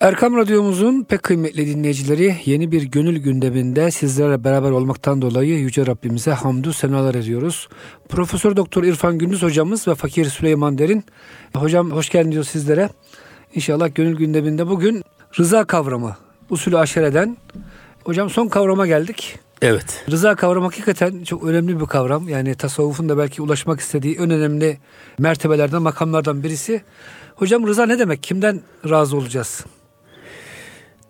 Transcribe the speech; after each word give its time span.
Erkam 0.00 0.36
Radyomuzun 0.36 1.04
pek 1.04 1.22
kıymetli 1.22 1.66
dinleyicileri 1.66 2.36
yeni 2.44 2.72
bir 2.72 2.82
gönül 2.82 3.18
gündeminde 3.18 3.90
sizlerle 3.90 4.44
beraber 4.44 4.70
olmaktan 4.70 5.22
dolayı 5.22 5.58
Yüce 5.58 5.86
Rabbimize 5.86 6.30
hamdü 6.30 6.72
senalar 6.72 7.14
ediyoruz. 7.14 7.68
Profesör 8.08 8.56
Doktor 8.56 8.84
İrfan 8.84 9.18
Gündüz 9.18 9.42
hocamız 9.42 9.88
ve 9.88 9.94
Fakir 9.94 10.24
Süleyman 10.24 10.78
Derin. 10.78 11.04
Hocam 11.56 11.90
hoş 11.90 12.10
geldin 12.10 12.32
diyor 12.32 12.44
sizlere. 12.44 12.88
İnşallah 13.54 13.94
gönül 13.94 14.16
gündeminde 14.16 14.66
bugün 14.66 15.02
rıza 15.38 15.64
kavramı 15.64 16.16
usulü 16.50 16.78
aşereden. 16.78 17.36
Hocam 18.04 18.30
son 18.30 18.48
kavrama 18.48 18.86
geldik. 18.86 19.38
Evet. 19.62 20.04
Rıza 20.10 20.34
kavramı 20.34 20.66
hakikaten 20.66 21.24
çok 21.24 21.44
önemli 21.44 21.80
bir 21.80 21.86
kavram. 21.86 22.28
Yani 22.28 22.54
tasavvufun 22.54 23.08
da 23.08 23.18
belki 23.18 23.42
ulaşmak 23.42 23.80
istediği 23.80 24.16
en 24.16 24.30
önemli 24.30 24.78
mertebelerden, 25.18 25.82
makamlardan 25.82 26.42
birisi. 26.42 26.82
Hocam 27.36 27.66
rıza 27.66 27.86
ne 27.86 27.98
demek? 27.98 28.22
Kimden 28.22 28.60
razı 28.88 29.16
olacağız? 29.16 29.64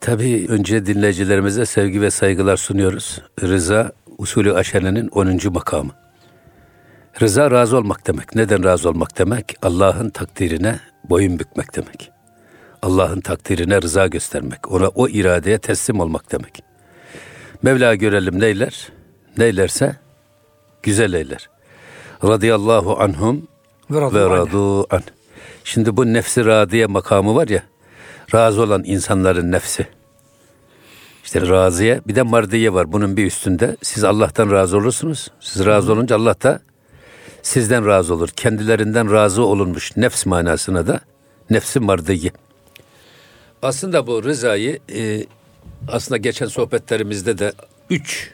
Tabii 0.05 0.47
önce 0.49 0.87
dinleyicilerimize 0.87 1.67
sevgi 1.67 2.01
ve 2.01 2.11
saygılar 2.11 2.57
sunuyoruz. 2.57 3.23
Rıza 3.43 3.93
usulü 4.19 4.55
aşerenin 4.55 5.09
10. 5.09 5.53
makamı. 5.53 5.91
Rıza 7.21 7.51
razı 7.51 7.77
olmak 7.77 8.07
demek. 8.07 8.35
Neden 8.35 8.65
razı 8.65 8.89
olmak 8.89 9.19
demek? 9.19 9.57
Allah'ın 9.63 10.11
takdirine 10.11 10.81
boyun 11.05 11.39
bükmek 11.39 11.77
demek. 11.77 12.11
Allah'ın 12.83 13.21
takdirine 13.21 13.83
rıza 13.83 14.07
göstermek. 14.07 14.73
Ona 14.73 14.89
o 14.89 15.09
iradeye 15.09 15.59
teslim 15.59 16.01
olmak 16.01 16.33
demek. 16.33 16.63
Mevla 17.63 17.95
görelim 17.95 18.41
neyler? 18.41 18.89
Neylerse 19.39 19.97
güzel 20.83 21.13
eyler. 21.13 21.51
Radıyallahu 22.25 23.01
anhum 23.01 23.49
ve 23.91 24.31
radu 24.31 24.95
an. 24.95 25.03
Şimdi 25.65 25.97
bu 25.97 26.13
nefsi 26.13 26.45
radiye 26.45 26.87
makamı 26.87 27.35
var 27.35 27.49
ya, 27.49 27.63
razı 28.35 28.63
olan 28.63 28.85
insanların 28.85 29.53
nefsi. 29.53 29.87
İşte 31.25 31.49
razıya 31.49 32.01
bir 32.07 32.15
de 32.15 32.23
mardiye 32.23 32.75
var 32.75 32.93
bunun 32.93 33.17
bir 33.17 33.27
üstünde. 33.27 33.77
Siz 33.83 34.05
Allah'tan 34.05 34.51
razı 34.51 34.77
olursunuz. 34.77 35.31
Siz 35.41 35.67
razı 35.67 35.93
olunca 35.93 36.17
Allah 36.17 36.35
da 36.43 36.61
sizden 37.43 37.87
razı 37.87 38.15
olur. 38.15 38.29
Kendilerinden 38.29 39.13
razı 39.13 39.43
olunmuş 39.43 39.97
nefs 39.97 40.27
manasına 40.27 40.87
da 40.87 41.01
nefsi 41.51 41.81
mardiye. 41.81 42.31
Aslında 43.63 44.07
bu 44.07 44.25
rızayı 44.25 44.79
e, 44.95 45.27
aslında 45.89 46.17
geçen 46.17 46.47
sohbetlerimizde 46.47 47.39
de 47.39 47.53
üç 47.91 48.31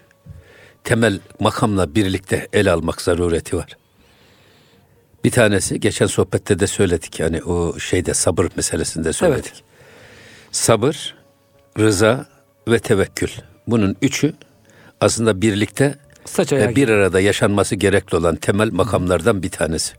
temel 0.84 1.20
makamla 1.41 1.94
birlikte 1.94 2.48
ele 2.52 2.70
almak 2.70 3.02
zarureti 3.02 3.56
var. 3.56 3.77
Bir 5.24 5.30
tanesi 5.30 5.80
geçen 5.80 6.06
sohbette 6.06 6.58
de 6.58 6.66
söyledik 6.66 7.20
yani 7.20 7.42
o 7.42 7.78
şeyde 7.78 8.14
sabır 8.14 8.46
meselesinde 8.56 9.12
söyledik. 9.12 9.52
Evet. 9.55 9.62
Sabır, 10.52 11.14
rıza 11.78 12.27
ve 12.69 12.78
tevekkül. 12.78 13.28
Bunun 13.66 13.97
üçü 14.03 14.34
aslında 15.00 15.42
birlikte 15.42 15.94
ve 16.39 16.77
bir 16.77 16.89
arada 16.89 17.20
yaşanması 17.20 17.75
gerekli 17.75 18.17
olan 18.17 18.36
temel 18.36 18.72
makamlardan 18.72 19.42
bir 19.42 19.50
tanesi. 19.50 19.94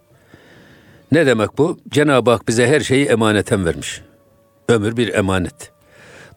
Ne 1.12 1.26
demek 1.26 1.58
bu? 1.58 1.80
Cenab-ı 1.90 2.31
Hak 2.31 2.48
bize 2.48 2.68
her 2.68 2.80
şeyi 2.80 3.06
emaneten 3.06 3.66
vermiş. 3.66 4.02
Ömür 4.70 4.98
bir 4.98 5.14
emanet. 5.14 5.72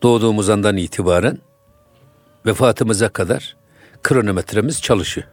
Doğduğumuz 0.02 0.50
andan 0.50 0.76
itibaren 0.76 1.38
vefatımıza 2.46 3.08
kadar 3.08 3.56
kronometremiz 4.02 4.82
çalışıyor. 4.82 5.26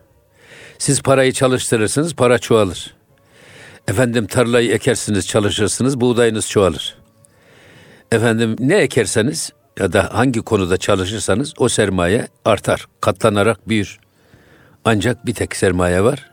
Siz 0.78 1.02
parayı 1.02 1.33
çalıştırırsınız, 1.33 2.16
para 2.16 2.39
çoğalır. 2.39 2.94
Efendim 3.88 4.28
tarlayı 4.28 4.72
ekersiniz, 4.72 5.28
çalışırsınız, 5.28 6.02
buğdayınız 6.02 6.50
çoğalır. 6.50 6.98
Efendim 8.11 8.55
ne 8.59 8.76
ekerseniz 8.76 9.53
ya 9.80 9.94
da 9.94 10.09
hangi 10.14 10.41
konuda 10.41 10.77
çalışırsanız 10.77 11.53
o 11.58 11.69
sermaye 11.69 12.27
artar, 12.45 12.86
katlanarak 13.02 13.69
büyür. 13.69 14.00
Ancak 14.86 15.25
bir 15.25 15.33
tek 15.33 15.55
sermaye 15.55 16.03
var. 16.03 16.32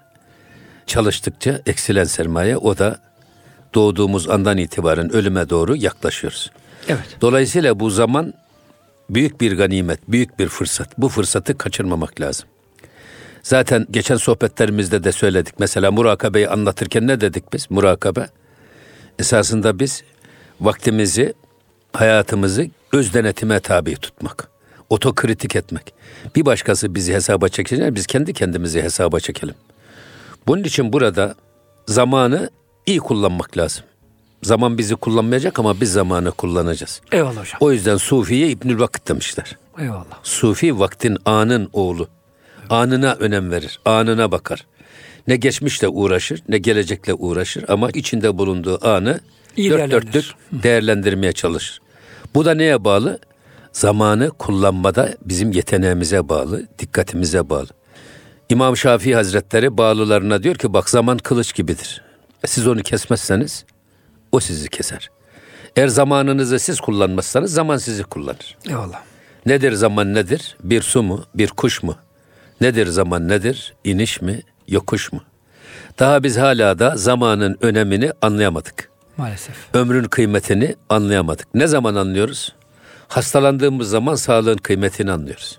Çalıştıkça 0.86 1.62
eksilen 1.66 2.04
sermaye 2.04 2.56
o 2.56 2.78
da 2.78 3.00
doğduğumuz 3.74 4.28
andan 4.28 4.58
itibaren 4.58 5.12
ölüme 5.12 5.50
doğru 5.50 5.76
yaklaşıyoruz. 5.76 6.50
Evet. 6.88 7.16
Dolayısıyla 7.20 7.80
bu 7.80 7.90
zaman 7.90 8.34
büyük 9.10 9.40
bir 9.40 9.56
ganimet, 9.56 10.00
büyük 10.08 10.38
bir 10.38 10.48
fırsat. 10.48 10.98
Bu 10.98 11.08
fırsatı 11.08 11.58
kaçırmamak 11.58 12.20
lazım. 12.20 12.48
Zaten 13.42 13.86
geçen 13.90 14.16
sohbetlerimizde 14.16 15.04
de 15.04 15.12
söyledik. 15.12 15.54
Mesela 15.58 15.90
murakabeyi 15.90 16.48
anlatırken 16.48 17.06
ne 17.06 17.20
dedik 17.20 17.52
biz? 17.52 17.70
Murakabe 17.70 18.26
esasında 19.18 19.78
biz 19.78 20.02
vaktimizi, 20.60 21.34
hayatımızı 21.98 22.66
öz 22.92 23.14
denetime 23.14 23.60
tabi 23.60 23.96
tutmak. 23.96 24.48
Otokritik 24.90 25.56
etmek. 25.56 25.94
Bir 26.36 26.46
başkası 26.46 26.94
bizi 26.94 27.14
hesaba 27.14 27.48
çekecek, 27.48 27.94
biz 27.94 28.06
kendi 28.06 28.32
kendimizi 28.32 28.82
hesaba 28.82 29.20
çekelim. 29.20 29.54
Bunun 30.46 30.64
için 30.64 30.92
burada 30.92 31.34
zamanı 31.86 32.50
iyi 32.86 32.98
kullanmak 32.98 33.58
lazım. 33.58 33.84
Zaman 34.42 34.78
bizi 34.78 34.96
kullanmayacak 34.96 35.58
ama 35.58 35.80
biz 35.80 35.92
zamanı 35.92 36.30
kullanacağız. 36.30 37.00
Eyvallah 37.12 37.40
hocam. 37.40 37.58
O 37.60 37.72
yüzden 37.72 37.96
Sufi'ye 37.96 38.48
İbnül 38.48 38.78
Vakit 38.78 39.08
demişler. 39.08 39.56
Eyvallah. 39.78 40.18
Sufi 40.22 40.78
vaktin 40.78 41.18
anın 41.24 41.70
oğlu. 41.72 42.08
Anına 42.70 43.14
önem 43.14 43.50
verir, 43.50 43.80
anına 43.84 44.30
bakar. 44.30 44.66
Ne 45.26 45.36
geçmişle 45.36 45.88
uğraşır, 45.88 46.42
ne 46.48 46.58
gelecekle 46.58 47.14
uğraşır 47.14 47.64
ama 47.68 47.90
içinde 47.90 48.38
bulunduğu 48.38 48.88
anı 48.88 49.20
İyi 49.56 49.70
dört 49.70 49.90
dörtlük 49.90 50.24
değerlendirmeye 50.52 51.32
çalışır. 51.32 51.80
Bu 52.34 52.44
da 52.44 52.54
neye 52.54 52.84
bağlı? 52.84 53.18
Zamanı 53.72 54.30
kullanmada 54.30 55.14
bizim 55.24 55.52
yeteneğimize 55.52 56.28
bağlı, 56.28 56.66
dikkatimize 56.78 57.50
bağlı. 57.50 57.68
İmam 58.48 58.76
Şafii 58.76 59.14
Hazretleri 59.14 59.78
bağlılarına 59.78 60.42
diyor 60.42 60.54
ki 60.54 60.72
bak 60.72 60.90
zaman 60.90 61.18
kılıç 61.18 61.54
gibidir. 61.54 62.02
Siz 62.46 62.66
onu 62.66 62.82
kesmezseniz 62.82 63.64
o 64.32 64.40
sizi 64.40 64.68
keser. 64.68 65.10
Eğer 65.76 65.88
zamanınızı 65.88 66.58
siz 66.58 66.80
kullanmazsanız 66.80 67.52
zaman 67.54 67.76
sizi 67.76 68.02
kullanır. 68.02 68.56
Eyvallah. 68.68 69.02
Nedir 69.46 69.72
zaman 69.72 70.14
nedir? 70.14 70.56
Bir 70.64 70.82
su 70.82 71.02
mu? 71.02 71.24
Bir 71.34 71.48
kuş 71.48 71.82
mu? 71.82 71.96
Nedir 72.60 72.86
zaman 72.86 73.28
nedir? 73.28 73.74
İniş 73.84 74.22
mi? 74.22 74.42
Yokuş 74.68 75.12
mu? 75.12 75.20
Daha 75.98 76.22
biz 76.22 76.36
hala 76.38 76.78
da 76.78 76.96
zamanın 76.96 77.58
önemini 77.60 78.12
anlayamadık. 78.22 78.90
Maalesef. 79.18 79.56
Ömrün 79.74 80.04
kıymetini 80.04 80.76
anlayamadık. 80.88 81.54
Ne 81.54 81.66
zaman 81.66 81.94
anlıyoruz? 81.94 82.54
Hastalandığımız 83.08 83.90
zaman 83.90 84.14
sağlığın 84.14 84.56
kıymetini 84.56 85.12
anlıyoruz. 85.12 85.58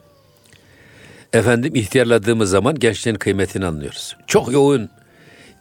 Efendim 1.34 1.76
ihtiyarladığımız 1.76 2.50
zaman 2.50 2.76
gençliğin 2.76 3.18
kıymetini 3.18 3.66
anlıyoruz. 3.66 4.16
Çok 4.28 4.52
yoğun 4.52 4.90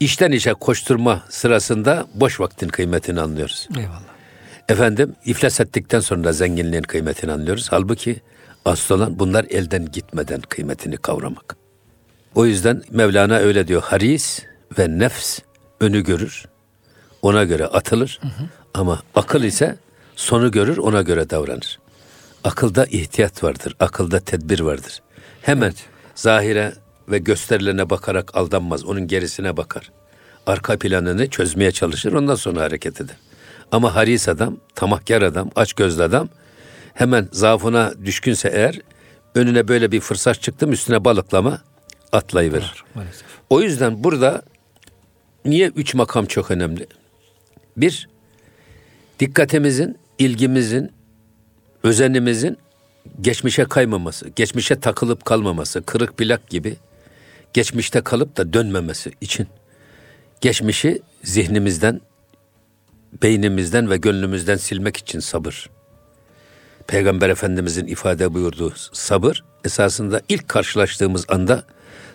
işten 0.01 0.33
işe 0.33 0.55
koşturma 0.55 1.23
sırasında 1.29 2.07
boş 2.15 2.41
vaktin 2.41 2.69
kıymetini 2.69 3.21
anlıyoruz. 3.21 3.69
Eyvallah. 3.79 4.03
Efendim 4.69 5.15
iflas 5.25 5.61
ettikten 5.61 6.01
sonra 6.01 6.33
zenginliğin 6.33 6.83
kıymetini 6.83 7.33
anlıyoruz. 7.33 7.69
Halbuki 7.71 8.21
asıl 8.65 8.95
olan 8.95 9.19
bunlar 9.19 9.47
elden 9.51 9.93
gitmeden 9.93 10.41
kıymetini 10.41 10.97
kavramak. 10.97 11.57
O 12.35 12.47
yüzden 12.47 12.83
Mevlana 12.91 13.37
öyle 13.37 13.69
diyor. 13.69 13.83
Haris 13.83 14.43
ve 14.79 14.99
nefs 14.99 15.39
önü 15.81 16.05
görür. 16.05 16.45
Ona 17.23 17.45
göre 17.45 17.67
atılır. 17.67 18.19
Hı 18.23 18.29
hı. 18.29 18.49
Ama 18.75 19.03
akıl 19.15 19.43
ise 19.43 19.79
sonu 20.17 20.51
görür 20.51 20.79
ona 20.79 21.03
göre 21.03 21.31
davranır. 21.31 21.79
Akılda 22.45 22.87
ihtiyat 22.87 23.45
vardır. 23.45 23.77
Akılda 23.81 24.21
tedbir 24.21 24.61
vardır. 24.61 25.03
Hemen 25.43 25.67
evet. 25.67 25.87
zahire 26.15 26.73
ve 27.09 27.19
gösterilerine 27.19 27.91
bakarak 27.91 28.37
aldanmaz. 28.37 28.85
Onun 28.85 29.07
gerisine 29.07 29.57
bakar. 29.57 29.91
Arka 30.47 30.79
planını 30.79 31.31
çözmeye 31.31 31.73
çalışır. 31.73 32.13
Ondan 32.13 32.35
sonra 32.35 32.61
hareket 32.61 33.01
eder. 33.01 33.17
Ama 33.73 33.95
haris 33.95 34.29
adam, 34.29 34.57
tamahkar 34.75 35.23
adam, 35.23 35.51
aç 35.57 35.73
gözlü 35.73 36.03
adam 36.03 36.29
hemen 36.95 37.29
zaafına 37.33 37.93
düşkünse 38.05 38.49
eğer 38.49 38.81
önüne 39.35 39.69
böyle 39.69 39.93
bir 39.93 40.01
fırsat 40.01 40.43
çıktı 40.43 40.67
üstüne 40.69 41.05
balıklama 41.05 41.63
atlayıverir. 42.13 42.85
Maalesef. 42.95 43.27
O 43.51 43.61
yüzden 43.61 44.05
burada 44.05 44.43
niye 45.45 45.69
üç 45.69 45.95
makam 45.95 46.27
çok 46.27 46.51
önemli? 46.51 46.87
Bir, 47.81 48.09
dikkatimizin, 49.21 49.99
ilgimizin, 50.19 50.93
özenimizin 51.83 52.59
geçmişe 53.21 53.65
kaymaması, 53.65 54.29
geçmişe 54.29 54.81
takılıp 54.81 55.25
kalmaması, 55.25 55.83
kırık 55.83 56.17
plak 56.17 56.51
gibi 56.51 56.77
geçmişte 57.53 58.01
kalıp 58.01 58.37
da 58.37 58.53
dönmemesi 58.53 59.13
için 59.21 59.49
geçmişi 60.41 61.03
zihnimizden, 61.25 62.01
beynimizden 63.23 63.91
ve 63.91 63.97
gönlümüzden 63.97 64.57
silmek 64.57 64.97
için 64.97 65.21
sabır. 65.21 65.71
Peygamber 66.87 67.31
Efendimizin 67.31 67.87
ifade 67.87 68.35
buyurduğu 68.35 68.75
sabır 68.93 69.45
esasında 69.65 70.21
ilk 70.29 70.49
karşılaştığımız 70.49 71.25
anda 71.29 71.65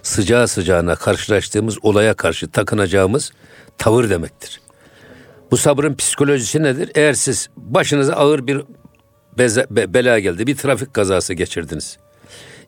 sıcağı 0.04 0.48
sıcağına 0.48 0.96
karşılaştığımız 0.96 1.78
olaya 1.86 2.14
karşı 2.14 2.48
takınacağımız 2.48 3.32
tavır 3.78 4.10
demektir. 4.10 4.63
Bu 5.54 5.58
sabrın 5.58 5.96
psikolojisi 5.96 6.64
nedir? 6.64 6.92
Eğer 6.96 7.14
siz 7.14 7.50
başınıza 7.58 8.14
ağır 8.14 8.48
bir 8.48 8.62
beze, 9.38 9.66
be, 9.70 9.94
bela 9.94 10.20
geldi, 10.20 10.48
bir 10.48 10.56
trafik 10.56 10.94
kazası 10.94 11.34
geçirdiniz. 11.34 11.98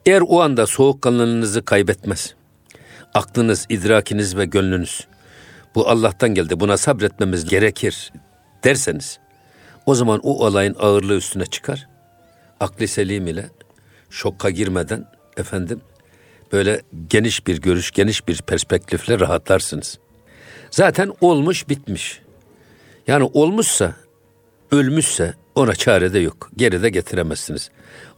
Eğer 0.05 0.21
o 0.27 0.41
anda 0.41 0.67
soğukkanlılığınızı 0.67 1.65
kaybetmez, 1.65 2.35
aklınız, 3.13 3.65
idrakiniz 3.69 4.37
ve 4.37 4.45
gönlünüz 4.45 5.07
bu 5.75 5.89
Allah'tan 5.89 6.33
geldi, 6.33 6.59
buna 6.59 6.77
sabretmemiz 6.77 7.45
gerekir 7.45 8.13
derseniz, 8.63 9.19
o 9.85 9.95
zaman 9.95 10.19
o 10.23 10.45
olayın 10.45 10.75
ağırlığı 10.79 11.15
üstüne 11.15 11.45
çıkar. 11.45 11.87
Akli 12.59 12.87
selim 12.87 13.27
ile 13.27 13.49
şokka 14.09 14.49
girmeden 14.49 15.05
efendim 15.37 15.81
böyle 16.51 16.81
geniş 17.09 17.47
bir 17.47 17.61
görüş, 17.61 17.91
geniş 17.91 18.27
bir 18.27 18.41
perspektifle 18.41 19.19
rahatlarsınız. 19.19 19.99
Zaten 20.71 21.11
olmuş 21.21 21.69
bitmiş. 21.69 22.24
Yani 23.07 23.29
olmuşsa, 23.33 23.95
ölmüşse 24.71 25.33
ona 25.55 25.75
çare 25.75 26.13
de 26.13 26.19
yok. 26.19 26.49
Geri 26.57 26.83
de 26.83 26.89
getiremezsiniz. 26.89 27.69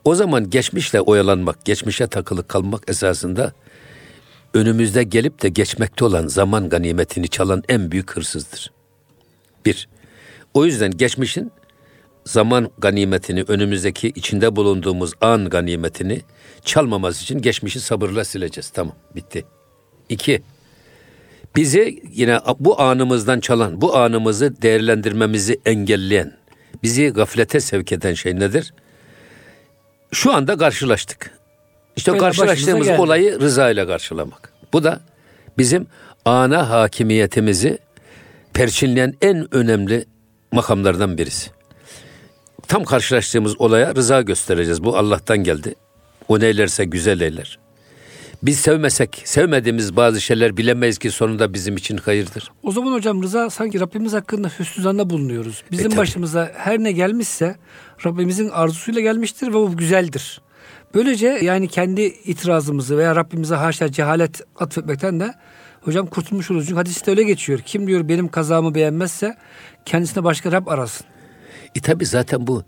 O 0.05 0.15
zaman 0.15 0.49
geçmişle 0.49 1.01
oyalanmak, 1.01 1.65
geçmişe 1.65 2.07
takılı 2.07 2.47
kalmak 2.47 2.89
esasında 2.89 3.53
önümüzde 4.53 5.03
gelip 5.03 5.41
de 5.41 5.49
geçmekte 5.49 6.05
olan 6.05 6.27
zaman 6.27 6.69
ganimetini 6.69 7.27
çalan 7.27 7.63
en 7.69 7.91
büyük 7.91 8.15
hırsızdır. 8.15 8.71
Bir, 9.65 9.89
o 10.53 10.65
yüzden 10.65 10.91
geçmişin 10.91 11.51
zaman 12.25 12.71
ganimetini, 12.77 13.43
önümüzdeki 13.47 14.07
içinde 14.07 14.55
bulunduğumuz 14.55 15.13
an 15.21 15.49
ganimetini 15.49 16.21
çalmaması 16.65 17.23
için 17.23 17.41
geçmişi 17.41 17.79
sabırla 17.79 18.25
sileceğiz. 18.25 18.69
Tamam, 18.69 18.95
bitti. 19.15 19.45
İki, 20.09 20.41
bizi 21.57 22.03
yine 22.13 22.39
bu 22.59 22.81
anımızdan 22.81 23.39
çalan, 23.39 23.81
bu 23.81 23.97
anımızı 23.97 24.61
değerlendirmemizi 24.61 25.59
engelleyen, 25.65 26.33
bizi 26.83 27.09
gaflete 27.09 27.59
sevk 27.59 27.91
eden 27.91 28.13
şey 28.13 28.35
nedir? 28.39 28.73
Şu 30.11 30.33
anda 30.33 30.57
karşılaştık. 30.57 31.31
İşte 31.95 32.11
Öyle 32.11 32.19
karşılaştığımız 32.19 32.89
olayı 32.89 33.39
rıza 33.39 33.69
ile 33.69 33.87
karşılamak. 33.87 34.53
Bu 34.73 34.83
da 34.83 34.99
bizim 35.57 35.87
ana 36.25 36.69
hakimiyetimizi 36.69 37.79
perçinleyen 38.53 39.13
en 39.21 39.55
önemli 39.55 40.05
makamlardan 40.51 41.17
birisi. 41.17 41.51
Tam 42.67 42.83
karşılaştığımız 42.83 43.61
olaya 43.61 43.95
rıza 43.95 44.21
göstereceğiz. 44.21 44.83
Bu 44.83 44.97
Allah'tan 44.97 45.37
geldi. 45.37 45.75
O 46.27 46.39
neylerse 46.39 46.85
güzel 46.85 47.19
eyler. 47.19 47.59
Biz 48.43 48.59
sevmesek, 48.59 49.21
sevmediğimiz 49.25 49.95
bazı 49.95 50.21
şeyler 50.21 50.57
bilemeyiz 50.57 50.97
ki 50.97 51.11
sonunda 51.11 51.53
bizim 51.53 51.77
için 51.77 51.97
hayırdır. 51.97 52.51
O 52.63 52.71
zaman 52.71 52.93
hocam 52.93 53.23
rıza 53.23 53.49
sanki 53.49 53.79
Rabbimiz 53.79 54.13
hakkında 54.13 54.51
hüsnü 54.59 54.83
zanna 54.83 55.09
bulunuyoruz. 55.09 55.63
Bizim 55.71 55.93
e, 55.93 55.97
başımıza 55.97 56.51
her 56.55 56.79
ne 56.79 56.91
gelmişse 56.91 57.55
Rabbimizin 58.05 58.49
arzusuyla 58.49 59.01
gelmiştir 59.01 59.47
ve 59.47 59.53
bu 59.53 59.77
güzeldir. 59.77 60.41
Böylece 60.93 61.27
yani 61.27 61.67
kendi 61.67 62.01
itirazımızı 62.01 62.97
veya 62.97 63.15
Rabbimize 63.15 63.55
haşa 63.55 63.91
cehalet 63.91 64.41
atfetmekten 64.59 65.19
de 65.19 65.33
hocam 65.81 66.07
kurtulmuş 66.07 66.51
oluruz. 66.51 66.65
Çünkü 66.65 66.77
hadiste 66.77 67.11
öyle 67.11 67.23
geçiyor. 67.23 67.59
Kim 67.59 67.87
diyor 67.87 68.09
benim 68.09 68.27
kazamı 68.27 68.75
beğenmezse 68.75 69.37
kendisine 69.85 70.23
başka 70.23 70.51
Rab 70.51 70.67
arasın. 70.67 71.07
E 71.75 71.79
tabi 71.81 72.05
zaten 72.05 72.47
bu 72.47 72.63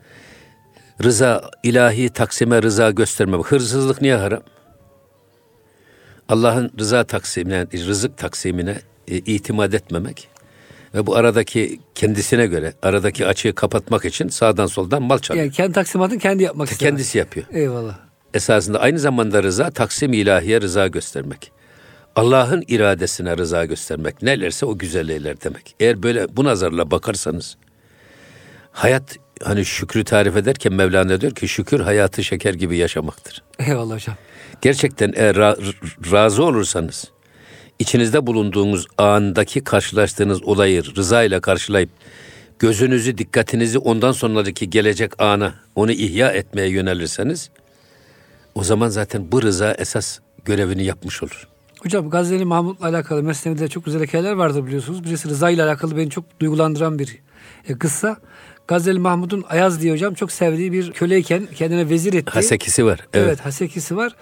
rıza, 1.04 1.51
ilahi 1.63 2.10
taksime 2.10 2.62
rıza 2.62 2.92
gösterme. 2.92 3.38
Hırsızlık 3.38 4.01
niye 4.01 4.15
haram? 4.15 4.42
Allah'ın 6.30 6.72
rıza 6.80 7.04
taksimine, 7.04 7.68
rızık 7.74 8.18
taksimine 8.18 8.81
e, 9.08 9.18
itimat 9.18 9.74
etmemek 9.74 10.28
ve 10.94 11.06
bu 11.06 11.16
aradaki 11.16 11.80
kendisine 11.96 12.48
göre 12.48 12.74
aradaki 12.81 13.28
açığı 13.28 13.56
kapatmak 13.56 14.06
için 14.06 14.28
sağdan 14.28 14.66
soldan 14.66 15.02
mal 15.02 15.20
çalıyor. 15.20 15.46
Yani 15.46 15.54
kendi 15.54 15.74
taksimatını 15.74 16.20
kendi 16.20 16.44
yapmak 16.44 16.72
istiyor. 16.72 16.92
Kendisi 16.92 17.18
yapıyor. 17.18 17.46
Eyvallah. 17.52 18.00
Esasında 18.34 18.80
aynı 18.80 19.00
zamanda 19.00 19.44
rıza 19.44 19.72
taksim 19.72 20.14
ilahiye 20.14 20.62
rıza 20.62 20.88
göstermek. 20.88 21.52
Allah'ın 22.16 22.64
iradesine 22.68 23.38
rıza 23.38 23.66
göstermek. 23.66 24.22
Nelerse 24.22 24.66
o 24.66 24.78
güzel 24.78 25.10
eyler 25.10 25.42
demek. 25.42 25.75
Eğer 25.80 26.04
böyle 26.04 26.38
bu 26.38 26.44
nazarla 26.44 26.92
bakarsanız 26.92 27.58
hayat 28.72 29.18
hani 29.44 29.66
şükrü 29.66 30.04
tarif 30.04 30.38
ederken 30.38 30.74
Mevlana 30.74 31.22
diyor 31.22 31.36
ki 31.36 31.48
şükür 31.48 31.80
hayatı 31.80 32.24
şeker 32.24 32.54
gibi 32.54 32.78
yaşamaktır. 32.78 33.44
Eyvallah 33.60 33.96
hocam. 33.96 34.16
Gerçekten 34.62 35.14
eğer 35.16 35.36
ra- 35.36 36.12
razı 36.12 36.44
olursanız 36.44 37.12
içinizde 37.80 38.28
bulunduğunuz 38.28 38.88
andaki 38.98 39.64
karşılaştığınız 39.64 40.44
olayı 40.44 40.96
rıza 40.96 41.24
ile 41.24 41.40
karşılayıp 41.40 41.90
gözünüzü, 42.60 43.18
dikkatinizi 43.18 43.78
ondan 43.78 44.12
sonraki 44.12 44.70
gelecek 44.70 45.22
ana 45.22 45.54
onu 45.76 45.92
ihya 45.92 46.32
etmeye 46.32 46.70
yönelirseniz 46.70 47.50
o 48.56 48.64
zaman 48.64 48.90
zaten 48.90 49.32
bu 49.32 49.42
rıza 49.42 49.74
esas 49.74 50.20
görevini 50.46 50.84
yapmış 50.84 51.24
olur. 51.24 51.48
Hocam 51.84 52.10
Gazeli 52.10 52.46
Mahmut'la 52.46 52.88
alakalı 52.88 53.24
Mesnevi'de 53.24 53.68
çok 53.68 53.86
güzel 53.86 54.04
hikayeler 54.04 54.32
vardır 54.32 54.66
biliyorsunuz. 54.66 55.04
Birisi 55.04 55.30
Rıza 55.30 55.50
ile 55.50 55.64
alakalı 55.64 55.98
beni 55.98 56.10
çok 56.10 56.40
duygulandıran 56.40 57.00
bir 57.00 57.18
e, 57.70 57.78
kıssa. 57.78 58.18
Gazeli 58.68 59.00
Mahmud'un 59.00 59.46
Ayaz 59.50 59.82
diye 59.82 59.94
hocam 59.94 60.14
çok 60.14 60.32
sevdiği 60.32 60.72
bir 60.72 60.92
köleyken 60.92 61.48
kendine 61.56 61.90
vezir 61.90 62.14
etti. 62.14 62.32
Hasekisi 62.32 62.86
var. 62.86 63.00
Evet. 63.14 63.28
evet 63.28 63.46
hasekisi 63.46 63.98
var. 63.98 64.16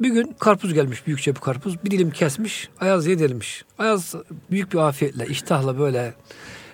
Bir 0.00 0.08
gün 0.08 0.36
karpuz 0.38 0.74
gelmiş 0.74 1.06
büyükçe 1.06 1.34
bir 1.34 1.40
karpuz. 1.40 1.84
Bir 1.84 1.90
dilim 1.90 2.10
kesmiş. 2.10 2.68
Ayaz 2.80 3.06
yedirmiş. 3.06 3.64
Ayaz 3.78 4.14
büyük 4.50 4.72
bir 4.72 4.78
afiyetle, 4.78 5.26
iştahla 5.26 5.78
böyle 5.78 6.14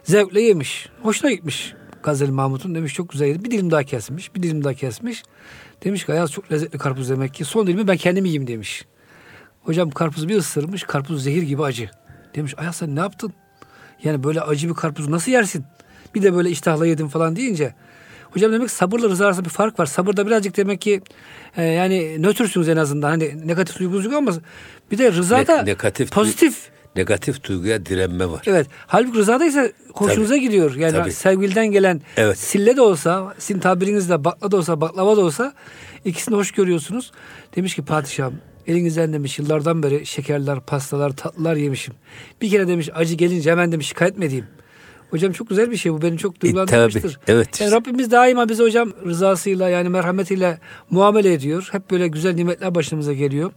zevkle 0.05 0.41
yemiş. 0.41 0.89
Hoşuna 1.03 1.31
gitmiş 1.31 1.75
Gazeli 2.03 2.33
Mahmut'un. 2.33 2.75
Demiş 2.75 2.95
çok 2.95 3.09
güzel 3.09 3.27
yedi. 3.27 3.45
Bir 3.45 3.51
dilim 3.51 3.71
daha 3.71 3.83
kesmiş. 3.83 4.35
Bir 4.35 4.43
dilim 4.43 4.65
daha 4.65 4.75
kesmiş. 4.75 5.23
Demiş 5.85 6.07
ki 6.07 6.13
Ayaz 6.13 6.33
çok 6.33 6.53
lezzetli 6.53 6.79
karpuz 6.79 7.11
demek 7.11 7.35
ki. 7.35 7.45
Son 7.45 7.67
dilimi 7.67 7.89
ben 7.89 7.97
kendim 7.97 8.25
yiyeyim 8.25 8.47
demiş. 8.47 8.85
Hocam 9.63 9.91
karpuzu 9.91 10.29
bir 10.29 10.37
ısırmış. 10.37 10.83
Karpuz 10.83 11.23
zehir 11.23 11.43
gibi 11.43 11.63
acı. 11.63 11.91
Demiş 12.35 12.55
Ayaz 12.57 12.77
sen 12.77 12.97
ne 12.97 13.01
yaptın? 13.01 13.33
Yani 14.03 14.25
böyle 14.25 14.41
acı 14.41 14.69
bir 14.69 14.75
karpuzu 14.75 15.11
nasıl 15.11 15.33
yersin? 15.33 15.65
Bir 16.15 16.23
de 16.23 16.35
böyle 16.35 16.51
iştahla 16.51 16.87
yedim 16.87 17.09
falan 17.09 17.37
deyince. 17.37 17.75
Hocam 18.35 18.53
demek 18.53 18.69
ki 18.69 18.75
sabırla 18.75 19.09
rıza 19.09 19.27
arasında 19.27 19.45
bir 19.45 19.51
fark 19.51 19.81
var. 19.81 19.87
Sabırda 19.87 20.27
birazcık 20.27 20.57
demek 20.57 20.81
ki 20.81 21.01
e, 21.57 21.63
yani 21.63 22.23
nötrsünüz 22.23 22.69
en 22.69 22.77
azından. 22.77 23.09
Hani 23.09 23.49
negatif 23.49 23.79
duygunuz 23.79 24.05
yok 24.05 24.15
ama 24.15 24.33
bir 24.91 24.99
de 24.99 25.13
rızada 25.13 25.57
ne, 25.57 25.65
negatif 25.65 26.13
pozitif. 26.13 26.69
Negatif 26.97 27.45
duyguya 27.45 27.87
direnme 27.87 28.31
var. 28.31 28.43
Evet. 28.47 28.67
Halbuki 28.87 29.19
rızada 29.19 29.45
ise 29.45 29.73
hoşunuza 29.93 30.35
Tabii. 30.35 30.41
gidiyor. 30.41 30.75
Yani 30.75 30.93
Tabii. 30.93 31.13
sevgiliden 31.13 31.67
gelen 31.67 32.01
evet. 32.17 32.39
sille 32.39 32.77
de 32.77 32.81
olsa, 32.81 33.35
sizin 33.39 33.61
tabirinizle 33.61 34.25
bakla 34.25 34.51
da 34.51 34.57
olsa, 34.57 34.81
baklava 34.81 35.17
da 35.17 35.21
olsa 35.21 35.53
ikisini 36.05 36.37
hoş 36.37 36.53
görüyorsunuz. 36.53 37.13
Demiş 37.57 37.75
ki 37.75 37.85
padişahım 37.85 38.35
elinizden 38.67 39.13
demiş 39.13 39.39
yıllardan 39.39 39.83
beri 39.83 40.07
şekerler, 40.07 40.61
pastalar, 40.61 41.17
tatlılar 41.17 41.57
yemişim. 41.57 41.95
Bir 42.43 42.51
kere 42.51 42.69
demiş 42.69 42.89
acı 42.95 43.15
gelince 43.15 43.51
hemen 43.51 43.73
demiş 43.73 43.89
şikayet 43.89 44.19
mi 44.19 44.25
edeyim? 44.25 44.47
Hocam 45.15 45.33
çok 45.33 45.49
güzel 45.49 45.71
bir 45.71 45.77
şey 45.77 45.93
bu. 45.93 46.03
Beni 46.03 46.19
çok 46.19 46.41
duygulandırmıştır. 46.41 47.15
E, 47.15 47.33
evet. 47.33 47.61
Yani 47.61 47.73
Rabbimiz 47.73 48.11
daima 48.11 48.49
bize 48.49 48.63
hocam 48.63 48.93
rızasıyla 49.07 49.69
yani 49.69 49.89
merhametiyle 49.89 50.59
muamele 50.91 51.33
ediyor. 51.33 51.69
Hep 51.73 51.91
böyle 51.91 52.09
güzel 52.09 52.35
nimetler 52.35 52.75
başımıza 52.75 53.13
geliyor. 53.13 53.53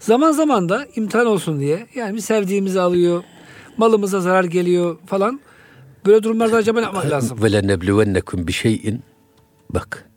Zaman 0.00 0.32
zaman 0.32 0.68
da 0.68 0.86
imtihan 0.96 1.26
olsun 1.26 1.60
diye 1.60 1.86
yani 1.94 2.14
bir 2.14 2.20
sevdiğimizi 2.20 2.80
alıyor. 2.80 3.24
Malımıza 3.76 4.20
zarar 4.20 4.44
geliyor 4.44 4.98
falan. 5.06 5.40
Böyle 6.06 6.22
durumlarda 6.22 6.56
acaba 6.56 6.78
ne 6.78 6.84
yapmak 6.84 7.10
lazım? 7.10 7.42
Ve 7.42 7.52
lenebluvennekum 7.52 8.46
bir 8.46 8.52
şeyin 8.52 9.02
bak 9.70 10.08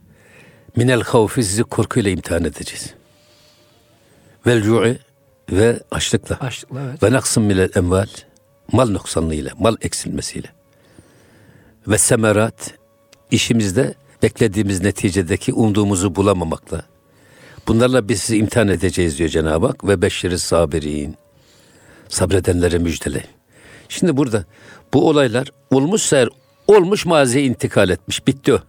minel 0.76 1.02
havfi 1.02 1.44
sizi 1.44 1.64
korkuyla 1.64 2.12
imtihan 2.12 2.44
edeceğiz. 2.44 2.94
Vel 4.48 4.64
cu'i 4.64 4.98
ve 5.52 5.80
açlıkla. 5.92 6.36
Açlıkla 6.36 6.82
evet. 6.82 7.04
Ve 7.04 7.12
naksın 7.12 7.44
milel 7.44 7.70
emval 7.76 8.08
mal 8.72 8.90
noksanlığıyla, 8.90 9.52
mal 9.60 9.76
eksilmesiyle 9.82 10.56
ve 11.88 11.98
semerat 11.98 12.74
işimizde 13.32 13.94
beklediğimiz 14.24 14.82
neticedeki 14.82 15.54
umduğumuzu 15.54 16.16
bulamamakla. 16.16 16.86
Bunlarla 17.68 18.10
biz 18.10 18.22
sizi 18.22 18.38
imtihan 18.38 18.68
edeceğiz 18.68 19.18
diyor 19.18 19.30
Cenab-ı 19.30 19.68
Hak 19.68 19.88
ve 19.88 20.02
beşşiri 20.02 20.40
sabirin. 20.40 21.16
Sabredenlere 22.10 22.78
müjdele. 22.78 23.24
Şimdi 23.90 24.18
burada 24.18 24.46
bu 24.94 25.10
olaylar 25.10 25.52
olmuşsa 25.72 26.18
eğer 26.18 26.30
olmuş 26.68 27.06
maziye 27.06 27.46
intikal 27.46 27.90
etmiş 27.90 28.28
bitti 28.28 28.54
o. 28.54 28.60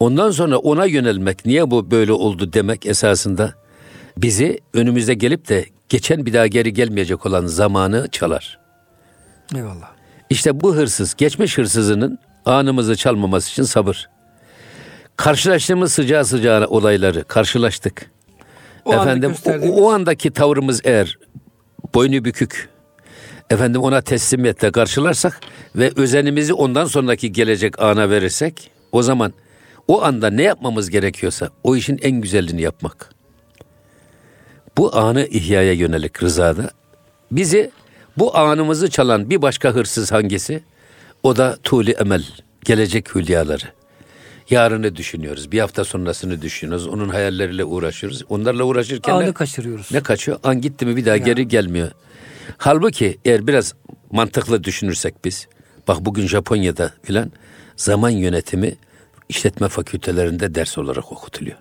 Ondan 0.00 0.30
sonra 0.30 0.58
ona 0.58 0.84
yönelmek 0.84 1.46
niye 1.46 1.70
bu 1.70 1.90
böyle 1.90 2.12
oldu 2.12 2.52
demek 2.52 2.86
esasında 2.86 3.54
bizi 4.16 4.60
önümüzde 4.74 5.14
gelip 5.14 5.48
de 5.48 5.64
geçen 5.88 6.26
bir 6.26 6.32
daha 6.32 6.46
geri 6.46 6.72
gelmeyecek 6.72 7.26
olan 7.26 7.46
zamanı 7.46 8.08
çalar. 8.12 8.58
Eyvallah. 9.54 9.90
İşte 10.30 10.60
bu 10.60 10.76
hırsız, 10.76 11.14
geçmiş 11.14 11.58
hırsızının 11.58 12.18
anımızı 12.56 12.96
çalmaması 12.96 13.50
için 13.50 13.62
sabır. 13.62 14.08
Karşılaştığımız 15.16 15.92
sıcağı 15.92 16.24
sıcağına 16.24 16.66
olayları 16.66 17.24
karşılaştık. 17.24 18.10
O 18.84 18.94
Efendim 18.94 19.34
o, 19.46 19.68
o 19.68 19.90
andaki 19.90 20.30
tavrımız 20.30 20.80
eğer 20.84 21.18
boynu 21.94 22.24
bükük, 22.24 22.68
efendim 23.50 23.82
ona 23.82 24.00
teslimiyetle 24.00 24.72
karşılarsak 24.72 25.40
ve 25.76 25.92
özenimizi 25.96 26.52
ondan 26.54 26.84
sonraki 26.84 27.32
gelecek 27.32 27.82
ana 27.82 28.10
verirsek 28.10 28.70
o 28.92 29.02
zaman 29.02 29.32
O 29.88 30.02
anda 30.02 30.30
ne 30.30 30.42
yapmamız 30.42 30.90
gerekiyorsa 30.90 31.48
o 31.64 31.76
işin 31.76 31.98
en 32.02 32.20
güzelini 32.20 32.62
yapmak. 32.62 33.10
Bu 34.78 34.96
anı 34.96 35.26
ihyaya 35.26 35.72
yönelik 35.72 36.22
rızada 36.22 36.70
bizi 37.32 37.70
bu 38.18 38.36
anımızı 38.36 38.90
çalan 38.90 39.30
bir 39.30 39.42
başka 39.42 39.70
hırsız 39.70 40.12
hangisi? 40.12 40.62
O 41.22 41.36
da 41.36 41.56
tuli 41.62 41.90
emel, 41.90 42.24
gelecek 42.64 43.14
hülyaları. 43.14 43.64
Yarını 44.50 44.96
düşünüyoruz. 44.96 45.52
Bir 45.52 45.60
hafta 45.60 45.84
sonrasını 45.84 46.42
düşünüyoruz. 46.42 46.86
Onun 46.86 47.08
hayalleriyle 47.08 47.64
uğraşıyoruz. 47.64 48.22
Onlarla 48.28 48.64
uğraşırken 48.64 49.12
Anı 49.12 49.26
ne, 49.26 49.32
kaçırıyoruz. 49.32 49.92
ne 49.92 50.02
kaçıyor? 50.02 50.38
An 50.42 50.60
gitti 50.60 50.86
mi 50.86 50.96
bir 50.96 51.06
daha 51.06 51.16
geri 51.16 51.48
gelmiyor. 51.48 51.90
Halbuki 52.58 53.18
eğer 53.24 53.46
biraz 53.46 53.74
mantıklı 54.10 54.64
düşünürsek 54.64 55.24
biz. 55.24 55.48
Bak 55.88 55.96
bugün 56.00 56.26
Japonya'da 56.26 56.92
filan 57.02 57.32
zaman 57.76 58.10
yönetimi 58.10 58.74
işletme 59.28 59.68
fakültelerinde 59.68 60.54
ders 60.54 60.78
olarak 60.78 61.12
okutuluyor. 61.12 61.56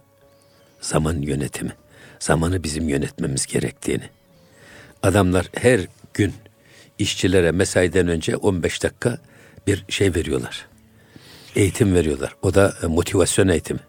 Zaman 0.81 1.21
yönetimi. 1.21 1.71
Zamanı 2.19 2.63
bizim 2.63 2.89
yönetmemiz 2.89 3.45
gerektiğini. 3.45 4.09
Adamlar 5.03 5.49
her 5.55 5.81
gün 6.13 6.33
işçilere 6.99 7.51
mesaiden 7.51 8.07
önce 8.07 8.35
15 8.35 8.83
dakika 8.83 9.17
bir 9.67 9.86
şey 9.89 10.15
veriyorlar. 10.15 10.67
Eğitim 11.55 11.95
veriyorlar. 11.95 12.36
O 12.41 12.53
da 12.53 12.74
e, 12.83 12.88
motivasyon 12.88 13.47
eğitimi. 13.47 13.79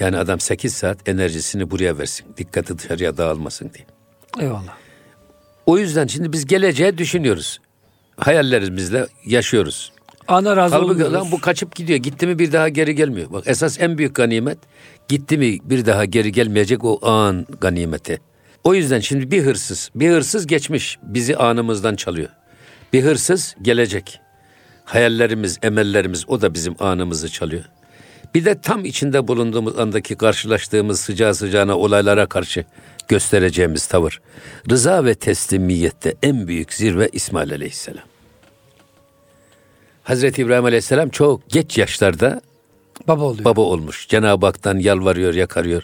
Yani 0.00 0.18
adam 0.18 0.40
8 0.40 0.74
saat 0.74 1.08
enerjisini 1.08 1.70
buraya 1.70 1.98
versin. 1.98 2.26
Dikkati 2.36 2.78
dışarıya 2.78 3.16
dağılmasın 3.16 3.70
diye. 3.74 3.86
Eyvallah. 4.40 4.76
O 5.66 5.78
yüzden 5.78 6.06
şimdi 6.06 6.32
biz 6.32 6.46
geleceğe 6.46 6.98
düşünüyoruz. 6.98 7.60
Hayallerimizle 8.16 9.06
yaşıyoruz. 9.26 9.92
Ana 10.28 10.56
razı 10.56 10.74
Halbuki 10.74 11.02
lan 11.02 11.32
bu 11.32 11.40
kaçıp 11.40 11.76
gidiyor. 11.76 11.98
Gitti 11.98 12.26
mi 12.26 12.38
bir 12.38 12.52
daha 12.52 12.68
geri 12.68 12.94
gelmiyor. 12.94 13.32
Bak 13.32 13.44
esas 13.46 13.80
en 13.80 13.98
büyük 13.98 14.14
ganimet 14.14 14.58
gitti 15.08 15.38
mi 15.38 15.58
bir 15.64 15.86
daha 15.86 16.04
geri 16.04 16.32
gelmeyecek 16.32 16.84
o 16.84 17.06
an 17.06 17.46
ganimeti. 17.60 18.20
O 18.64 18.74
yüzden 18.74 19.00
şimdi 19.00 19.30
bir 19.30 19.42
hırsız, 19.42 19.90
bir 19.94 20.10
hırsız 20.10 20.46
geçmiş 20.46 20.98
bizi 21.02 21.36
anımızdan 21.36 21.96
çalıyor. 21.96 22.28
Bir 22.92 23.04
hırsız 23.04 23.56
gelecek. 23.62 24.20
Hayallerimiz, 24.86 25.58
emellerimiz 25.62 26.24
o 26.28 26.40
da 26.40 26.54
bizim 26.54 26.74
anımızı 26.78 27.28
çalıyor. 27.28 27.64
Bir 28.34 28.44
de 28.44 28.60
tam 28.60 28.84
içinde 28.84 29.28
bulunduğumuz 29.28 29.78
andaki 29.78 30.16
karşılaştığımız 30.16 31.00
sıcağı 31.00 31.34
sıcağına 31.34 31.78
olaylara 31.78 32.26
karşı 32.26 32.64
göstereceğimiz 33.08 33.86
tavır. 33.86 34.20
Rıza 34.70 35.04
ve 35.04 35.14
teslimiyette 35.14 36.14
en 36.22 36.48
büyük 36.48 36.74
zirve 36.74 37.08
İsmail 37.12 37.52
Aleyhisselam. 37.52 38.04
Hazreti 40.02 40.42
İbrahim 40.42 40.64
Aleyhisselam 40.64 41.08
çok 41.08 41.50
geç 41.50 41.78
yaşlarda 41.78 42.40
Baba 43.08 43.24
oluyor. 43.24 43.44
baba 43.44 43.60
olmuş. 43.60 44.08
Cenab-ı 44.08 44.46
Hak'tan 44.46 44.78
yalvarıyor, 44.78 45.34
yakarıyor. 45.34 45.82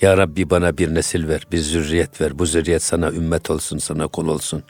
Ya 0.00 0.16
Rabbi 0.16 0.50
bana 0.50 0.78
bir 0.78 0.94
nesil 0.94 1.28
ver, 1.28 1.46
bir 1.52 1.58
zürriyet 1.58 2.20
ver. 2.20 2.38
Bu 2.38 2.46
zürriyet 2.46 2.82
sana 2.82 3.10
ümmet 3.10 3.50
olsun, 3.50 3.78
sana 3.78 4.06
kul 4.08 4.28
olsun. 4.28 4.62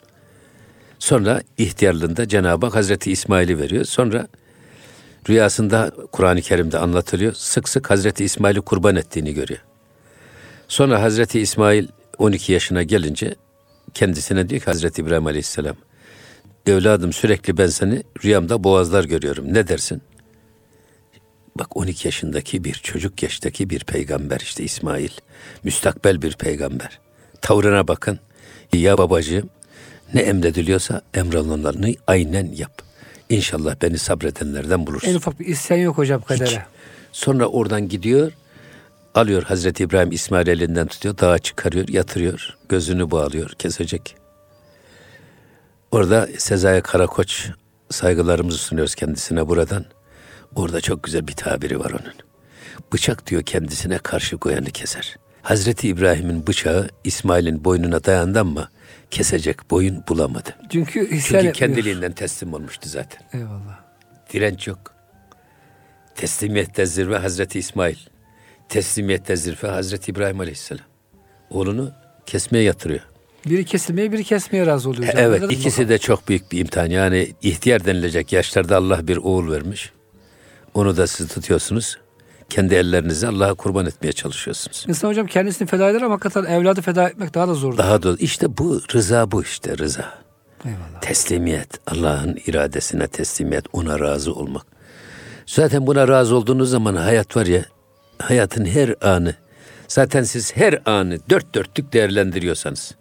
Sonra 1.03 1.41
ihtiyarlığında 1.57 2.27
Cenab-ı 2.27 2.65
Hak 2.65 2.75
Hazreti 2.75 3.11
İsmail'i 3.11 3.59
veriyor. 3.59 3.85
Sonra 3.85 4.27
rüyasında 5.29 5.91
Kur'an-ı 6.11 6.41
Kerim'de 6.41 6.77
anlatılıyor. 6.77 7.33
Sık 7.33 7.69
sık 7.69 7.89
Hazreti 7.89 8.23
İsmail'i 8.23 8.61
kurban 8.61 8.95
ettiğini 8.95 9.33
görüyor. 9.33 9.59
Sonra 10.67 11.01
Hazreti 11.01 11.39
İsmail 11.39 11.87
12 12.17 12.53
yaşına 12.53 12.83
gelince 12.83 13.35
kendisine 13.93 14.49
diyor 14.49 14.61
ki 14.61 14.65
Hazreti 14.65 15.01
İbrahim 15.01 15.25
Aleyhisselam 15.25 15.75
evladım 16.65 17.13
sürekli 17.13 17.57
ben 17.57 17.67
seni 17.67 18.03
rüyamda 18.23 18.63
boğazlar 18.63 19.03
görüyorum. 19.03 19.53
Ne 19.53 19.67
dersin? 19.67 20.01
Bak 21.55 21.77
12 21.77 22.07
yaşındaki 22.07 22.63
bir 22.63 22.73
çocuk 22.73 23.23
yaştaki 23.23 23.69
bir 23.69 23.79
peygamber 23.79 24.39
işte 24.39 24.63
İsmail. 24.63 25.11
Müstakbel 25.63 26.21
bir 26.21 26.33
peygamber. 26.33 26.99
Tavrına 27.41 27.87
bakın. 27.87 28.19
Ya 28.73 28.97
babacığım 28.97 29.49
ne 30.13 30.21
emrediliyorsa 30.21 31.01
emrolunanlarını 31.13 31.93
aynen 32.07 32.51
yap. 32.51 32.81
İnşallah 33.29 33.75
beni 33.81 33.97
sabredenlerden 33.97 34.87
bulursun. 34.87 35.09
En 35.09 35.15
ufak 35.15 35.39
bir 35.39 35.45
isyan 35.45 35.77
yok 35.77 35.97
hocam 35.97 36.21
kadere. 36.21 36.65
Sonra 37.11 37.45
oradan 37.45 37.89
gidiyor, 37.89 38.31
alıyor 39.15 39.43
Hazreti 39.43 39.83
İbrahim 39.83 40.11
İsmail 40.11 40.47
elinden 40.47 40.87
tutuyor, 40.87 41.17
dağa 41.17 41.39
çıkarıyor, 41.39 41.87
yatırıyor, 41.87 42.57
gözünü 42.69 43.11
bağlıyor, 43.11 43.49
kesecek. 43.49 44.15
Orada 45.91 46.27
Sezai 46.37 46.81
Karakoç 46.81 47.49
saygılarımızı 47.89 48.57
sunuyoruz 48.57 48.95
kendisine 48.95 49.47
buradan. 49.47 49.85
Orada 50.55 50.81
çok 50.81 51.03
güzel 51.03 51.27
bir 51.27 51.33
tabiri 51.33 51.79
var 51.79 51.91
onun. 51.91 52.13
Bıçak 52.93 53.27
diyor 53.27 53.43
kendisine 53.43 53.97
karşı 53.97 54.37
koyanı 54.37 54.71
keser. 54.71 55.15
Hazreti 55.41 55.87
İbrahim'in 55.87 56.47
bıçağı 56.47 56.89
İsmail'in 57.03 57.63
boynuna 57.63 58.03
dayandı 58.03 58.39
ama 58.39 58.69
kesecek 59.13 59.71
boyun 59.71 60.03
bulamadı. 60.09 60.55
Çünkü 60.69 61.09
Çünkü 61.09 61.35
etmiyor. 61.35 61.53
kendiliğinden 61.53 62.11
teslim 62.11 62.53
olmuştu 62.53 62.89
zaten. 62.89 63.21
Eyvallah. 63.33 63.79
Direnç 64.33 64.67
yok. 64.67 64.93
Teslimiyette 66.15 66.85
zirve 66.85 67.17
Hazreti 67.17 67.59
İsmail. 67.59 67.95
Teslimiyette 68.69 69.35
zirve 69.35 69.67
Hazreti 69.67 70.11
İbrahim 70.11 70.39
Aleyhisselam. 70.39 70.85
Oğlunu 71.49 71.91
kesmeye 72.25 72.63
yatırıyor. 72.63 73.01
Biri 73.45 73.65
kesilmeye 73.65 74.11
biri 74.11 74.23
kesmeye 74.23 74.65
razı 74.65 74.89
oluyor 74.89 75.07
hocam. 75.07 75.23
evet 75.23 75.41
Anladın 75.41 75.55
ikisi 75.55 75.89
de 75.89 75.97
çok 75.97 76.27
büyük 76.29 76.51
bir 76.51 76.59
imtihan. 76.59 76.85
Yani 76.89 77.33
ihtiyar 77.41 77.85
denilecek 77.85 78.33
yaşlarda 78.33 78.77
Allah 78.77 79.07
bir 79.07 79.17
oğul 79.17 79.51
vermiş. 79.51 79.91
Onu 80.73 80.97
da 80.97 81.07
siz 81.07 81.27
tutuyorsunuz. 81.27 81.97
Kendi 82.49 82.75
ellerinizle 82.75 83.27
Allah'a 83.27 83.53
kurban 83.53 83.85
etmeye 83.85 84.13
çalışıyorsunuz. 84.13 84.85
İnsan 84.87 85.09
hocam 85.09 85.27
kendisini 85.27 85.67
feda 85.67 85.89
eder 85.89 86.01
ama 86.01 86.15
hakikaten 86.15 86.51
evladı 86.51 86.81
feda 86.81 87.09
etmek 87.09 87.33
daha 87.33 87.47
da 87.47 87.53
zor. 87.53 87.77
Daha 87.77 88.03
da 88.03 88.15
işte 88.19 88.57
bu 88.57 88.81
rıza 88.93 89.31
bu 89.31 89.43
işte 89.43 89.77
rıza. 89.77 90.23
Eyvallah. 90.65 91.01
Teslimiyet, 91.01 91.79
Allah'ın 91.87 92.39
iradesine 92.47 93.07
teslimiyet, 93.07 93.65
ona 93.73 93.99
razı 93.99 94.33
olmak. 94.33 94.65
Zaten 95.45 95.87
buna 95.87 96.07
razı 96.07 96.35
olduğunuz 96.35 96.69
zaman 96.69 96.95
hayat 96.95 97.37
var 97.37 97.45
ya, 97.45 97.65
hayatın 98.17 98.65
her 98.65 98.95
anı, 99.01 99.35
zaten 99.87 100.23
siz 100.23 100.55
her 100.55 100.79
anı 100.85 101.17
dört 101.29 101.55
dörtlük 101.55 101.93
değerlendiriyorsanız, 101.93 102.95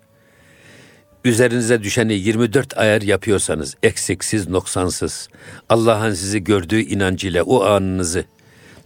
üzerinize 1.24 1.82
düşeni 1.82 2.14
24 2.14 2.78
ayar 2.78 3.02
yapıyorsanız, 3.02 3.76
eksiksiz, 3.82 4.48
noksansız, 4.48 5.28
Allah'ın 5.68 6.14
sizi 6.14 6.44
gördüğü 6.44 6.80
inancıyla 6.80 7.42
o 7.42 7.64
anınızı 7.64 8.24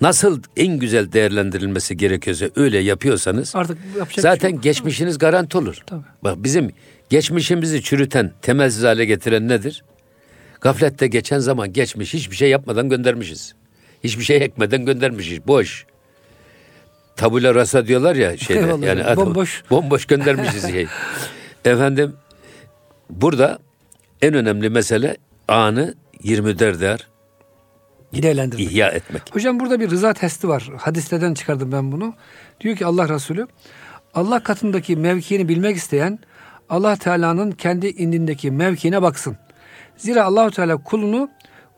nasıl 0.01 0.43
en 0.57 0.79
güzel 0.79 1.13
değerlendirilmesi 1.13 1.97
gerekiyorsa 1.97 2.47
öyle 2.57 2.79
yapıyorsanız, 2.79 3.57
Artık 3.57 3.79
yapacak 3.99 4.17
bir 4.17 4.23
zaten 4.23 4.51
şey 4.51 4.59
geçmişiniz 4.59 5.19
garanti 5.19 5.59
olur. 5.59 5.83
Tabii. 5.87 6.03
Bak 6.25 6.45
bizim 6.45 6.71
geçmişimizi 7.11 7.83
çürüten, 7.83 8.33
temelsiz 8.43 8.83
hale 8.83 9.05
getiren 9.05 9.49
nedir? 9.49 9.85
Gaflette 10.61 11.07
geçen 11.07 11.39
zaman 11.39 11.73
geçmiş, 11.73 12.15
hiçbir 12.15 12.37
şey 12.37 12.51
yapmadan 12.51 12.89
göndermişiz. 12.89 13.55
Hiçbir 14.05 14.25
şey 14.25 14.37
ekmeden 14.37 14.85
göndermişiz. 14.85 15.47
Boş. 15.47 15.87
Tabula 17.17 17.55
rasa 17.55 17.87
diyorlar 17.87 18.17
ya 18.17 18.37
şeyde. 18.37 18.61
Eyvallah 18.61 18.87
yani 18.87 19.05
adam- 19.05 19.27
bomboş. 19.27 19.63
Bomboş 19.71 20.05
göndermişiz 20.07 20.71
şey. 20.71 20.87
Efendim 21.65 22.13
burada 23.11 23.59
en 24.23 24.35
önemli 24.35 24.71
mesele 24.71 25.17
anı 25.49 25.95
24 26.23 26.83
er 26.83 27.07
Değerlendirmek. 28.13 28.67
ihya 28.67 28.89
etmek. 28.89 29.23
Hocam 29.35 29.61
burada 29.61 29.81
bir 29.81 29.91
rıza 29.91 30.13
testi 30.15 30.49
var. 30.49 30.71
Hadislerden 30.77 31.35
çıkardım 31.35 31.73
ben 31.73 31.93
bunu. 31.93 32.15
Diyor 32.61 32.77
ki 32.77 32.87
Allah 32.87 33.09
Resulü 33.09 33.47
Allah 34.15 34.43
katındaki 34.43 34.97
mevkiini 34.97 35.49
bilmek 35.49 35.77
isteyen 35.77 36.19
Allah 36.69 36.97
Teala'nın 36.97 37.51
kendi 37.51 37.87
indindeki 37.87 38.51
mevkiine 38.51 39.03
baksın. 39.03 39.37
Zira 39.97 40.25
Allahu 40.25 40.51
Teala 40.51 40.77
kulunu 40.77 41.31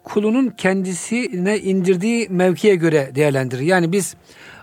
kulunun 0.05 0.49
kendisine 0.49 1.59
indirdiği 1.59 2.29
mevkiye 2.31 2.75
göre 2.75 3.13
değerlendirir. 3.15 3.63
Yani 3.63 3.93
biz 3.93 4.15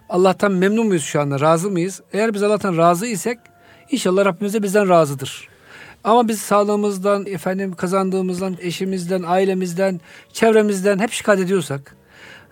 Allah'tan 0.09 0.51
memnun 0.51 0.87
muyuz 0.87 1.03
şu 1.03 1.21
anda? 1.21 1.39
Razı 1.39 1.71
mıyız? 1.71 2.01
Eğer 2.13 2.33
biz 2.33 2.43
Allah'tan 2.43 2.77
razı 2.77 3.07
isek 3.07 3.37
inşallah 3.91 4.25
Rabbimiz 4.25 4.53
de 4.53 4.63
bizden 4.63 4.89
razıdır. 4.89 5.49
Ama 6.05 6.27
biz 6.27 6.41
sağlığımızdan, 6.41 7.25
efendim 7.25 7.75
kazandığımızdan, 7.75 8.57
eşimizden, 8.61 9.23
ailemizden, 9.27 10.01
çevremizden 10.33 10.99
hep 10.99 11.11
şikayet 11.11 11.41
ediyorsak, 11.41 11.95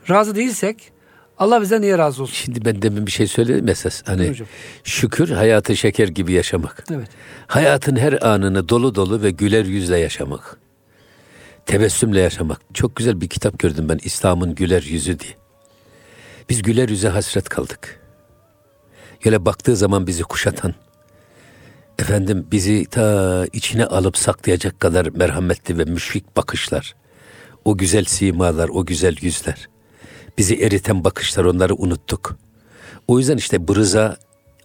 razı 0.09 0.35
değilsek 0.35 0.91
Allah 1.37 1.61
bizden 1.61 1.81
niye 1.81 1.97
razı 1.97 2.23
olsun? 2.23 2.33
Şimdi 2.33 2.65
ben 2.65 2.81
demin 2.81 3.05
bir 3.05 3.11
şey 3.11 3.27
söyledim 3.27 3.67
esas. 3.67 4.01
Hani 4.05 4.29
Hocam. 4.29 4.47
şükür 4.83 5.29
hayatı 5.29 5.77
şeker 5.77 6.07
gibi 6.07 6.33
yaşamak. 6.33 6.83
Evet. 6.91 7.07
Hayatın 7.47 7.95
her 7.95 8.25
anını 8.25 8.69
dolu 8.69 8.95
dolu 8.95 9.21
ve 9.21 9.31
güler 9.31 9.65
yüzle 9.65 9.97
yaşamak. 9.97 10.57
Tebessümle 11.65 12.19
yaşamak. 12.19 12.61
Çok 12.73 12.95
güzel 12.95 13.21
bir 13.21 13.27
kitap 13.27 13.59
gördüm 13.59 13.89
ben 13.89 13.99
İslam'ın 14.03 14.55
güler 14.55 14.81
yüzü 14.83 15.19
diye. 15.19 15.33
Biz 16.49 16.61
güler 16.61 16.89
yüze 16.89 17.09
hasret 17.09 17.49
kaldık. 17.49 17.99
Öyle 19.25 19.45
baktığı 19.45 19.75
zaman 19.75 20.07
bizi 20.07 20.23
kuşatan, 20.23 20.73
efendim 21.99 22.47
bizi 22.51 22.85
ta 22.85 23.45
içine 23.53 23.85
alıp 23.85 24.17
saklayacak 24.17 24.79
kadar 24.79 25.05
merhametli 25.05 25.77
ve 25.77 25.85
müşfik 25.85 26.37
bakışlar, 26.37 26.95
o 27.65 27.77
güzel 27.77 28.05
simalar, 28.05 28.69
o 28.69 28.85
güzel 28.85 29.15
yüzler. 29.21 29.69
bizi 30.37 30.55
eriten 30.55 31.03
bakışlar 31.03 31.45
onları 31.45 31.75
unuttuk. 31.75 32.37
O 33.07 33.19
yüzden 33.19 33.37
işte 33.37 33.67
bu 33.67 33.75
rıza 33.75 34.17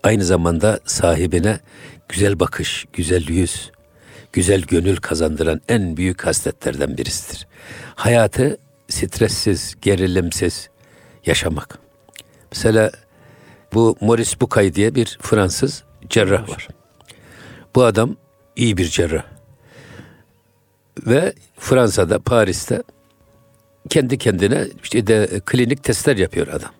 aynı 0.03 0.25
zamanda 0.25 0.81
sahibine 0.87 1.61
güzel 2.09 2.41
bakış, 2.41 2.87
güzel 2.93 3.29
yüz, 3.29 3.71
güzel 4.33 4.61
gönül 4.63 4.97
kazandıran 4.97 5.61
en 5.69 5.97
büyük 5.97 6.27
hasletlerden 6.27 6.97
birisidir. 6.97 7.47
Hayatı 7.95 8.57
stressiz, 8.89 9.75
gerilimsiz 9.83 10.69
yaşamak. 11.27 11.79
Mesela 12.53 12.91
bu 13.75 13.97
Maurice 14.01 14.41
Bucay 14.41 14.75
diye 14.75 14.95
bir 14.95 15.19
Fransız 15.23 15.85
cerrah 16.09 16.49
var. 16.49 16.69
Bu 17.75 17.85
adam 17.85 18.17
iyi 18.57 18.77
bir 18.77 18.85
cerrah. 18.85 19.25
Ve 21.07 21.33
Fransa'da, 21.59 22.19
Paris'te 22.19 22.83
kendi 23.89 24.19
kendine 24.19 24.67
işte 24.83 25.07
de 25.07 25.41
klinik 25.47 25.85
testler 25.85 26.17
yapıyor 26.17 26.49
adam. 26.49 26.71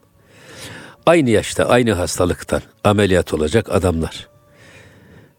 Aynı 1.07 1.31
yaşta, 1.31 1.65
aynı 1.65 1.93
hastalıktan 1.93 2.63
ameliyat 2.85 3.35
olacak 3.35 3.73
adamlar. 3.73 4.29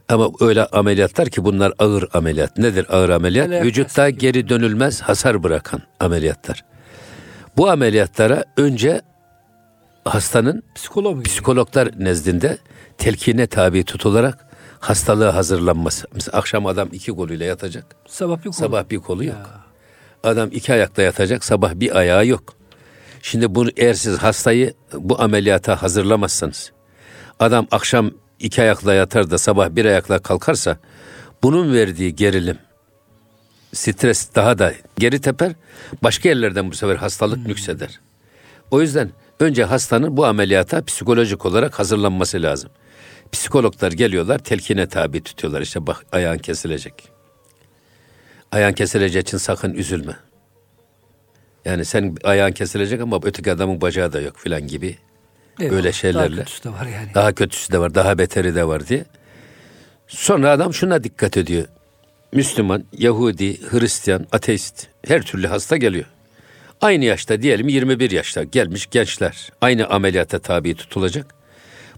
Ama 0.10 0.30
öyle 0.40 0.66
ameliyatlar 0.66 1.30
ki 1.30 1.44
bunlar 1.44 1.74
ağır 1.80 2.10
ameliyat. 2.14 2.58
Nedir 2.58 2.86
ağır 2.90 3.10
ameliyat? 3.10 3.46
ameliyat 3.46 3.66
Vücutta 3.66 4.10
geri 4.10 4.50
dönülmez 4.50 5.02
hasar 5.02 5.44
bırakan 5.44 5.82
ameliyatlar. 6.00 6.66
Bu 7.58 7.70
ameliyatlara 7.70 8.46
önce 8.58 9.02
hastanın 10.06 10.64
Psikolog 10.76 11.26
psikologlar 11.26 11.90
nezdinde 12.00 12.58
telkine 12.98 13.48
tabi 13.48 13.84
tutularak 13.84 14.49
hastalığı 14.80 15.30
hazırlanması. 15.30 16.08
Mesela 16.14 16.38
akşam 16.38 16.66
adam 16.66 16.90
iki 16.92 17.12
koluyla 17.12 17.46
yatacak. 17.46 17.96
Sabah 18.08 18.38
bir 18.38 18.44
kolu. 18.44 18.54
Sabah 18.54 18.90
bir 18.90 18.98
kolu 18.98 19.24
yok. 19.24 19.36
Ya. 19.36 19.60
Adam 20.32 20.50
iki 20.52 20.74
ayakta 20.74 21.02
yatacak, 21.02 21.46
sabah 21.46 21.74
bir 21.76 21.96
ayağı 21.96 22.28
yok. 22.28 22.54
Şimdi 23.22 23.56
bunu 23.56 23.70
eğer 23.78 23.94
siz 23.94 24.18
hastayı 24.18 24.74
bu 24.94 25.22
ameliyata 25.22 25.82
hazırlamazsanız, 25.82 26.72
adam 27.40 27.68
akşam 27.72 28.12
iki 28.40 28.62
ayakla 28.62 28.94
yatar 28.94 29.32
da 29.32 29.38
sabah 29.38 29.70
bir 29.70 29.86
ayakla 29.86 30.20
kalkarsa, 30.20 30.78
bunun 31.44 31.74
verdiği 31.74 32.16
gerilim, 32.16 32.58
stres 33.74 34.36
daha 34.36 34.60
da 34.60 34.74
geri 34.98 35.22
teper, 35.22 35.52
başka 36.04 36.30
yerlerden 36.30 36.72
bu 36.72 36.76
sefer 36.76 36.96
hastalık 36.96 37.38
hmm. 37.38 37.48
nükseder. 37.48 38.00
O 38.72 38.82
yüzden 38.82 39.12
önce 39.40 39.64
hastanın 39.64 40.18
bu 40.18 40.26
ameliyata 40.26 40.86
psikolojik 40.86 41.46
olarak 41.46 41.80
hazırlanması 41.80 42.42
lazım. 42.42 42.70
Psikologlar 43.32 43.92
geliyorlar, 43.92 44.40
telkine 44.40 44.88
tabi 44.88 45.24
tutuyorlar. 45.24 45.62
İşte 45.62 45.88
bak 45.88 46.06
ayağın 46.12 46.38
kesilecek. 46.38 47.10
Ayağın 48.52 48.74
kesileceği 48.74 49.22
için 49.22 49.38
sakın 49.38 49.74
üzülme. 49.74 50.16
Yani 51.66 51.86
sen 51.86 52.16
ayağın 52.24 52.52
kesilecek 52.52 53.02
ama 53.02 53.20
öteki 53.24 53.52
adamın 53.52 53.82
bacağı 53.82 54.14
da 54.14 54.22
yok 54.22 54.38
filan 54.38 54.68
gibi. 54.68 54.98
Eyvallah, 55.60 55.78
Öyle 55.78 55.92
şeylerle. 55.92 56.38
Daha 56.38 56.46
kötüsü 56.46 56.64
de 56.64 56.70
var 56.70 56.86
yani. 56.86 57.14
Daha 57.14 57.34
kötüsü 57.34 57.72
de 57.72 57.80
var, 57.80 57.96
daha 57.96 58.18
beteri 58.18 58.56
de 58.56 58.68
var 58.68 58.88
diye. 58.88 59.06
Sonra 60.08 60.52
adam 60.52 60.74
şuna 60.74 61.04
dikkat 61.04 61.38
ediyor. 61.38 61.66
Müslüman, 62.34 62.84
Yahudi, 62.98 63.70
Hristiyan, 63.70 64.28
ateist 64.32 64.88
her 65.08 65.22
türlü 65.22 65.48
hasta 65.48 65.78
geliyor. 65.78 66.06
Aynı 66.82 67.06
yaşta 67.06 67.42
diyelim 67.42 67.68
21 67.68 68.12
yaşta 68.12 68.44
gelmiş 68.44 68.88
gençler 68.92 69.50
aynı 69.62 69.88
ameliyata 69.88 70.40
tabi 70.40 70.76
tutulacak. 70.76 71.36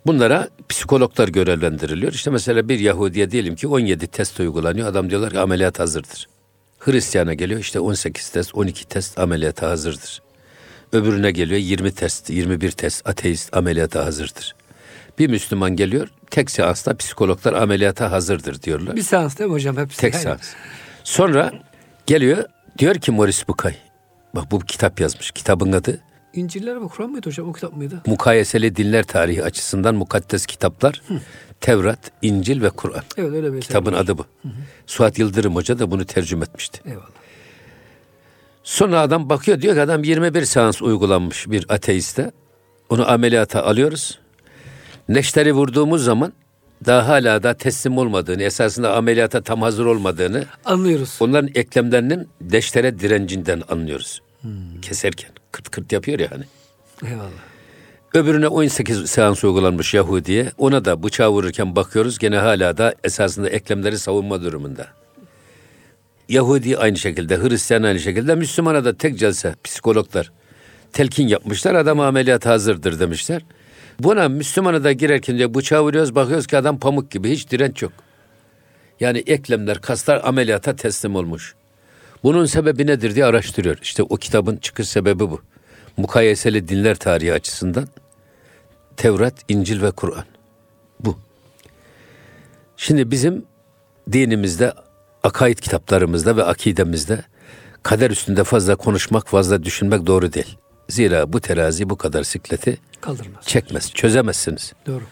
Bunlara 0.05 0.49
psikologlar 0.69 1.27
görevlendiriliyor. 1.27 2.13
İşte 2.13 2.31
mesela 2.31 2.69
bir 2.69 2.79
Yahudiye 2.79 3.31
diyelim 3.31 3.55
ki 3.55 3.67
17 3.67 4.07
test 4.07 4.39
uygulanıyor. 4.39 4.87
Adam 4.87 5.09
diyorlar 5.09 5.31
ki 5.31 5.39
ameliyat 5.39 5.79
hazırdır. 5.79 6.27
Hristiyana 6.79 7.33
geliyor 7.33 7.59
işte 7.59 7.79
18 7.79 8.29
test, 8.29 8.55
12 8.55 8.87
test 8.87 9.19
ameliyata 9.19 9.69
hazırdır. 9.69 10.21
Öbürüne 10.93 11.31
geliyor 11.31 11.59
20 11.59 11.91
test, 11.91 12.29
21 12.29 12.71
test 12.71 13.07
ateist 13.07 13.57
ameliyata 13.57 14.05
hazırdır. 14.05 14.55
Bir 15.19 15.29
Müslüman 15.29 15.75
geliyor 15.75 16.07
tek 16.31 16.51
seansta 16.51 16.97
psikologlar 16.97 17.53
ameliyata 17.53 18.11
hazırdır 18.11 18.61
diyorlar. 18.61 18.95
Bir 18.95 19.01
seans 19.01 19.39
değil 19.39 19.49
mi 19.49 19.53
hocam 19.53 19.77
hepsi? 19.77 19.97
Tek 19.97 20.13
yani. 20.13 20.23
seans. 20.23 20.53
Sonra 21.03 21.51
geliyor 22.05 22.45
diyor 22.77 22.95
ki 22.95 23.11
Morris 23.11 23.47
Bukay. 23.47 23.75
Bak 24.35 24.51
bu 24.51 24.59
kitap 24.59 24.99
yazmış. 24.99 25.31
Kitabın 25.31 25.71
adı 25.71 26.01
İnciller 26.33 26.77
mi 26.77 26.89
Kur'an 26.89 27.09
mıydı 27.09 27.27
hocam 27.29 27.49
o 27.49 27.53
kitap 27.53 27.77
mıydı? 27.77 28.01
Mukayeseli 28.05 28.75
dinler 28.75 29.03
tarihi 29.03 29.43
açısından 29.43 29.95
mukaddes 29.95 30.45
kitaplar 30.45 31.01
Hı. 31.07 31.13
Tevrat, 31.61 32.11
İncil 32.21 32.61
ve 32.61 32.69
Kur'an. 32.69 33.03
Evet 33.17 33.33
öyle 33.33 33.53
bir 33.53 33.61
Kitabın 33.61 33.93
adı 33.93 34.17
bu. 34.17 34.25
Hı 34.41 34.47
hı. 34.47 34.51
Suat 34.87 35.19
Yıldırım 35.19 35.55
Hoca 35.55 35.79
da 35.79 35.91
bunu 35.91 36.05
tercüme 36.05 36.43
etmişti. 36.45 36.81
Eyvallah. 36.85 37.05
Sonra 38.63 38.99
adam 38.99 39.29
bakıyor 39.29 39.61
diyor 39.61 39.75
ki 39.75 39.81
adam 39.81 40.03
21 40.03 40.45
seans 40.45 40.81
uygulanmış 40.81 41.49
bir 41.49 41.65
ateiste. 41.69 42.31
Onu 42.89 43.11
ameliyata 43.11 43.63
alıyoruz. 43.63 44.19
Neşteri 45.09 45.53
vurduğumuz 45.53 46.03
zaman 46.03 46.33
daha 46.85 47.07
hala 47.07 47.43
da 47.43 47.53
teslim 47.53 47.97
olmadığını, 47.97 48.43
esasında 48.43 48.95
ameliyata 48.95 49.41
tam 49.41 49.61
hazır 49.61 49.85
olmadığını 49.85 50.45
anlıyoruz. 50.65 51.17
Onların 51.19 51.49
eklemlerinin 51.55 52.29
neştere 52.51 52.99
direncinden 52.99 53.61
anlıyoruz. 53.69 54.21
Hmm. 54.41 54.81
Keserken 54.81 55.31
kırt 55.51 55.69
kırt 55.69 55.91
yapıyor 55.91 56.19
ya 56.19 56.31
hani. 56.31 56.43
Eyvallah. 57.11 57.29
Öbürüne 58.13 58.47
18 58.47 59.09
seans 59.09 59.43
uygulanmış 59.43 59.93
Yahudi'ye. 59.93 60.51
Ona 60.57 60.85
da 60.85 61.03
bıçağı 61.03 61.29
vururken 61.29 61.75
bakıyoruz 61.75 62.19
gene 62.19 62.37
hala 62.37 62.77
da 62.77 62.95
esasında 63.03 63.49
eklemleri 63.49 63.99
savunma 63.99 64.41
durumunda. 64.41 64.87
Yahudi 66.29 66.77
aynı 66.77 66.97
şekilde, 66.97 67.37
Hristiyan 67.37 67.83
aynı 67.83 67.99
şekilde, 67.99 68.35
Müslümana 68.35 68.85
da 68.85 68.97
tek 68.97 69.19
celse 69.19 69.55
psikologlar 69.63 70.31
telkin 70.93 71.27
yapmışlar. 71.27 71.75
Adam 71.75 71.99
ameliyat 71.99 72.45
hazırdır 72.45 72.99
demişler. 72.99 73.41
Buna 73.99 74.29
Müslümana 74.29 74.83
da 74.83 74.91
girerken 74.91 75.37
diye 75.37 75.53
bıçağı 75.53 75.83
vuruyoruz 75.83 76.15
bakıyoruz 76.15 76.47
ki 76.47 76.57
adam 76.57 76.79
pamuk 76.79 77.11
gibi 77.11 77.31
hiç 77.31 77.51
direnç 77.51 77.81
yok. 77.81 77.93
Yani 78.99 79.23
eklemler, 79.27 79.81
kaslar 79.81 80.21
ameliyata 80.23 80.75
teslim 80.75 81.15
olmuş. 81.15 81.55
Bunun 82.23 82.45
sebebi 82.45 82.87
nedir 82.87 83.15
diye 83.15 83.25
araştırıyor. 83.25 83.77
İşte 83.81 84.03
o 84.03 84.17
kitabın 84.17 84.57
çıkış 84.57 84.89
sebebi 84.89 85.19
bu. 85.19 85.41
Mukayeseli 85.97 86.67
dinler 86.67 86.95
tarihi 86.95 87.33
açısından 87.33 87.87
Tevrat, 88.97 89.33
İncil 89.47 89.81
ve 89.81 89.91
Kur'an. 89.91 90.25
Bu. 90.99 91.19
Şimdi 92.77 93.11
bizim 93.11 93.45
dinimizde, 94.11 94.73
akaid 95.23 95.57
kitaplarımızda 95.57 96.37
ve 96.37 96.43
akidemizde 96.43 97.23
kader 97.83 98.11
üstünde 98.11 98.43
fazla 98.43 98.75
konuşmak, 98.75 99.27
fazla 99.27 99.63
düşünmek 99.63 100.07
doğru 100.07 100.33
değil. 100.33 100.57
Zira 100.89 101.33
bu 101.33 101.41
terazi 101.41 101.89
bu 101.89 101.97
kadar 101.97 102.23
sikleti 102.23 102.77
kaldırmaz. 103.01 103.45
Çekmez, 103.45 103.93
çözemezsiniz. 103.93 104.73
Doğru. 104.87 105.03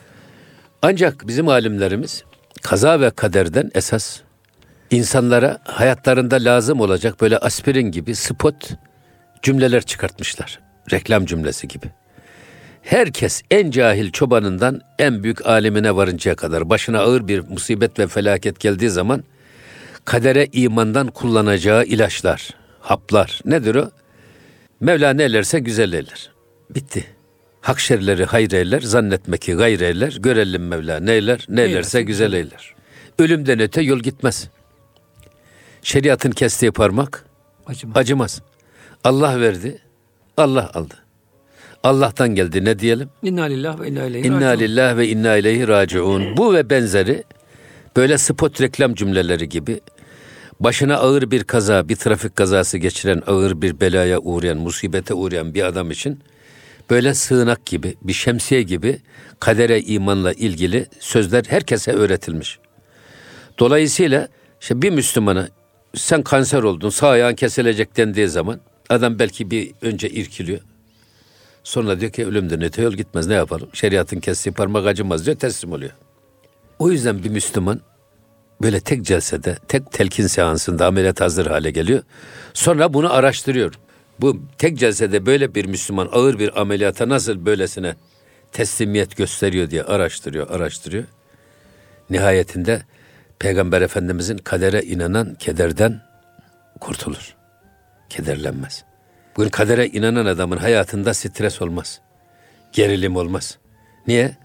Ancak 0.81 1.27
bizim 1.27 1.47
alimlerimiz 1.47 2.23
kaza 2.61 3.01
ve 3.01 3.11
kaderden 3.11 3.71
esas 3.73 4.19
insanlara 4.91 5.59
hayatlarında 5.63 6.35
lazım 6.35 6.81
olacak 6.81 7.21
böyle 7.21 7.37
aspirin 7.37 7.91
gibi 7.91 8.15
spot 8.15 8.69
cümleler 9.41 9.81
çıkartmışlar. 9.81 10.59
Reklam 10.91 11.25
cümlesi 11.25 11.67
gibi. 11.67 11.85
Herkes 12.81 13.41
en 13.51 13.71
cahil 13.71 14.11
çobanından 14.11 14.81
en 14.99 15.23
büyük 15.23 15.45
alimine 15.45 15.95
varıncaya 15.95 16.35
kadar 16.35 16.69
başına 16.69 16.99
ağır 16.99 17.27
bir 17.27 17.39
musibet 17.39 17.99
ve 17.99 18.07
felaket 18.07 18.59
geldiği 18.59 18.89
zaman 18.89 19.23
kadere 20.05 20.47
imandan 20.51 21.07
kullanacağı 21.07 21.85
ilaçlar, 21.85 22.49
haplar 22.79 23.41
nedir 23.45 23.75
o? 23.75 23.91
Mevla 24.79 25.13
ne 25.13 25.23
eylerse 25.23 25.59
güzel 25.59 25.93
eyler. 25.93 26.31
Bitti. 26.69 27.05
Hak 27.61 27.79
şerleri 27.79 28.25
hayır 28.25 28.51
eyler, 28.51 28.81
zannetme 28.81 29.37
ki 29.37 29.53
gayr 29.53 29.79
eyler, 29.79 30.17
görelim 30.19 30.67
Mevla 30.67 30.99
ne 30.99 31.11
eyler, 31.11 31.45
ne 31.49 31.61
eylerse 31.61 32.01
güzel 32.01 32.33
eyler. 32.33 32.75
Ölümden 33.19 33.59
öte 33.59 33.81
yol 33.81 33.99
gitmez. 33.99 34.49
Şeriatın 35.83 36.31
kestiği 36.31 36.71
parmak 36.71 37.25
acımaz. 37.67 37.97
acımaz. 37.97 38.41
Allah 39.03 39.41
verdi, 39.41 39.79
Allah 40.37 40.71
aldı. 40.73 40.95
Allah'tan 41.83 42.35
geldi 42.35 42.65
ne 42.65 42.79
diyelim? 42.79 43.09
İnna 43.23 43.43
lillah 43.43 43.79
ve 43.79 43.87
inna 43.87 44.05
ileyhi 44.05 44.27
İnna 44.27 44.49
lillah 44.49 44.97
ve 44.97 45.07
inna 45.07 45.35
ileyhi 45.35 45.67
raciun. 45.67 46.37
Bu 46.37 46.53
ve 46.53 46.69
benzeri 46.69 47.23
böyle 47.95 48.17
spot 48.17 48.61
reklam 48.61 48.93
cümleleri 48.93 49.49
gibi 49.49 49.81
başına 50.59 50.97
ağır 50.97 51.31
bir 51.31 51.43
kaza, 51.43 51.89
bir 51.89 51.95
trafik 51.95 52.35
kazası 52.35 52.77
geçiren, 52.77 53.21
ağır 53.27 53.61
bir 53.61 53.79
belaya 53.79 54.19
uğrayan, 54.19 54.57
musibete 54.57 55.13
uğrayan 55.13 55.53
bir 55.53 55.63
adam 55.63 55.91
için 55.91 56.19
böyle 56.89 57.13
sığınak 57.13 57.65
gibi, 57.65 57.95
bir 58.01 58.13
şemsiye 58.13 58.61
gibi 58.61 58.99
kadere 59.39 59.81
imanla 59.81 60.33
ilgili 60.33 60.87
sözler 60.99 61.43
herkese 61.47 61.91
öğretilmiş. 61.91 62.59
Dolayısıyla 63.59 64.27
işte 64.61 64.81
bir 64.81 64.89
Müslümana 64.89 65.47
sen 65.95 66.21
kanser 66.21 66.63
oldun, 66.63 66.89
sağ 66.89 67.09
ayağın 67.09 67.35
kesilecek 67.35 67.97
dendiği 67.97 68.27
zaman 68.27 68.59
adam 68.89 69.19
belki 69.19 69.51
bir 69.51 69.71
önce 69.81 70.09
irkiliyor. 70.09 70.59
Sonra 71.63 71.99
diyor 71.99 72.11
ki 72.11 72.25
ölümden 72.25 72.63
öte 72.63 72.81
yol 72.81 72.93
gitmez 72.93 73.27
ne 73.27 73.33
yapalım? 73.33 73.69
Şeriatın 73.73 74.19
kestiği 74.19 74.53
parmak 74.53 74.87
acımaz 74.87 75.25
diyor 75.25 75.37
teslim 75.37 75.71
oluyor. 75.71 75.91
O 76.79 76.91
yüzden 76.91 77.23
bir 77.23 77.29
Müslüman 77.29 77.81
böyle 78.61 78.79
tek 78.79 79.05
celsede, 79.05 79.57
tek 79.67 79.91
telkin 79.91 80.27
seansında 80.27 80.87
ameliyat 80.87 81.21
hazır 81.21 81.45
hale 81.45 81.71
geliyor. 81.71 82.03
Sonra 82.53 82.93
bunu 82.93 83.13
araştırıyor. 83.13 83.73
Bu 84.19 84.41
tek 84.57 84.77
celsede 84.77 85.25
böyle 85.25 85.55
bir 85.55 85.65
Müslüman 85.65 86.09
ağır 86.11 86.39
bir 86.39 86.61
ameliyata 86.61 87.09
nasıl 87.09 87.45
böylesine 87.45 87.95
teslimiyet 88.51 89.17
gösteriyor 89.17 89.69
diye 89.69 89.83
araştırıyor, 89.83 90.49
araştırıyor. 90.49 91.03
Nihayetinde 92.09 92.81
Peygamber 93.39 93.81
Efendimizin 93.81 94.37
kadere 94.37 94.81
inanan 94.81 95.35
kederden 95.35 96.01
kurtulur. 96.79 97.35
Kederlenmez. 98.09 98.83
Bugün 99.37 99.49
kadere 99.49 99.87
inanan 99.87 100.25
adamın 100.25 100.57
hayatında 100.57 101.13
stres 101.13 101.61
olmaz. 101.61 102.01
Gerilim 102.73 103.15
olmaz. 103.15 103.57
Niye? 104.07 104.37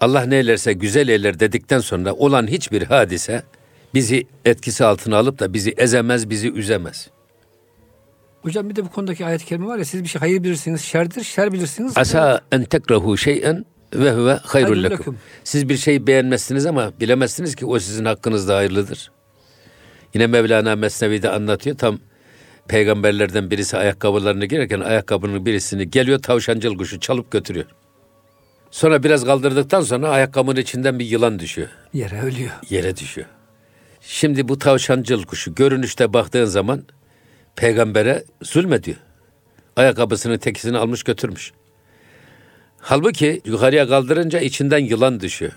Allah 0.00 0.22
ne 0.22 0.36
eylerse 0.36 0.72
güzel 0.72 1.08
eyler 1.08 1.40
dedikten 1.40 1.78
sonra 1.78 2.12
olan 2.12 2.46
hiçbir 2.46 2.82
hadise 2.82 3.42
bizi 3.94 4.26
etkisi 4.44 4.84
altına 4.84 5.16
alıp 5.16 5.38
da 5.38 5.52
bizi 5.54 5.70
ezemez, 5.76 6.30
bizi 6.30 6.52
üzemez. 6.52 7.10
Hocam 8.42 8.70
bir 8.70 8.76
de 8.76 8.84
bu 8.84 8.90
konudaki 8.90 9.26
ayet-i 9.26 9.44
kerime 9.44 9.66
var 9.66 9.78
ya 9.78 9.84
siz 9.84 10.02
bir 10.02 10.08
şey 10.08 10.20
hayır 10.20 10.42
bilirsiniz 10.42 10.80
şerdir, 10.80 11.24
şer 11.24 11.52
bilirsiniz. 11.52 11.92
Asa 11.96 12.40
en 12.52 12.64
tekrahu 12.64 13.16
şey'en 13.16 13.64
ve 13.94 14.12
huve 14.12 14.34
hayrul 14.42 14.82
lekum. 14.82 15.18
Siz 15.44 15.68
bir 15.68 15.76
şey 15.76 16.06
beğenmezsiniz 16.06 16.66
ama 16.66 16.92
bilemezsiniz 17.00 17.54
ki 17.56 17.66
o 17.66 17.78
sizin 17.78 18.04
hakkınızda 18.04 18.56
hayırlıdır. 18.56 19.10
Yine 20.14 20.26
Mevlana 20.26 20.76
Mesnevi'de 20.76 21.30
anlatıyor 21.30 21.78
tam 21.78 21.98
peygamberlerden 22.68 23.50
birisi 23.50 23.76
ayakkabılarını 23.76 24.46
girerken 24.46 24.80
ayakkabının 24.80 25.46
birisini 25.46 25.90
geliyor 25.90 26.18
tavşancıl 26.18 26.78
kuşu 26.78 27.00
çalıp 27.00 27.30
götürüyor. 27.30 27.66
Sonra 28.70 29.02
biraz 29.02 29.24
kaldırdıktan 29.24 29.80
sonra 29.80 30.08
ayakkabının 30.08 30.60
içinden 30.60 30.98
bir 30.98 31.04
yılan 31.04 31.38
düşüyor. 31.38 31.68
Yere 31.92 32.22
ölüyor. 32.22 32.50
Yere 32.70 32.96
düşüyor. 32.96 33.26
Şimdi 34.00 34.48
bu 34.48 34.58
tavşancıl 34.58 35.24
kuşu 35.24 35.54
görünüşte 35.54 36.12
baktığın 36.12 36.44
zaman 36.44 36.82
peygambere 37.56 38.24
zulmediyor. 38.42 38.96
Ayakkabısının 39.76 40.38
tekisini 40.38 40.78
almış 40.78 41.02
götürmüş. 41.02 41.52
Halbuki 42.84 43.42
yukarıya 43.44 43.88
kaldırınca 43.88 44.40
içinden 44.40 44.78
yılan 44.78 45.20
düşüyor. 45.20 45.52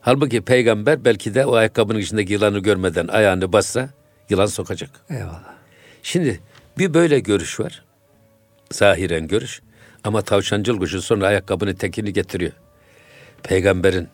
Halbuki 0.00 0.42
peygamber 0.42 1.04
belki 1.04 1.34
de 1.34 1.46
o 1.46 1.54
ayakkabının 1.54 1.98
içindeki 1.98 2.32
yılanı 2.32 2.58
görmeden 2.58 3.08
ayağını 3.08 3.52
bassa 3.52 3.90
yılan 4.30 4.46
sokacak. 4.46 4.90
Eyvallah. 5.10 5.54
Şimdi 6.02 6.40
bir 6.78 6.94
böyle 6.94 7.20
görüş 7.20 7.60
var. 7.60 7.84
Zahiren 8.72 9.28
görüş. 9.28 9.62
Ama 10.04 10.22
tavşancıl 10.22 10.78
kuşu 10.78 11.02
sonra 11.02 11.26
ayakkabının 11.26 11.74
tekini 11.74 12.12
getiriyor. 12.12 12.52
Peygamberin 13.42 14.08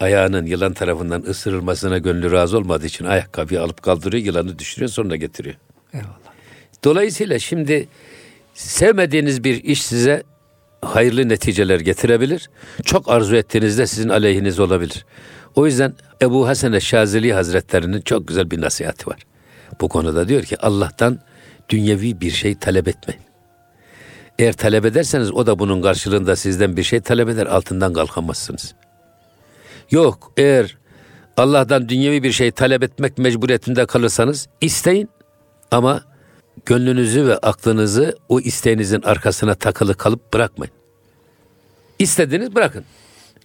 ayağının 0.00 0.46
yılan 0.46 0.72
tarafından 0.72 1.22
ısırılmasına 1.22 1.98
gönlü 1.98 2.32
razı 2.32 2.58
olmadığı 2.58 2.86
için 2.86 3.04
ayakkabıyı 3.04 3.62
alıp 3.62 3.82
kaldırıyor, 3.82 4.24
yılanı 4.24 4.58
düşürüyor 4.58 4.90
sonra 4.90 5.16
getiriyor. 5.16 5.56
Eyvallah. 5.94 6.18
Dolayısıyla 6.84 7.38
şimdi 7.38 7.88
sevmediğiniz 8.54 9.44
bir 9.44 9.64
iş 9.64 9.82
size 9.82 10.22
hayırlı 10.82 11.28
neticeler 11.28 11.80
getirebilir. 11.80 12.50
Çok 12.84 13.10
arzu 13.10 13.36
ettiğinizde 13.36 13.86
sizin 13.86 14.08
aleyhiniz 14.08 14.60
olabilir. 14.60 15.06
O 15.54 15.66
yüzden 15.66 15.94
Ebu 16.22 16.48
Hasan 16.48 16.78
Şazeli 16.78 17.32
Hazretlerinin 17.32 18.00
çok 18.00 18.28
güzel 18.28 18.50
bir 18.50 18.60
nasihati 18.60 19.10
var. 19.10 19.18
Bu 19.80 19.88
konuda 19.88 20.28
diyor 20.28 20.42
ki 20.42 20.56
Allah'tan 20.60 21.18
dünyevi 21.68 22.20
bir 22.20 22.30
şey 22.30 22.54
talep 22.54 22.88
etmeyin. 22.88 23.22
Eğer 24.38 24.52
talep 24.52 24.84
ederseniz 24.84 25.32
o 25.32 25.46
da 25.46 25.58
bunun 25.58 25.82
karşılığında 25.82 26.36
sizden 26.36 26.76
bir 26.76 26.82
şey 26.82 27.00
talep 27.00 27.28
eder 27.28 27.46
altından 27.46 27.92
kalkamazsınız. 27.92 28.74
Yok 29.90 30.32
eğer 30.36 30.76
Allah'tan 31.36 31.88
dünyevi 31.88 32.22
bir 32.22 32.32
şey 32.32 32.50
talep 32.50 32.82
etmek 32.82 33.18
mecburiyetinde 33.18 33.86
kalırsanız 33.86 34.48
isteyin 34.60 35.08
ama 35.70 36.02
gönlünüzü 36.66 37.26
ve 37.26 37.36
aklınızı 37.36 38.16
o 38.28 38.40
isteğinizin 38.40 39.02
arkasına 39.02 39.54
takılı 39.54 39.94
kalıp 39.94 40.32
bırakmayın. 40.32 40.72
İstediğiniz 41.98 42.54
bırakın. 42.54 42.84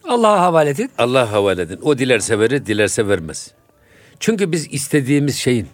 Allah'a 0.03 0.41
havale 0.41 0.69
edin. 0.69 0.89
Allah'a 0.97 1.31
havale 1.31 1.61
edin. 1.61 1.79
O 1.81 1.97
dilerse 1.97 2.39
verir, 2.39 2.65
dilerse 2.65 3.07
vermez. 3.07 3.51
Çünkü 4.19 4.51
biz 4.51 4.73
istediğimiz 4.73 5.35
şeyin 5.35 5.67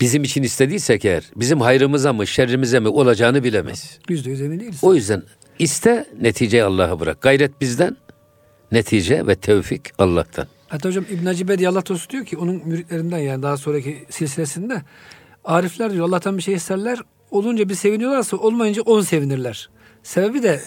bizim 0.00 0.24
için 0.24 0.42
istediysek 0.42 1.04
eğer 1.04 1.24
bizim 1.36 1.60
hayrımıza 1.60 2.12
mı 2.12 2.26
şerrimize 2.26 2.80
mi 2.80 2.88
olacağını 2.88 3.44
bilemeyiz. 3.44 3.98
Yüzde 4.08 4.30
yüz 4.30 4.40
emin 4.40 4.60
değiliz. 4.60 4.78
O 4.82 4.94
yüzden 4.94 5.22
iste 5.58 6.06
neticeyi 6.20 6.64
Allah'a 6.64 7.00
bırak. 7.00 7.20
Gayret 7.20 7.60
bizden, 7.60 7.96
netice 8.72 9.26
ve 9.26 9.34
tevfik 9.34 9.82
Allah'tan. 9.98 10.46
Hatta 10.68 10.88
hocam 10.88 11.04
İbn 11.10 11.26
Hacı 11.26 11.48
Bedi 11.48 11.68
Allah 11.68 11.86
dostu 11.86 12.10
diyor 12.10 12.24
ki 12.24 12.36
onun 12.36 12.62
müritlerinden 12.64 13.18
yani 13.18 13.42
daha 13.42 13.56
sonraki 13.56 14.04
silsilesinde 14.10 14.82
Arifler 15.48 15.92
diyor 15.92 16.08
Allah'tan 16.08 16.36
bir 16.36 16.42
şey 16.42 16.54
isterler. 16.54 16.98
Olunca 17.30 17.68
bir 17.68 17.74
seviniyorlarsa 17.74 18.36
olmayınca 18.36 18.82
on 18.82 19.00
sevinirler. 19.00 19.68
Sebebi 20.02 20.42
de 20.42 20.60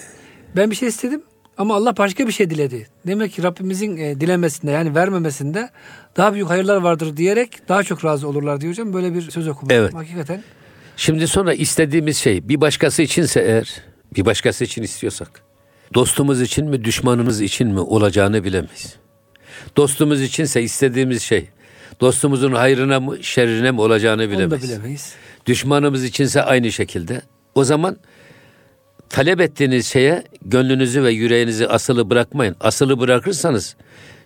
ben 0.55 0.71
bir 0.71 0.75
şey 0.75 0.89
istedim 0.89 1.23
ama 1.57 1.75
Allah 1.75 1.97
başka 1.97 2.27
bir 2.27 2.31
şey 2.31 2.49
diledi. 2.49 2.87
Demek 3.07 3.31
ki 3.31 3.43
Rabbimizin 3.43 3.97
e, 3.97 4.21
dilemesinde 4.21 4.71
yani 4.71 4.95
vermemesinde 4.95 5.69
daha 6.17 6.33
büyük 6.33 6.49
hayırlar 6.49 6.77
vardır 6.77 7.17
diyerek 7.17 7.69
daha 7.69 7.83
çok 7.83 8.05
razı 8.05 8.27
olurlar 8.27 8.61
diyor 8.61 8.73
hocam. 8.73 8.93
Böyle 8.93 9.13
bir 9.13 9.31
söz 9.31 9.47
okumuş. 9.47 9.73
Evet. 9.73 9.93
Hakikaten 9.93 10.43
Şimdi 10.97 11.27
sonra 11.27 11.53
istediğimiz 11.53 12.17
şey 12.17 12.49
bir 12.49 12.61
başkası 12.61 13.01
içinse 13.01 13.39
eğer, 13.39 13.81
bir 14.15 14.25
başkası 14.25 14.63
için 14.63 14.83
istiyorsak, 14.83 15.41
dostumuz 15.93 16.41
için 16.41 16.69
mi, 16.69 16.83
düşmanımız 16.83 17.41
için 17.41 17.67
mi 17.67 17.79
olacağını 17.79 18.43
bilemeyiz. 18.43 18.95
Dostumuz 19.77 20.21
içinse 20.21 20.63
istediğimiz 20.63 21.21
şey, 21.21 21.49
dostumuzun 22.01 22.51
hayrına 22.51 22.99
mı, 22.99 23.23
şerrine 23.23 23.71
mi 23.71 23.81
olacağını 23.81 24.21
onu 24.21 24.29
da 24.31 24.37
bilemeyiz. 24.37 24.69
bilemeyiz. 24.69 25.13
Düşmanımız 25.45 26.03
içinse 26.03 26.41
aynı 26.43 26.71
şekilde. 26.71 27.21
O 27.55 27.63
zaman 27.63 27.97
talep 29.09 29.41
ettiğiniz 29.41 29.87
şeye 29.87 30.23
gönlünüzü 30.45 31.03
ve 31.03 31.11
yüreğinizi 31.11 31.67
asılı 31.67 32.09
bırakmayın. 32.09 32.55
Asılı 32.59 32.99
bırakırsanız 32.99 33.75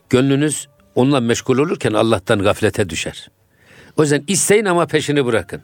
gönlünüz 0.09 0.67
onunla 0.95 1.19
meşgul 1.19 1.57
olurken 1.57 1.93
Allah'tan 1.93 2.39
gaflete 2.39 2.89
düşer. 2.89 3.29
O 3.97 4.01
yüzden 4.01 4.23
isteyin 4.27 4.65
ama 4.65 4.85
peşini 4.85 5.25
bırakın. 5.25 5.61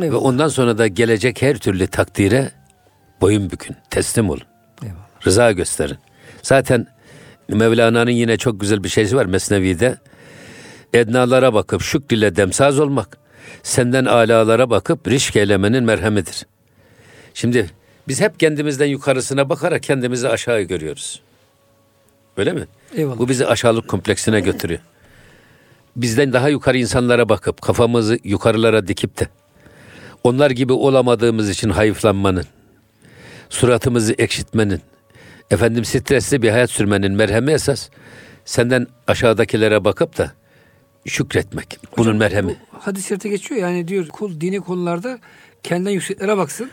Ve 0.00 0.04
Eyvallah. 0.04 0.22
ondan 0.22 0.48
sonra 0.48 0.78
da 0.78 0.86
gelecek 0.86 1.42
her 1.42 1.58
türlü 1.58 1.86
takdire 1.86 2.50
boyun 3.20 3.50
bükün, 3.50 3.76
teslim 3.90 4.30
olun. 4.30 4.42
Eyvallah. 4.82 5.26
Rıza 5.26 5.52
gösterin. 5.52 5.98
Zaten 6.42 6.86
Mevlana'nın 7.48 8.10
yine 8.10 8.36
çok 8.36 8.60
güzel 8.60 8.84
bir 8.84 8.88
şeysi 8.88 9.16
var 9.16 9.26
Mesnevi'de. 9.26 9.96
Ednalara 10.92 11.54
bakıp 11.54 11.82
şükriyle 11.82 12.36
demsaz 12.36 12.80
olmak, 12.80 13.18
senden 13.62 14.04
alalara 14.04 14.70
bakıp 14.70 15.08
rişk 15.08 15.36
eylemenin 15.36 15.84
merhemidir. 15.84 16.46
Şimdi 17.34 17.70
biz 18.08 18.20
hep 18.20 18.40
kendimizden 18.40 18.86
yukarısına 18.86 19.48
bakarak 19.48 19.82
kendimizi 19.82 20.28
aşağı 20.28 20.60
görüyoruz. 20.60 21.22
Öyle 22.36 22.52
mi? 22.52 22.66
Eyvallah. 22.96 23.18
Bu 23.18 23.28
bizi 23.28 23.46
aşağılık 23.46 23.88
kompleksine 23.88 24.40
götürüyor. 24.40 24.80
Bizden 25.96 26.32
daha 26.32 26.48
yukarı 26.48 26.78
insanlara 26.78 27.28
bakıp 27.28 27.62
kafamızı 27.62 28.18
yukarılara 28.24 28.88
dikip 28.88 29.20
de 29.20 29.28
onlar 30.24 30.50
gibi 30.50 30.72
olamadığımız 30.72 31.50
için 31.50 31.70
hayıflanmanın, 31.70 32.44
suratımızı 33.50 34.14
ekşitmenin, 34.18 34.80
efendim 35.50 35.84
stresli 35.84 36.42
bir 36.42 36.50
hayat 36.50 36.70
sürmenin 36.70 37.12
merhemi 37.12 37.52
esas 37.52 37.88
senden 38.44 38.86
aşağıdakilere 39.06 39.84
bakıp 39.84 40.18
da 40.18 40.32
şükretmek. 41.06 41.78
Bunun 41.96 42.06
Hocam, 42.06 42.18
merhemi. 42.18 42.56
Bu 42.74 42.78
hadis-i 42.86 43.08
şerifte 43.08 43.28
geçiyor 43.28 43.60
yani 43.60 43.88
diyor 43.88 44.08
kul 44.08 44.40
dini 44.40 44.60
konularda 44.60 45.18
kendinden 45.62 45.90
yükseklere 45.90 46.36
baksın. 46.36 46.70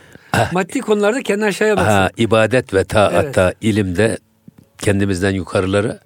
Maddi 0.51 0.79
konularda 0.79 1.21
kendini 1.21 1.45
aşağıya 1.45 1.77
baksın. 1.77 1.91
Ha, 1.91 2.09
ibadet 2.17 2.73
ve 2.73 2.83
taatta, 2.83 3.53
ilimde 3.61 4.17
kendimizden 4.77 5.31
yukarılara 5.31 5.99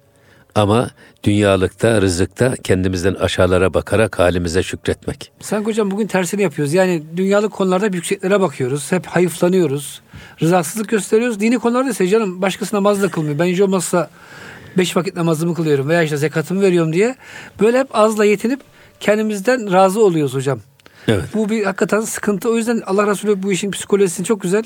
ama 0.54 0.90
dünyalıkta, 1.24 2.02
rızıkta 2.02 2.54
kendimizden 2.64 3.14
aşağılara 3.14 3.74
bakarak 3.74 4.18
halimize 4.18 4.62
şükretmek. 4.62 5.32
Sanki 5.40 5.66
hocam 5.66 5.90
bugün 5.90 6.06
tersini 6.06 6.42
yapıyoruz. 6.42 6.74
Yani 6.74 7.02
dünyalık 7.16 7.52
konularda 7.52 7.86
yükseklere 7.86 8.40
bakıyoruz. 8.40 8.92
Hep 8.92 9.06
hayıflanıyoruz. 9.06 10.02
Rızasızlık 10.42 10.88
gösteriyoruz. 10.88 11.40
Dini 11.40 11.58
konularda 11.58 11.90
ise 11.90 12.08
canım 12.08 12.42
başkası 12.42 12.76
namaz 12.76 13.02
da 13.02 13.08
kılmıyor. 13.08 13.38
Ben 13.38 13.46
hiç 13.46 13.60
olmazsa 13.60 14.10
beş 14.78 14.96
vakit 14.96 15.16
namazımı 15.16 15.54
kılıyorum 15.54 15.88
veya 15.88 16.02
işte 16.02 16.16
zekatımı 16.16 16.60
veriyorum 16.60 16.92
diye. 16.92 17.16
Böyle 17.60 17.78
hep 17.78 17.96
azla 17.96 18.24
yetinip 18.24 18.60
kendimizden 19.00 19.72
razı 19.72 20.00
oluyoruz 20.04 20.34
hocam. 20.34 20.60
Evet. 21.08 21.24
Bu 21.34 21.48
bir 21.48 21.64
hakikaten 21.64 22.00
sıkıntı. 22.00 22.50
O 22.50 22.56
yüzden 22.56 22.82
Allah 22.86 23.06
Resulü 23.06 23.42
bu 23.42 23.52
işin 23.52 23.70
psikolojisini 23.70 24.26
çok 24.26 24.40
güzel 24.40 24.64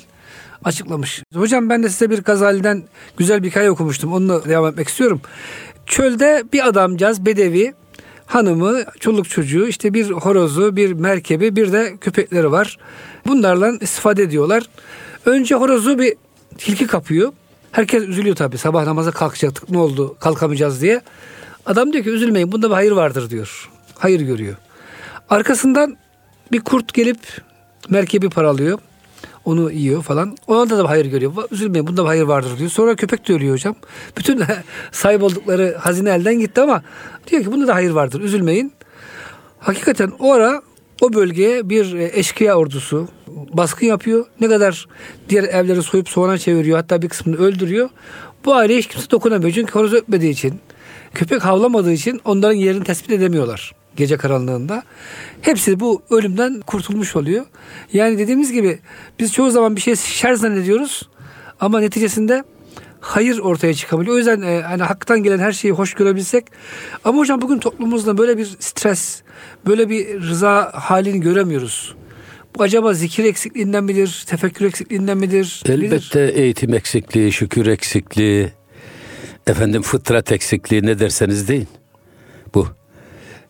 açıklamış. 0.64 1.22
Hocam 1.34 1.70
ben 1.70 1.82
de 1.82 1.88
size 1.88 2.10
bir 2.10 2.22
Gazali'den 2.22 2.82
güzel 3.16 3.42
bir 3.42 3.50
hikaye 3.50 3.70
okumuştum. 3.70 4.12
Onunla 4.12 4.44
devam 4.44 4.66
etmek 4.70 4.88
istiyorum. 4.88 5.20
Çölde 5.86 6.44
bir 6.52 6.68
adamcağız 6.68 7.26
bedevi 7.26 7.74
hanımı, 8.26 8.84
çoluk 9.00 9.30
çocuğu, 9.30 9.68
işte 9.68 9.94
bir 9.94 10.10
horozu, 10.10 10.76
bir 10.76 10.92
merkebi, 10.92 11.56
bir 11.56 11.72
de 11.72 11.96
köpekleri 12.00 12.52
var. 12.52 12.78
Bunlarla 13.26 13.72
istifade 13.80 14.22
ediyorlar. 14.22 14.62
Önce 15.26 15.54
horozu 15.54 15.98
bir 15.98 16.14
tilki 16.58 16.86
kapıyor. 16.86 17.32
Herkes 17.72 18.02
üzülüyor 18.02 18.36
tabii. 18.36 18.58
Sabah 18.58 18.84
namaza 18.84 19.10
kalkacaktık. 19.10 19.70
Ne 19.70 19.78
oldu? 19.78 20.16
Kalkamayacağız 20.20 20.82
diye. 20.82 21.00
Adam 21.66 21.92
diyor 21.92 22.04
ki 22.04 22.10
üzülmeyin. 22.10 22.52
Bunda 22.52 22.68
bir 22.68 22.74
hayır 22.74 22.92
vardır 22.92 23.30
diyor. 23.30 23.70
Hayır 23.98 24.20
görüyor. 24.20 24.56
Arkasından 25.30 25.96
bir 26.52 26.60
kurt 26.60 26.94
gelip 26.94 27.18
merkebi 27.88 28.30
paralıyor. 28.30 28.78
Onu 29.44 29.70
yiyor 29.72 30.02
falan. 30.02 30.36
Ona 30.46 30.70
da, 30.70 30.78
da 30.78 30.88
hayır 30.88 31.06
görüyor. 31.06 31.32
Üzülmeyin 31.50 31.86
bunda 31.86 32.08
hayır 32.08 32.22
vardır 32.22 32.58
diyor. 32.58 32.70
Sonra 32.70 32.96
köpek 32.96 33.28
de 33.28 33.32
ölüyor 33.32 33.54
hocam. 33.54 33.74
Bütün 34.16 34.42
sahip 34.92 35.22
oldukları 35.22 35.76
hazine 35.80 36.10
elden 36.10 36.38
gitti 36.38 36.60
ama 36.60 36.82
diyor 37.26 37.42
ki 37.42 37.52
bunda 37.52 37.66
da 37.66 37.74
hayır 37.74 37.90
vardır. 37.90 38.20
Üzülmeyin. 38.20 38.72
Hakikaten 39.58 40.12
o 40.18 40.32
ara 40.32 40.62
o 41.00 41.12
bölgeye 41.12 41.68
bir 41.68 41.94
e, 41.94 42.10
eşkıya 42.18 42.54
ordusu 42.56 43.08
baskın 43.52 43.86
yapıyor. 43.86 44.26
Ne 44.40 44.48
kadar 44.48 44.86
diğer 45.28 45.44
evleri 45.44 45.82
soyup 45.82 46.08
soğana 46.08 46.38
çeviriyor. 46.38 46.76
Hatta 46.76 47.02
bir 47.02 47.08
kısmını 47.08 47.36
öldürüyor. 47.36 47.90
Bu 48.44 48.54
aileye 48.54 48.78
hiç 48.78 48.86
kimse 48.86 49.10
dokunamıyor. 49.10 49.52
Çünkü 49.52 49.72
horoz 49.72 49.92
ötmediği 49.92 50.32
için, 50.32 50.60
köpek 51.14 51.44
havlamadığı 51.44 51.92
için 51.92 52.20
onların 52.24 52.56
yerini 52.56 52.84
tespit 52.84 53.10
edemiyorlar 53.10 53.74
gece 53.96 54.16
karanlığında. 54.16 54.82
Hepsi 55.42 55.80
bu 55.80 56.02
ölümden 56.10 56.60
kurtulmuş 56.60 57.16
oluyor. 57.16 57.44
Yani 57.92 58.18
dediğimiz 58.18 58.52
gibi 58.52 58.78
biz 59.18 59.32
çoğu 59.32 59.50
zaman 59.50 59.76
bir 59.76 59.80
şey 59.80 59.96
şer 59.96 60.34
zannediyoruz 60.34 61.08
ama 61.60 61.80
neticesinde 61.80 62.44
hayır 63.00 63.38
ortaya 63.38 63.74
çıkabiliyor. 63.74 64.14
O 64.14 64.18
yüzden 64.18 64.42
e, 64.42 64.62
hani 64.62 64.82
haktan 64.82 65.22
gelen 65.22 65.38
her 65.38 65.52
şeyi 65.52 65.72
hoş 65.72 65.94
görebilsek 65.94 66.44
ama 67.04 67.18
hocam 67.18 67.40
bugün 67.40 67.58
toplumumuzda 67.58 68.18
böyle 68.18 68.38
bir 68.38 68.56
stres, 68.58 69.22
böyle 69.66 69.88
bir 69.88 70.20
rıza 70.20 70.70
halini 70.74 71.20
göremiyoruz. 71.20 71.94
Acaba 72.58 72.94
zikir 72.94 73.24
eksikliğinden 73.24 73.84
midir, 73.84 74.24
tefekkür 74.26 74.66
eksikliğinden 74.66 75.18
midir? 75.18 75.62
Elbette 75.68 76.20
nedir? 76.20 76.34
eğitim 76.36 76.74
eksikliği, 76.74 77.32
şükür 77.32 77.66
eksikliği, 77.66 78.48
efendim 79.46 79.82
fıtrat 79.82 80.32
eksikliği 80.32 80.86
ne 80.86 80.98
derseniz 80.98 81.48
deyin. 81.48 81.68
Bu. 82.54 82.66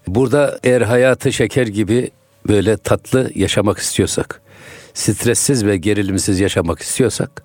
Burada 0.07 0.59
eğer 0.65 0.81
hayatı 0.83 1.33
şeker 1.33 1.67
gibi 1.67 2.11
böyle 2.49 2.77
tatlı 2.77 3.31
yaşamak 3.35 3.79
istiyorsak, 3.79 4.41
stressiz 4.95 5.67
ve 5.67 5.77
gerilimsiz 5.77 6.41
yaşamak 6.41 6.81
istiyorsak, 6.81 7.43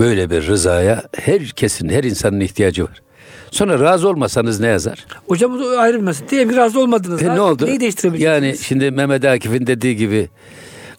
böyle 0.00 0.30
bir 0.30 0.46
rızaya 0.46 1.02
herkesin, 1.16 1.88
her 1.88 2.04
insanın 2.04 2.40
ihtiyacı 2.40 2.84
var. 2.84 3.02
Sonra 3.50 3.80
razı 3.80 4.08
olmasanız 4.08 4.60
ne 4.60 4.66
yazar? 4.66 5.06
Hocam 5.28 5.78
ayrı 5.78 5.96
bir 5.96 6.02
mesele. 6.02 6.28
Diyelim 6.28 6.50
ki 6.50 6.56
razı 6.56 6.80
olmadınız. 6.80 7.22
E, 7.22 7.34
ne 7.34 7.40
oldu? 7.40 7.66
Neyi 7.66 7.80
değiştirebileceksiniz? 7.80 8.44
Yani 8.44 8.58
şimdi 8.58 8.90
Mehmet 8.90 9.24
Akif'in 9.24 9.66
dediği 9.66 9.96
gibi 9.96 10.28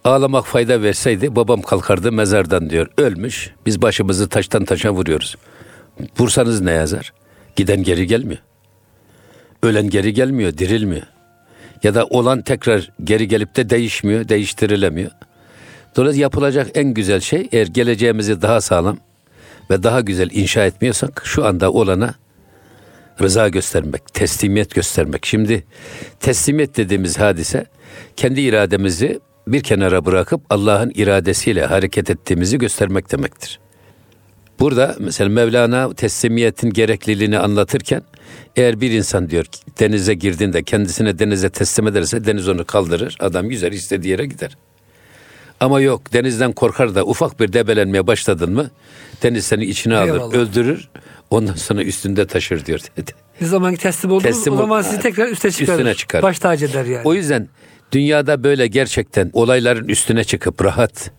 ağlamak 0.04 0.46
fayda 0.46 0.82
verseydi 0.82 1.36
babam 1.36 1.62
kalkardı 1.62 2.12
mezardan 2.12 2.70
diyor. 2.70 2.88
Ölmüş. 2.98 3.54
Biz 3.66 3.82
başımızı 3.82 4.30
taştan 4.30 4.66
taşa 4.66 4.92
vuruyoruz. 4.92 5.36
Vursanız 6.20 6.62
ne 6.62 6.72
yazar? 6.72 7.14
Giden 7.56 7.84
geri 7.84 8.08
gelmiyor. 8.08 8.42
Ölen 9.64 9.90
geri 9.90 10.14
gelmiyor, 10.14 10.58
dirilmiyor. 10.58 11.04
Ya 11.84 11.96
da 11.96 12.06
olan 12.06 12.42
tekrar 12.42 12.92
geri 13.04 13.28
gelip 13.28 13.56
de 13.56 13.70
değişmiyor, 13.70 14.30
değiştirilemiyor. 14.30 15.12
Dolayısıyla 15.96 16.24
yapılacak 16.24 16.68
en 16.74 16.94
güzel 16.94 17.20
şey 17.20 17.50
eğer 17.52 17.68
geleceğimizi 17.68 18.42
daha 18.42 18.62
sağlam 18.62 18.98
ve 19.70 19.84
daha 19.84 20.02
güzel 20.02 20.30
inşa 20.32 20.66
etmiyorsak 20.66 21.22
şu 21.26 21.46
anda 21.46 21.72
olana 21.72 22.14
rıza 23.22 23.50
göstermek, 23.50 24.14
teslimiyet 24.14 24.76
göstermek. 24.76 25.26
Şimdi 25.26 25.64
teslimiyet 26.20 26.78
dediğimiz 26.78 27.20
hadise 27.20 27.66
kendi 28.16 28.42
irademizi 28.42 29.20
bir 29.48 29.64
kenara 29.64 30.06
bırakıp 30.06 30.42
Allah'ın 30.50 30.92
iradesiyle 30.96 31.66
hareket 31.66 32.10
ettiğimizi 32.10 32.58
göstermek 32.58 33.12
demektir. 33.12 33.60
Burada 34.60 34.96
mesela 35.00 35.30
Mevlana 35.30 35.94
teslimiyetin 35.94 36.70
gerekliliğini 36.70 37.40
anlatırken 37.40 38.02
eğer 38.56 38.82
bir 38.82 38.92
insan 38.92 39.30
diyor 39.30 39.46
denize 39.80 40.14
girdiğinde 40.14 40.64
kendisine 40.64 41.20
denize 41.20 41.50
teslim 41.50 41.88
ederse 41.88 42.26
deniz 42.26 42.50
onu 42.50 42.66
kaldırır. 42.66 43.18
Adam 43.20 43.52
yüzer 43.52 43.72
istediği 43.72 44.10
yere 44.10 44.26
gider. 44.26 44.58
Ama 45.60 45.82
yok 45.82 46.14
denizden 46.14 46.52
korkar 46.52 46.96
da 46.96 47.06
ufak 47.06 47.40
bir 47.40 47.54
debelenmeye 47.54 48.08
başladın 48.08 48.54
mı 48.54 48.70
deniz 49.24 49.46
seni 49.46 49.66
içine 49.66 49.98
alır, 49.98 50.14
Eyvallah. 50.14 50.34
öldürür. 50.34 50.90
Ondan 51.30 51.54
sonra 51.54 51.84
üstünde 51.84 52.28
taşır 52.28 52.66
diyor 52.66 52.80
dedi. 52.98 53.12
Ne 53.42 53.48
zaman 53.48 53.76
teslim 53.76 54.12
oldunuz 54.12 54.24
teslim 54.24 54.54
o 54.54 54.58
zaman 54.58 54.82
sizi 54.82 55.00
tekrar 55.00 55.28
üste 55.28 55.52
çıkarır. 55.52 55.80
Üstüne 55.80 55.96
çıkar. 55.96 56.22
Baş 56.24 56.40
tacı 56.40 56.66
eder 56.66 56.86
yani. 56.86 57.02
O 57.06 57.14
yüzden 57.14 57.48
dünyada 57.92 58.44
böyle 58.44 58.68
gerçekten 58.68 59.30
olayların 59.34 59.88
üstüne 59.88 60.24
çıkıp 60.24 60.66
rahat, 60.66 61.12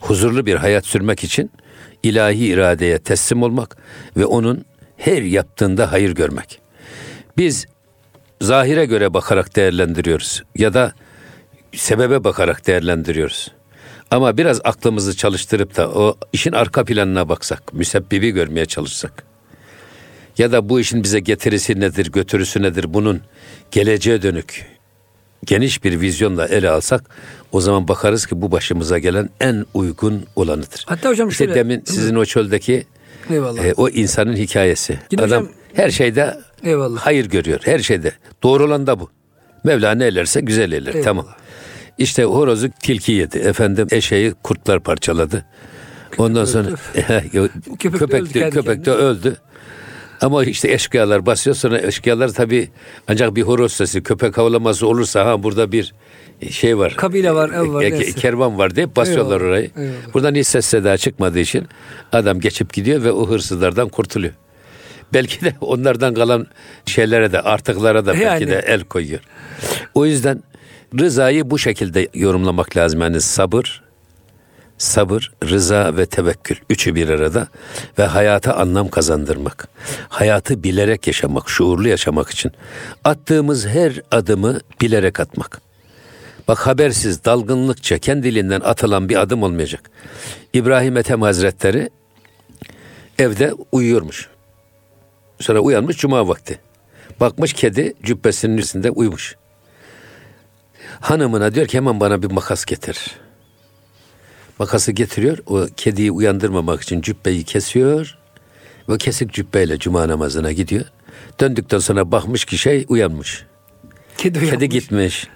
huzurlu 0.00 0.46
bir 0.46 0.54
hayat 0.54 0.86
sürmek 0.86 1.24
için 1.24 1.50
ilahi 2.02 2.46
iradeye 2.46 2.98
teslim 2.98 3.42
olmak 3.42 3.76
ve 4.16 4.26
onun 4.26 4.64
her 4.96 5.22
yaptığında 5.22 5.92
hayır 5.92 6.14
görmek. 6.14 6.60
Biz 7.36 7.66
zahire 8.40 8.84
göre 8.84 9.14
bakarak 9.14 9.56
değerlendiriyoruz 9.56 10.42
ya 10.56 10.74
da 10.74 10.92
sebebe 11.74 12.24
bakarak 12.24 12.66
değerlendiriyoruz. 12.66 13.52
Ama 14.10 14.36
biraz 14.36 14.60
aklımızı 14.64 15.16
çalıştırıp 15.16 15.76
da 15.76 15.90
o 15.90 16.16
işin 16.32 16.52
arka 16.52 16.84
planına 16.84 17.28
baksak, 17.28 17.74
müsebbibi 17.74 18.30
görmeye 18.30 18.66
çalışsak 18.66 19.24
ya 20.38 20.52
da 20.52 20.68
bu 20.68 20.80
işin 20.80 21.02
bize 21.02 21.20
getirisi 21.20 21.80
nedir, 21.80 22.12
götürüsü 22.12 22.62
nedir 22.62 22.94
bunun 22.94 23.20
geleceğe 23.70 24.22
dönük 24.22 24.66
geniş 25.46 25.84
bir 25.84 26.00
vizyonla 26.00 26.46
ele 26.46 26.70
alsak 26.70 27.04
o 27.52 27.60
zaman 27.60 27.88
bakarız 27.88 28.26
ki 28.26 28.42
bu 28.42 28.52
başımıza 28.52 28.98
gelen 28.98 29.30
en 29.40 29.66
uygun 29.74 30.24
olanıdır. 30.36 30.84
Hatta 30.86 31.08
hocam 31.08 31.28
işte 31.28 31.44
şöyle, 31.44 31.58
demin 31.58 31.82
sizin 31.86 32.14
o 32.14 32.24
çöldeki 32.24 32.86
e, 33.30 33.72
o 33.76 33.88
insanın 33.88 34.36
hikayesi. 34.36 34.98
Yine 35.10 35.22
Adam 35.22 35.42
hocam, 35.42 35.54
her 35.74 35.90
şeyde 35.90 36.38
eyvallah. 36.64 37.00
hayır 37.00 37.26
görüyor. 37.26 37.60
Her 37.64 37.78
şeyde. 37.78 38.12
Doğru 38.42 38.64
olan 38.64 38.86
da 38.86 39.00
bu. 39.00 39.10
Mevla 39.64 39.94
ne 39.94 40.04
ellerse 40.04 40.40
güzel 40.40 40.72
eller. 40.72 40.88
Eyvallah. 40.88 41.04
Tamam. 41.04 41.26
İşte 41.98 42.24
horozu 42.24 42.68
tilki 42.82 43.12
yedi. 43.12 43.38
Efendim 43.38 43.86
eşeği 43.90 44.34
kurtlar 44.42 44.80
parçaladı. 44.80 45.44
Ondan 46.18 46.44
sonra 46.44 46.68
köpek, 47.78 47.98
köpek, 47.98 48.34
de, 48.34 48.50
köpek 48.50 48.84
de 48.84 48.90
öldü. 48.90 49.36
Ama 50.22 50.44
işte 50.44 50.72
eşkıyalar 50.72 51.26
basıyor 51.26 51.56
sonra 51.56 51.80
eşkıyalar 51.80 52.28
tabi 52.28 52.68
ancak 53.08 53.36
bir 53.36 53.42
horoz 53.42 53.72
sesi 53.72 54.02
köpek 54.02 54.38
havlaması 54.38 54.86
olursa 54.86 55.26
ha 55.26 55.42
burada 55.42 55.72
bir 55.72 55.94
şey 56.50 56.78
var. 56.78 56.94
Kabile 56.96 57.34
var, 57.34 57.50
ev 57.50 57.72
var. 57.72 57.82
E, 57.82 58.12
kervan 58.12 58.58
var 58.58 58.76
diye 58.76 58.96
basıyorlar 58.96 59.36
eyvallah, 59.36 59.50
orayı. 59.50 59.70
Eyvallah. 59.76 60.14
Buradan 60.14 60.34
hiç 60.34 60.46
ses 60.46 60.66
seda 60.66 60.96
çıkmadığı 60.96 61.38
için 61.38 61.66
adam 62.12 62.40
geçip 62.40 62.72
gidiyor 62.72 63.04
ve 63.04 63.12
o 63.12 63.28
hırsızlardan 63.28 63.88
kurtuluyor. 63.88 64.32
Belki 65.12 65.40
de 65.44 65.54
onlardan 65.60 66.14
kalan 66.14 66.46
şeylere 66.86 67.32
de 67.32 67.40
artıklara 67.40 68.06
da 68.06 68.12
belki 68.12 68.24
yani. 68.24 68.48
de 68.48 68.64
el 68.66 68.84
koyuyor. 68.84 69.20
O 69.94 70.06
yüzden 70.06 70.42
rızayı 71.00 71.50
bu 71.50 71.58
şekilde 71.58 72.08
yorumlamak 72.14 72.76
lazım. 72.76 73.00
Yani 73.00 73.20
sabır, 73.20 73.82
sabır, 74.78 75.32
rıza 75.44 75.96
ve 75.96 76.06
tevekkül 76.06 76.56
üçü 76.70 76.94
bir 76.94 77.08
arada 77.08 77.48
ve 77.98 78.04
hayata 78.04 78.54
anlam 78.54 78.88
kazandırmak. 78.88 79.68
Hayatı 80.08 80.62
bilerek 80.62 81.06
yaşamak, 81.06 81.50
şuurlu 81.50 81.88
yaşamak 81.88 82.30
için 82.30 82.52
attığımız 83.04 83.66
her 83.66 84.00
adımı 84.10 84.60
bilerek 84.80 85.20
atmak. 85.20 85.60
Bak 86.48 86.66
habersiz, 86.66 87.24
dalgınlıkça 87.24 87.98
kendiliğinden 87.98 88.60
atılan 88.60 89.08
bir 89.08 89.16
adım 89.16 89.42
olmayacak. 89.42 89.90
İbrahim 90.52 90.96
Ethem 90.96 91.22
Hazretleri 91.22 91.90
evde 93.18 93.52
uyuyormuş. 93.72 94.28
Sonra 95.40 95.60
uyanmış 95.60 95.96
cuma 95.96 96.28
vakti. 96.28 96.58
Bakmış 97.20 97.52
kedi 97.52 97.94
cübbesinin 98.02 98.58
üstünde 98.58 98.90
uyumuş. 98.90 99.36
Hanımına 101.00 101.54
diyor 101.54 101.66
ki 101.66 101.76
hemen 101.76 102.00
bana 102.00 102.22
bir 102.22 102.30
makas 102.30 102.64
getir. 102.64 103.10
Makası 104.58 104.92
getiriyor. 104.92 105.38
O 105.46 105.66
kediyi 105.76 106.10
uyandırmamak 106.10 106.82
için 106.82 107.00
cübbeyi 107.00 107.44
kesiyor. 107.44 108.18
Ve 108.88 108.98
kesik 108.98 109.32
cübbeyle 109.32 109.78
cuma 109.78 110.08
namazına 110.08 110.52
gidiyor. 110.52 110.84
Döndükten 111.40 111.78
sonra 111.78 112.12
bakmış 112.12 112.44
ki 112.44 112.58
şey 112.58 112.86
uyanmış. 112.88 113.46
Kedi, 114.18 114.38
uyanmış. 114.38 114.54
Kedi 114.54 114.68
gitmiş. 114.68 115.28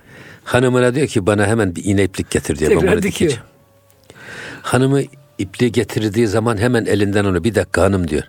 Hanımına 0.45 0.95
diyor 0.95 1.07
ki 1.07 1.27
bana 1.27 1.47
hemen 1.47 1.77
bir 1.77 1.85
iğne 1.85 2.05
iplik 2.05 2.31
getir 2.31 2.59
diyor. 2.59 2.71
Tekrar 2.71 3.03
dikiyor. 3.03 3.43
Hanımı 4.63 5.03
ipliği 5.39 5.73
getirdiği 5.73 6.27
zaman 6.27 6.57
hemen 6.57 6.85
elinden 6.85 7.25
onu 7.25 7.45
bir 7.45 7.55
dakika 7.55 7.83
hanım 7.83 8.09
diyor. 8.09 8.23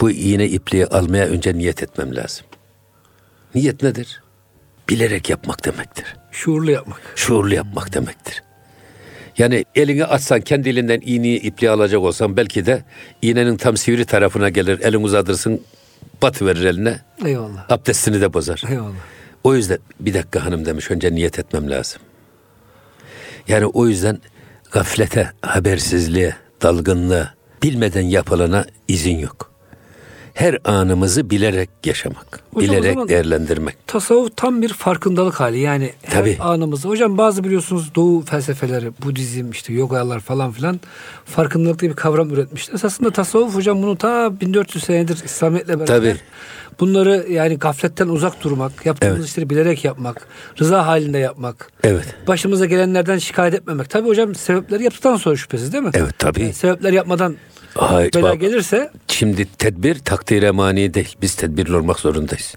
Bu 0.00 0.10
iğne 0.10 0.46
ipliği 0.46 0.86
almaya 0.86 1.26
önce 1.26 1.54
niyet 1.58 1.82
etmem 1.82 2.16
lazım. 2.16 2.46
Niyet 3.54 3.82
nedir? 3.82 4.22
Bilerek 4.88 5.30
yapmak 5.30 5.64
demektir. 5.64 6.16
Şuurlu 6.30 6.70
yapmak. 6.70 7.00
Şuurlu 7.16 7.54
yapmak 7.54 7.94
demektir. 7.94 8.42
Yani 9.38 9.64
elini 9.74 10.04
atsan 10.04 10.40
kendi 10.40 10.68
elinden 10.68 11.00
iğneyi 11.04 11.40
ipliği 11.40 11.70
alacak 11.70 12.00
olsan 12.00 12.36
belki 12.36 12.66
de 12.66 12.84
iğnenin 13.22 13.56
tam 13.56 13.76
sivri 13.76 14.04
tarafına 14.04 14.48
gelir. 14.48 14.80
Elin 14.80 15.02
uzatırsın 15.02 15.60
batı 16.22 16.46
verir 16.46 16.64
eline. 16.64 17.00
Eyvallah. 17.24 17.70
Abdestini 17.70 18.20
de 18.20 18.34
bozar. 18.34 18.62
Eyvallah. 18.70 18.94
O 19.44 19.54
yüzden 19.54 19.78
bir 20.00 20.14
dakika 20.14 20.44
hanım 20.44 20.66
demiş 20.66 20.90
önce 20.90 21.14
niyet 21.14 21.38
etmem 21.38 21.70
lazım. 21.70 22.02
Yani 23.48 23.66
o 23.66 23.86
yüzden 23.86 24.18
gaflete, 24.72 25.32
habersizliğe, 25.42 26.36
dalgınlığa, 26.62 27.34
bilmeden 27.62 28.02
yapılana 28.02 28.64
izin 28.88 29.18
yok. 29.18 29.52
Her 30.38 30.58
anımızı 30.64 31.30
bilerek 31.30 31.70
yaşamak, 31.84 32.40
Hocam, 32.54 32.76
bilerek 32.76 33.08
değerlendirmek. 33.08 33.76
Tasavvuf 33.86 34.36
tam 34.36 34.62
bir 34.62 34.68
farkındalık 34.68 35.40
hali 35.40 35.58
yani 35.58 35.92
Tabii. 36.10 36.38
her 36.38 36.46
anımızı. 36.46 36.88
Hocam 36.88 37.18
bazı 37.18 37.44
biliyorsunuz 37.44 37.94
doğu 37.94 38.24
felsefeleri, 38.24 38.92
Budizm, 39.02 39.50
işte 39.50 39.72
yogalar 39.72 40.20
falan 40.20 40.52
filan 40.52 40.80
farkındalık 41.24 41.80
diye 41.80 41.90
bir 41.90 41.96
kavram 41.96 42.30
üretmişler. 42.30 42.74
Esasında 42.74 43.10
tasavvuf 43.10 43.54
hocam 43.54 43.82
bunu 43.82 43.96
ta 43.96 44.40
1400 44.40 44.84
senedir 44.84 45.24
İslamiyet'le 45.24 45.68
beraber 45.68 45.86
Tabii. 45.86 46.16
bunları 46.80 47.26
yani 47.30 47.58
gafletten 47.58 48.08
uzak 48.08 48.44
durmak, 48.44 48.86
yaptığımız 48.86 49.18
evet. 49.18 49.28
işleri 49.28 49.50
bilerek 49.50 49.84
yapmak, 49.84 50.26
rıza 50.60 50.86
halinde 50.86 51.18
yapmak. 51.18 51.72
Evet. 51.84 52.14
Başımıza 52.26 52.66
gelenlerden 52.66 53.18
şikayet 53.18 53.54
etmemek. 53.54 53.90
Tabii 53.90 54.08
hocam 54.08 54.34
sebepleri 54.34 54.84
yaptıktan 54.84 55.16
sonra 55.16 55.36
şüphesiz 55.36 55.72
değil 55.72 55.84
mi? 55.84 55.90
Evet 55.94 56.18
tabii. 56.18 56.42
Yani 56.42 56.52
sebepler 56.52 56.92
yapmadan 56.92 57.36
Hayır, 57.78 58.12
bela 58.14 58.22
bak, 58.22 58.40
gelirse 58.40 58.90
şimdi 59.08 59.44
tedbir 59.44 59.98
takdire 59.98 60.50
mani 60.50 60.94
değil. 60.94 61.16
Biz 61.22 61.34
tedbirli 61.34 61.76
olmak 61.76 62.00
zorundayız. 62.00 62.54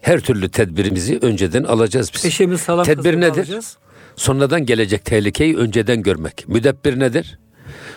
Her 0.00 0.20
türlü 0.20 0.48
tedbirimizi 0.48 1.18
önceden 1.22 1.64
alacağız 1.64 2.10
biz. 2.14 2.24
Eşeğimiz 2.24 2.60
sağlam 2.60 2.84
Tedbir 2.84 3.20
nedir? 3.20 3.38
Alacağız. 3.38 3.76
Sonradan 4.16 4.66
gelecek 4.66 5.04
tehlikeyi 5.04 5.56
önceden 5.56 6.02
görmek. 6.02 6.48
Müdebbir 6.48 6.98
nedir? 6.98 7.38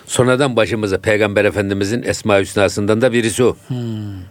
Sonradan 0.06 0.56
başımıza 0.56 0.98
Peygamber 0.98 1.44
Efendimizin 1.44 2.02
Esma 2.02 2.40
Hüsna'sından 2.40 3.00
da 3.00 3.12
birisi 3.12 3.44
o. 3.44 3.56
Hmm. 3.68 3.76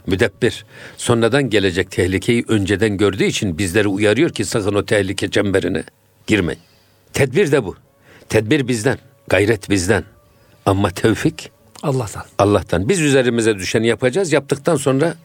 Müdebbir. 0.08 0.66
Sonradan 0.98 1.50
gelecek 1.50 1.92
tehlikeyi 1.92 2.46
önceden 2.48 2.98
gördüğü 2.98 3.24
için 3.24 3.58
bizleri 3.58 3.88
uyarıyor 3.88 4.30
ki 4.30 4.46
sakın 4.46 4.76
o 4.76 4.86
tehlike 4.86 5.32
çemberine 5.32 5.84
girmeyin. 6.28 6.62
Tedbir 7.13 7.52
de 7.52 7.63
bu. 7.66 7.76
Tedbir 8.30 8.68
bizden. 8.68 8.98
Gayret 9.28 9.70
bizden. 9.70 10.04
Ama 10.66 10.90
tevfik 10.90 11.52
Allah'tan. 11.84 12.24
Allah'tan. 12.40 12.90
Biz 12.90 13.02
üzerimize 13.02 13.56
düşeni 13.56 13.88
yapacağız. 13.88 14.34
Yaptıktan 14.34 14.76
sonra 14.76 15.16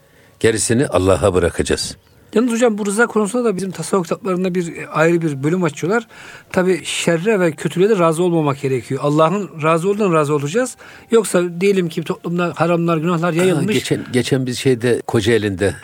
gerisini 0.41 0.87
Allah'a 0.87 1.35
bırakacağız. 1.35 1.97
Yalnız 2.35 2.53
hocam 2.53 2.79
bu 2.79 2.87
rıza 2.87 3.07
konusunda 3.07 3.45
da 3.45 3.57
bizim 3.57 3.71
tasavvuf 3.71 4.05
kitaplarında 4.05 4.55
bir 4.55 4.73
ayrı 4.93 5.23
bir 5.23 5.43
bölüm 5.43 5.65
açıyorlar. 5.65 6.07
Tabi 6.53 6.85
şerre 6.85 7.41
ve 7.41 7.53
kötülüğe 7.53 7.89
de 7.89 7.99
razı 7.99 8.23
olmamak 8.23 8.61
gerekiyor. 8.61 9.01
Allah'ın 9.05 9.63
razı 9.63 9.89
olduğundan 9.89 10.13
razı 10.13 10.35
olacağız. 10.35 10.77
Yoksa 11.11 11.61
diyelim 11.61 11.89
ki 11.89 12.03
toplumda 12.03 12.53
haramlar, 12.57 12.97
günahlar 12.97 13.33
yayılmış. 13.33 13.67
Ha, 13.67 13.73
geçen, 13.73 14.05
geçen 14.13 14.47
bir 14.47 14.55
şeyde 14.55 15.03
Kocaeli'nde 15.07 15.75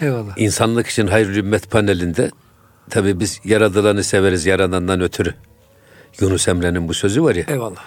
Eyvallah. 0.00 0.32
insanlık 0.36 0.86
için 0.86 1.06
hayır 1.06 1.28
ümmet 1.36 1.70
panelinde 1.70 2.30
tabi 2.90 3.20
biz 3.20 3.40
yaradılanı 3.44 4.04
severiz 4.04 4.46
yaradandan 4.46 5.00
ötürü. 5.00 5.34
Yunus 6.20 6.48
Emre'nin 6.48 6.88
bu 6.88 6.94
sözü 6.94 7.22
var 7.22 7.34
ya. 7.34 7.44
Eyvallah. 7.48 7.80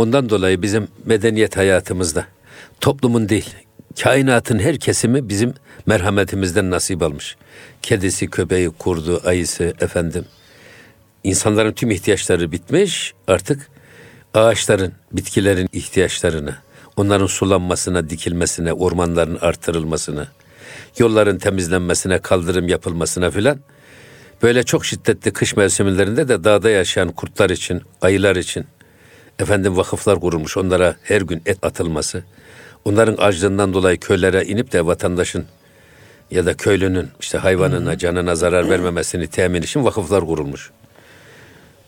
Ondan 0.00 0.28
dolayı 0.28 0.62
bizim 0.62 0.88
medeniyet 1.04 1.56
hayatımızda 1.56 2.26
toplumun 2.80 3.28
değil, 3.28 3.54
kainatın 4.02 4.58
her 4.58 4.78
kesimi 4.78 5.28
bizim 5.28 5.54
merhametimizden 5.86 6.70
nasip 6.70 7.02
almış. 7.02 7.36
Kedisi, 7.82 8.30
köpeği, 8.30 8.70
kurdu, 8.70 9.20
ayısı, 9.24 9.64
efendim. 9.80 10.24
İnsanların 11.24 11.72
tüm 11.72 11.90
ihtiyaçları 11.90 12.52
bitmiş. 12.52 13.14
Artık 13.28 13.68
ağaçların, 14.34 14.92
bitkilerin 15.12 15.68
ihtiyaçlarını, 15.72 16.54
onların 16.96 17.26
sulanmasına, 17.26 18.10
dikilmesine, 18.10 18.72
ormanların 18.72 19.38
artırılmasına, 19.40 20.28
yolların 20.98 21.38
temizlenmesine, 21.38 22.18
kaldırım 22.18 22.68
yapılmasına 22.68 23.30
filan 23.30 23.60
böyle 24.42 24.62
çok 24.62 24.84
şiddetli 24.84 25.32
kış 25.32 25.56
mevsimlerinde 25.56 26.28
de 26.28 26.44
dağda 26.44 26.70
yaşayan 26.70 27.12
kurtlar 27.12 27.50
için, 27.50 27.82
ayılar 28.00 28.36
için, 28.36 28.66
efendim 29.40 29.76
vakıflar 29.76 30.20
kurulmuş 30.20 30.56
onlara 30.56 30.96
her 31.02 31.20
gün 31.20 31.42
et 31.46 31.58
atılması, 31.62 32.24
onların 32.84 33.16
acılığından 33.18 33.74
dolayı 33.74 34.00
köylere 34.00 34.44
inip 34.44 34.72
de 34.72 34.86
vatandaşın 34.86 35.44
ya 36.30 36.46
da 36.46 36.54
köylünün 36.54 37.08
işte 37.20 37.38
hayvanına, 37.38 37.98
canına 37.98 38.34
zarar 38.34 38.70
vermemesini 38.70 39.26
temin 39.26 39.62
için 39.62 39.84
vakıflar 39.84 40.26
kurulmuş. 40.26 40.70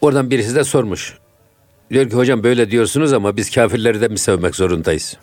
Oradan 0.01 0.31
birisi 0.31 0.55
de 0.55 0.65
sormuş. 0.65 1.19
Diyor 1.91 2.11
ki 2.11 2.17
hocam 2.17 2.43
böyle 2.43 2.71
diyorsunuz 2.71 3.13
ama 3.13 3.37
biz 3.37 3.51
kafirleri 3.51 4.01
de 4.01 4.09
mi 4.09 4.19
sevmek 4.19 4.57
zorundayız? 4.57 5.17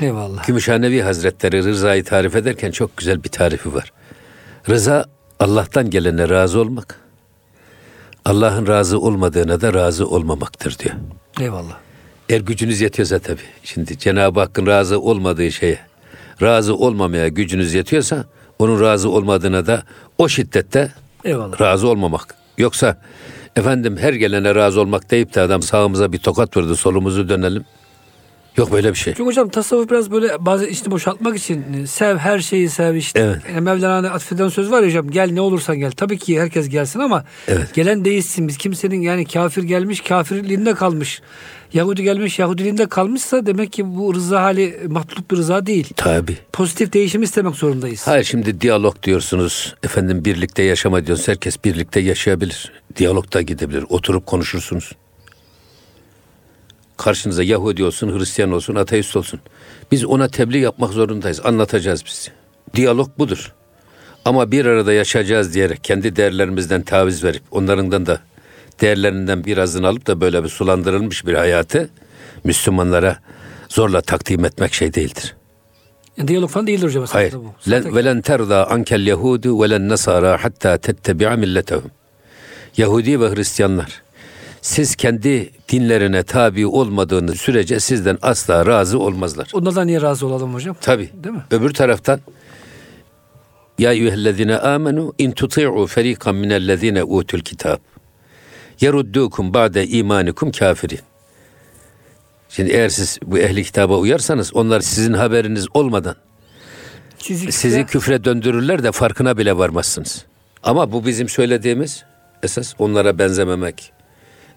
Eyvallah. 0.00 0.46
Gümüşhanevi 0.46 1.02
Hazretleri 1.02 1.64
rızayı 1.64 2.04
tarif 2.04 2.36
ederken 2.36 2.70
çok 2.70 2.96
güzel 2.96 3.24
bir 3.24 3.28
tarifi 3.28 3.74
var. 3.74 3.92
Rıza 4.68 5.04
Allah'tan 5.40 5.90
gelene 5.90 6.28
razı 6.28 6.60
olmak. 6.60 7.00
Allah'ın 8.30 8.66
razı 8.66 9.00
olmadığına 9.00 9.60
da 9.60 9.74
razı 9.74 10.08
olmamaktır 10.08 10.78
diyor. 10.78 10.94
Eyvallah. 11.40 11.76
Eğer 12.28 12.40
gücünüz 12.40 12.80
yetiyorsa 12.80 13.18
tabii. 13.18 13.40
Şimdi 13.64 13.98
Cenab-ı 13.98 14.40
Hakk'ın 14.40 14.66
razı 14.66 15.00
olmadığı 15.00 15.52
şeye 15.52 15.78
razı 16.42 16.76
olmamaya 16.76 17.28
gücünüz 17.28 17.74
yetiyorsa 17.74 18.24
onun 18.58 18.80
razı 18.80 19.10
olmadığına 19.10 19.66
da 19.66 19.82
o 20.18 20.28
şiddette 20.28 20.92
Eyvallah. 21.24 21.60
razı 21.60 21.88
olmamak. 21.88 22.34
Yoksa 22.58 22.96
efendim 23.56 23.96
her 23.96 24.12
gelene 24.12 24.54
razı 24.54 24.80
olmak 24.80 25.10
deyip 25.10 25.34
de 25.34 25.40
adam 25.40 25.62
sağımıza 25.62 26.12
bir 26.12 26.18
tokat 26.18 26.56
vurdu 26.56 26.76
solumuzu 26.76 27.28
dönelim. 27.28 27.64
Yok 28.56 28.72
böyle 28.72 28.90
bir 28.90 28.98
şey. 28.98 29.14
Çünkü 29.14 29.26
hocam 29.26 29.48
tasavvuf 29.48 29.90
biraz 29.90 30.10
böyle 30.10 30.46
bazı 30.46 30.66
içini 30.66 30.90
boşaltmak 30.90 31.36
için 31.36 31.64
e, 31.72 31.86
sev 31.86 32.16
her 32.16 32.38
şeyi 32.38 32.70
sev 32.70 32.94
işte. 32.94 33.20
Evet. 33.20 33.42
Yani 33.48 33.60
Mevlana'nın 33.60 34.08
atfeden 34.08 34.48
söz 34.48 34.70
var 34.70 34.80
ya 34.80 34.86
hocam 34.88 35.10
gel 35.10 35.30
ne 35.30 35.40
olursan 35.40 35.78
gel. 35.78 35.90
Tabii 35.92 36.18
ki 36.18 36.40
herkes 36.40 36.68
gelsin 36.68 37.00
ama 37.00 37.24
evet. 37.48 37.74
gelen 37.74 38.04
değilsin. 38.04 38.48
Biz 38.48 38.56
kimsenin 38.56 39.00
yani 39.00 39.24
kafir 39.24 39.62
gelmiş 39.62 40.00
kafirliğinde 40.00 40.74
kalmış. 40.74 41.22
Yahudi 41.72 42.02
gelmiş 42.02 42.38
Yahudiliğinde 42.38 42.88
kalmışsa 42.88 43.46
demek 43.46 43.72
ki 43.72 43.96
bu 43.96 44.14
rıza 44.14 44.42
hali 44.42 44.80
mahlup 44.88 45.30
bir 45.30 45.36
rıza 45.36 45.66
değil. 45.66 45.88
Tabi. 45.96 46.36
Pozitif 46.52 46.92
değişim 46.92 47.22
istemek 47.22 47.54
zorundayız. 47.54 48.06
Hayır 48.06 48.24
şimdi 48.24 48.60
diyalog 48.60 49.02
diyorsunuz. 49.02 49.74
Efendim 49.82 50.24
birlikte 50.24 50.62
yaşama 50.62 51.06
diyorsunuz. 51.06 51.28
Herkes 51.28 51.64
birlikte 51.64 52.00
yaşayabilir. 52.00 52.72
Diyalog 52.96 53.32
da 53.32 53.42
gidebilir. 53.42 53.84
Oturup 53.88 54.26
konuşursunuz. 54.26 54.92
Karşınıza 57.00 57.42
Yahudi 57.42 57.84
olsun, 57.84 58.18
Hristiyan 58.18 58.52
olsun, 58.52 58.74
ateist 58.74 59.16
olsun. 59.16 59.40
Biz 59.92 60.04
ona 60.04 60.28
tebliğ 60.28 60.58
yapmak 60.58 60.92
zorundayız. 60.92 61.40
Anlatacağız 61.44 62.04
biz. 62.06 62.30
Diyalog 62.74 63.18
budur. 63.18 63.54
Ama 64.24 64.50
bir 64.50 64.64
arada 64.64 64.92
yaşayacağız 64.92 65.54
diyerek 65.54 65.84
kendi 65.84 66.16
değerlerimizden 66.16 66.82
taviz 66.82 67.24
verip 67.24 67.42
onlarından 67.50 68.06
da 68.06 68.20
değerlerinden 68.80 69.44
birazını 69.44 69.88
alıp 69.88 70.06
da 70.06 70.20
böyle 70.20 70.44
bir 70.44 70.48
sulandırılmış 70.48 71.26
bir 71.26 71.34
hayatı 71.34 71.90
Müslümanlara 72.44 73.18
zorla 73.68 74.00
takdim 74.00 74.44
etmek 74.44 74.74
şey 74.74 74.94
değildir. 74.94 75.36
Yani 76.16 76.28
diyalog 76.28 76.50
falan 76.50 76.66
değildir 76.66 76.86
hocam. 76.86 77.04
Hayır. 77.08 77.34
Bu. 77.34 78.04
Len, 78.04 78.20
terda 78.20 78.70
ankel 78.70 79.06
yehudu 79.06 79.62
ve 79.62 79.70
len 79.70 79.88
nasara 79.88 80.44
hatta 80.44 80.78
tettebi'a 80.78 81.36
milletehum. 81.36 81.90
Yahudi 82.76 83.20
ve 83.20 83.34
Hristiyanlar 83.34 84.02
siz 84.62 84.96
kendi 84.96 85.50
dinlerine 85.68 86.22
tabi 86.22 86.66
olmadığınız 86.66 87.40
sürece 87.40 87.80
sizden 87.80 88.18
asla 88.22 88.66
razı 88.66 88.98
olmazlar. 88.98 89.50
Onlardan 89.52 89.86
niye 89.86 90.02
razı 90.02 90.26
olalım 90.26 90.54
hocam? 90.54 90.76
Tabi. 90.80 91.10
Değil 91.24 91.34
mi? 91.34 91.42
Öbür 91.50 91.74
taraftan 91.74 92.20
ya 93.78 93.92
eyyühellezine 93.92 94.56
amenu 94.56 95.14
in 95.18 95.30
tuti'u 95.30 95.86
ferikan 95.86 96.34
minellezine 96.34 97.04
utul 97.04 97.40
kitab 97.40 97.78
yeruddukum 98.80 99.54
ba'de 99.54 99.86
imanikum 99.86 100.52
kafirin. 100.52 101.00
Şimdi 102.48 102.70
eğer 102.70 102.88
siz 102.88 103.18
bu 103.24 103.38
ehli 103.38 103.64
kitaba 103.64 103.98
uyarsanız 103.98 104.56
onlar 104.56 104.80
sizin 104.80 105.12
haberiniz 105.12 105.66
olmadan 105.74 106.16
sizi, 107.18 107.52
sizi 107.52 107.86
küfre 107.86 108.24
döndürürler 108.24 108.82
de 108.82 108.92
farkına 108.92 109.38
bile 109.38 109.56
varmazsınız. 109.56 110.24
Ama 110.62 110.92
bu 110.92 111.06
bizim 111.06 111.28
söylediğimiz 111.28 112.04
esas 112.42 112.74
onlara 112.78 113.18
benzememek, 113.18 113.92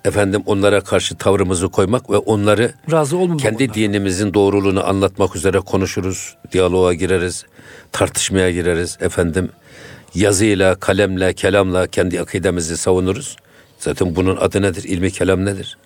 efendim 0.05 0.43
onlara 0.45 0.81
karşı 0.81 1.15
tavrımızı 1.15 1.69
koymak 1.69 2.09
ve 2.09 2.17
onları 2.17 2.73
razı 2.91 3.17
olmamak 3.17 3.39
kendi 3.39 3.63
onlar. 3.63 3.73
dinimizin 3.75 4.33
doğruluğunu 4.33 4.87
anlatmak 4.87 5.35
üzere 5.35 5.59
konuşuruz, 5.59 6.35
diyaloğa 6.51 6.93
gireriz, 6.93 7.45
tartışmaya 7.91 8.51
gireriz 8.51 8.97
efendim. 9.01 9.49
Yazıyla, 10.15 10.75
kalemle, 10.75 11.33
kelamla 11.33 11.87
kendi 11.87 12.21
akidemizi 12.21 12.77
savunuruz. 12.77 13.35
Zaten 13.79 14.15
bunun 14.15 14.37
adı 14.37 14.61
nedir? 14.61 14.83
İlmi 14.83 15.11
kelam 15.11 15.45
nedir? 15.45 15.77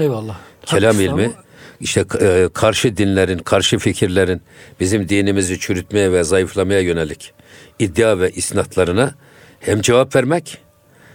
Eyvallah. 0.00 0.36
Kelam 0.66 0.94
Haklısın 0.94 1.12
ilmi 1.12 1.24
ama... 1.24 1.34
işte 1.80 2.04
e, 2.20 2.48
karşı 2.54 2.96
dinlerin, 2.96 3.38
karşı 3.38 3.78
fikirlerin 3.78 4.42
bizim 4.80 5.08
dinimizi 5.08 5.60
çürütmeye 5.60 6.12
ve 6.12 6.24
zayıflamaya 6.24 6.80
yönelik 6.80 7.32
iddia 7.78 8.18
ve 8.18 8.30
isnatlarına 8.30 9.14
hem 9.60 9.80
cevap 9.80 10.16
vermek 10.16 10.58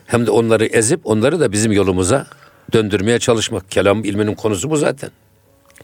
hem 0.05 0.27
de 0.27 0.31
onları 0.31 0.65
ezip 0.65 0.99
onları 1.03 1.39
da 1.39 1.51
bizim 1.51 1.71
yolumuza 1.71 2.27
döndürmeye 2.73 3.19
çalışmak. 3.19 3.71
Kelam 3.71 4.03
ilminin 4.03 4.35
konusu 4.35 4.69
bu 4.69 4.77
zaten. 4.77 5.09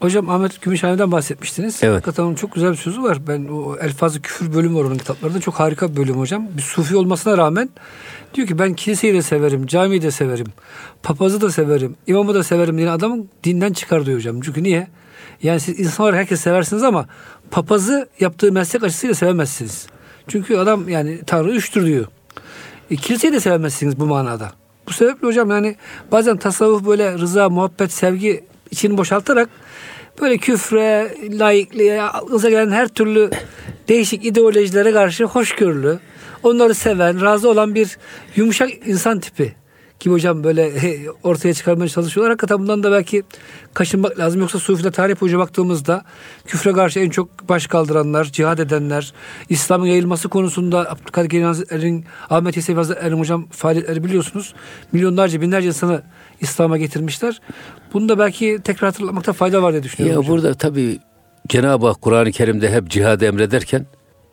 Hocam 0.01 0.29
Ahmet 0.29 0.61
Gümüşhane'den 0.61 1.11
bahsetmiştiniz. 1.11 1.79
Evet. 1.83 1.95
Hakikaten 1.95 2.35
çok 2.35 2.51
güzel 2.51 2.71
bir 2.71 2.77
sözü 2.77 3.03
var. 3.03 3.27
Ben 3.27 3.47
o 3.47 3.77
elfazı 3.81 4.21
küfür 4.21 4.53
bölümü 4.53 4.75
var 4.75 4.83
onun 4.83 4.97
kitaplarında. 4.97 5.39
Çok 5.39 5.55
harika 5.55 5.91
bir 5.91 5.95
bölüm 5.95 6.19
hocam. 6.19 6.47
Bir 6.57 6.61
sufi 6.61 6.95
olmasına 6.95 7.37
rağmen 7.37 7.69
diyor 8.33 8.47
ki 8.47 8.59
ben 8.59 8.73
kiliseyi 8.73 9.13
de 9.13 9.21
severim, 9.21 9.67
camiyi 9.67 10.01
de 10.01 10.11
severim, 10.11 10.47
papazı 11.03 11.41
da 11.41 11.51
severim, 11.51 11.95
imamı 12.07 12.35
da 12.35 12.43
severim 12.43 12.77
diyen 12.77 12.87
adamın 12.87 13.29
dinden 13.43 13.73
çıkar 13.73 14.05
diyor 14.05 14.17
hocam. 14.17 14.41
Çünkü 14.41 14.63
niye? 14.63 14.87
Yani 15.43 15.59
siz 15.59 15.79
insan 15.79 16.03
olarak 16.03 16.19
herkes 16.19 16.41
seversiniz 16.41 16.83
ama 16.83 17.07
papazı 17.51 18.09
yaptığı 18.19 18.51
meslek 18.51 18.83
açısıyla 18.83 19.15
sevemezsiniz. 19.15 19.87
Çünkü 20.27 20.57
adam 20.57 20.89
yani 20.89 21.19
Tanrı 21.27 21.51
üçtür 21.51 21.85
diyor. 21.85 22.05
E, 22.91 22.95
kiliseyi 22.95 23.33
de 23.33 23.39
sevemezsiniz 23.39 23.99
bu 23.99 24.05
manada. 24.05 24.51
Bu 24.87 24.93
sebeple 24.93 25.27
hocam 25.27 25.49
yani 25.49 25.75
bazen 26.11 26.37
tasavvuf 26.37 26.85
böyle 26.85 27.13
rıza, 27.13 27.49
muhabbet, 27.49 27.91
sevgi 27.91 28.43
içini 28.71 28.97
boşaltarak 28.97 29.49
böyle 30.21 30.37
küfre, 30.37 31.15
laikliğe, 31.39 32.01
aklınıza 32.01 32.49
gelen 32.49 32.71
her 32.71 32.87
türlü 32.87 33.29
değişik 33.87 34.25
ideolojilere 34.25 34.91
karşı 34.91 35.23
hoşgörülü, 35.23 35.99
onları 36.43 36.73
seven, 36.73 37.21
razı 37.21 37.49
olan 37.49 37.75
bir 37.75 37.97
yumuşak 38.35 38.69
insan 38.87 39.19
tipi 39.19 39.55
gibi 39.99 40.13
hocam 40.13 40.43
böyle 40.43 40.71
ortaya 41.23 41.53
çıkarmaya 41.53 41.89
çalışıyorlar. 41.89 42.31
Hakikaten 42.31 42.59
bundan 42.59 42.83
da 42.83 42.91
belki 42.91 43.23
kaşınmak 43.73 44.19
lazım. 44.19 44.41
Yoksa 44.41 44.59
Sufiler 44.59 44.91
tarih 44.91 45.21
boyunca 45.21 45.39
baktığımızda 45.39 46.03
küfre 46.45 46.71
karşı 46.71 46.99
en 46.99 47.09
çok 47.09 47.49
baş 47.49 47.67
kaldıranlar, 47.67 48.25
cihad 48.25 48.59
edenler, 48.59 49.13
İslam'ın 49.49 49.85
yayılması 49.85 50.29
konusunda 50.29 50.91
Abdülkadir 50.91 51.29
Geylani'nin, 51.29 52.05
Ahmet 52.29 52.55
Yesevi 52.55 52.77
Hazretleri'nin 52.77 53.19
hocam 53.19 53.47
faaliyetleri 53.51 54.03
biliyorsunuz. 54.03 54.53
Milyonlarca, 54.91 55.41
binlerce 55.41 55.67
insanı 55.67 56.01
İslam'a 56.41 56.77
getirmişler. 56.77 57.41
Bunu 57.93 58.09
da 58.09 58.19
belki 58.19 58.59
tekrar 58.63 58.91
hatırlamakta 58.91 59.33
fayda 59.33 59.63
var 59.63 59.71
diye 59.71 59.83
düşünüyorum. 59.83 60.13
Ya 60.13 60.19
hocam. 60.19 60.37
burada 60.37 60.53
tabii 60.53 60.99
Cenab-ı 61.47 61.87
Hak 61.87 62.01
Kur'an-ı 62.01 62.31
Kerim'de 62.31 62.71
hep 62.71 62.89
cihad 62.89 63.21
emrederken 63.21 63.85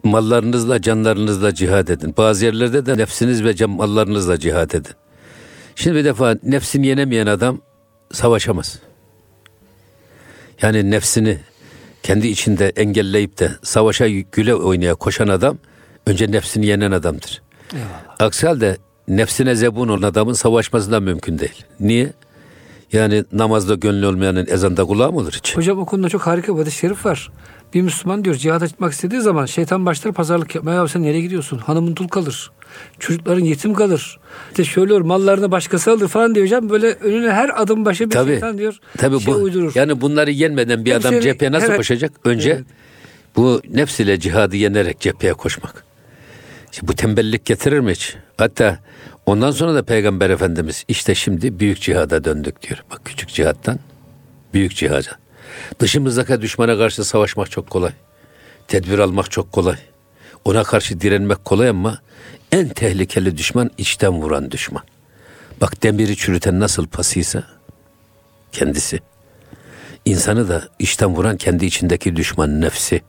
mallarınızla 0.04 0.82
canlarınızla 0.82 1.54
cihad 1.54 1.88
edin. 1.88 2.14
Bazı 2.16 2.44
yerlerde 2.44 2.86
de 2.86 2.98
nefsiniz 2.98 3.44
ve 3.44 3.66
mallarınızla 3.66 4.38
cihad 4.38 4.70
edin. 4.70 4.92
Şimdi 5.76 5.96
bir 5.96 6.04
defa 6.04 6.36
nefsini 6.42 6.86
yenemeyen 6.86 7.26
adam 7.26 7.60
savaşamaz. 8.12 8.78
Yani 10.62 10.90
nefsini 10.90 11.38
kendi 12.02 12.28
içinde 12.28 12.68
engelleyip 12.68 13.38
de 13.38 13.52
savaşa 13.62 14.08
güle 14.08 14.54
oynaya 14.54 14.94
koşan 14.94 15.28
adam 15.28 15.58
önce 16.06 16.32
nefsini 16.32 16.66
yenen 16.66 16.92
adamdır. 16.92 17.42
Eyvallah. 17.74 18.16
Aksi 18.18 18.46
halde 18.46 18.76
nefsine 19.08 19.54
zebun 19.54 19.88
olan 19.88 20.02
adamın 20.02 20.32
savaşması 20.32 20.92
da 20.92 21.00
mümkün 21.00 21.38
değil. 21.38 21.64
Niye? 21.80 22.12
Yani 22.92 23.24
namazda 23.32 23.74
gönlü 23.74 24.06
olmayanın 24.06 24.46
ezanda 24.46 24.84
kulağı 24.84 25.12
mı 25.12 25.18
olur 25.18 25.32
hiç? 25.32 25.56
Hocam 25.56 25.78
o 25.78 25.84
konuda 25.86 26.08
çok 26.08 26.22
harika 26.22 26.54
bir 26.54 26.60
hadis 26.60 26.80
şerif 26.80 27.06
var. 27.06 27.30
Bir 27.74 27.82
Müslüman 27.82 28.24
diyor 28.24 28.36
cihada 28.36 28.68
çıkmak 28.68 28.92
istediği 28.92 29.20
zaman 29.20 29.46
şeytan 29.46 29.86
başlar 29.86 30.12
pazarlık 30.12 30.54
yapmaya. 30.54 30.74
Ya 30.74 30.88
sen 30.88 31.02
nereye 31.02 31.20
gidiyorsun? 31.20 31.58
Hanımın 31.58 31.96
dul 31.96 32.08
kalır. 32.08 32.50
Çocukların 32.98 33.44
yetim 33.44 33.74
kalır. 33.74 34.18
İşte 34.50 34.64
şöyle 34.64 34.92
olur 34.92 35.02
mallarını 35.02 35.50
başkası 35.50 35.90
alır 35.90 36.08
falan 36.08 36.34
diyor 36.34 36.46
hocam. 36.46 36.70
Böyle 36.70 36.92
önüne 36.92 37.30
her 37.30 37.62
adım 37.62 37.84
başı 37.84 38.04
bir 38.04 38.10
tabii, 38.10 38.30
şeytan 38.30 38.58
diyor. 38.58 38.78
Tabii 38.98 39.20
şey 39.20 39.34
bu, 39.34 39.38
uydurur. 39.38 39.72
Yani 39.74 40.00
bunları 40.00 40.30
yenmeden 40.30 40.84
bir 40.84 40.92
adam 40.92 41.20
cepheye 41.20 41.52
nasıl 41.52 41.68
evet, 41.68 41.76
koşacak? 41.76 42.12
Önce 42.24 42.50
evet. 42.50 42.64
bu 43.36 43.60
nefsiyle 43.70 44.20
cihadı 44.20 44.56
yenerek 44.56 45.00
cepheye 45.00 45.32
koşmak. 45.32 45.84
İşte 46.72 46.88
bu 46.88 46.94
tembellik 46.94 47.44
getirir 47.44 47.80
mi 47.80 47.90
hiç? 47.90 48.16
Hatta 48.36 48.78
ondan 49.26 49.50
sonra 49.50 49.74
da 49.74 49.82
Peygamber 49.82 50.30
Efendimiz 50.30 50.84
işte 50.88 51.14
şimdi 51.14 51.60
büyük 51.60 51.80
cihada 51.80 52.24
döndük 52.24 52.62
diyor. 52.62 52.84
Bak 52.90 53.00
küçük 53.04 53.28
cihattan 53.28 53.78
büyük 54.54 54.76
cihada. 54.76 55.18
Dışımızdaki 55.80 56.42
düşmana 56.42 56.78
karşı 56.78 57.04
savaşmak 57.04 57.50
çok 57.50 57.70
kolay. 57.70 57.92
Tedbir 58.68 58.98
almak 58.98 59.30
çok 59.30 59.52
kolay. 59.52 59.76
Ona 60.44 60.64
karşı 60.64 61.00
direnmek 61.00 61.44
kolay 61.44 61.68
ama 61.68 61.98
en 62.52 62.68
tehlikeli 62.68 63.36
düşman 63.36 63.70
içten 63.78 64.12
vuran 64.12 64.50
düşman. 64.50 64.82
Bak 65.60 65.82
demiri 65.82 66.16
çürüten 66.16 66.60
nasıl 66.60 66.86
pasıysa 66.86 67.44
kendisi. 68.52 69.00
İnsanı 70.04 70.48
da 70.48 70.68
içten 70.78 71.16
vuran 71.16 71.36
kendi 71.36 71.66
içindeki 71.66 72.16
düşman 72.16 72.60
nefsi, 72.60 73.02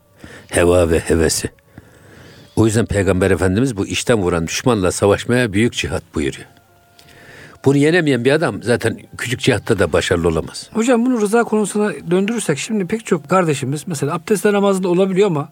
heva 0.48 0.90
ve 0.90 1.00
hevesi. 1.00 1.50
O 2.56 2.66
yüzden 2.66 2.86
Peygamber 2.86 3.32
Efendimiz 3.32 3.78
bu 3.78 3.88
içten 3.88 4.18
vuran 4.18 4.48
düşmanla 4.48 4.92
savaşmaya 4.92 5.54
büyük 5.54 5.74
cihat 5.74 6.04
buyuruyor. 6.16 6.48
Bunu 7.66 7.78
yenemeyen 7.78 8.26
bir 8.26 8.32
adam 8.32 8.64
zaten 8.64 9.00
küçük 9.18 9.40
cihatta 9.40 9.80
da 9.80 9.94
başarılı 9.94 10.28
olamaz. 10.28 10.70
Hocam 10.74 11.06
bunu 11.06 11.22
rıza 11.22 11.44
konusuna 11.44 11.94
döndürürsek 12.12 12.58
şimdi 12.58 12.88
pek 12.88 13.06
çok 13.06 13.30
kardeşimiz 13.30 13.84
mesela 13.88 14.14
abdestle 14.14 14.54
namazında 14.54 14.88
olabiliyor 14.88 15.28
ama 15.28 15.50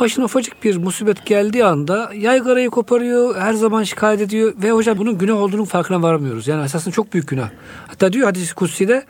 başına 0.00 0.24
ufacık 0.24 0.64
bir 0.64 0.76
musibet 0.76 1.26
geldiği 1.26 1.64
anda 1.64 2.10
yaygarayı 2.14 2.70
koparıyor, 2.70 3.36
her 3.36 3.52
zaman 3.52 3.82
şikayet 3.82 4.20
ediyor 4.20 4.54
ve 4.62 4.70
hocam 4.70 4.98
bunun 4.98 5.18
günah 5.18 5.36
olduğunun 5.36 5.64
farkına 5.64 6.02
varmıyoruz. 6.02 6.48
Yani 6.48 6.64
esasında 6.64 6.94
çok 6.94 7.12
büyük 7.12 7.28
günah. 7.28 7.50
Hatta 7.86 8.12
diyor 8.12 8.26
hadis-i 8.26 8.54
kutsi'de 8.54 9.04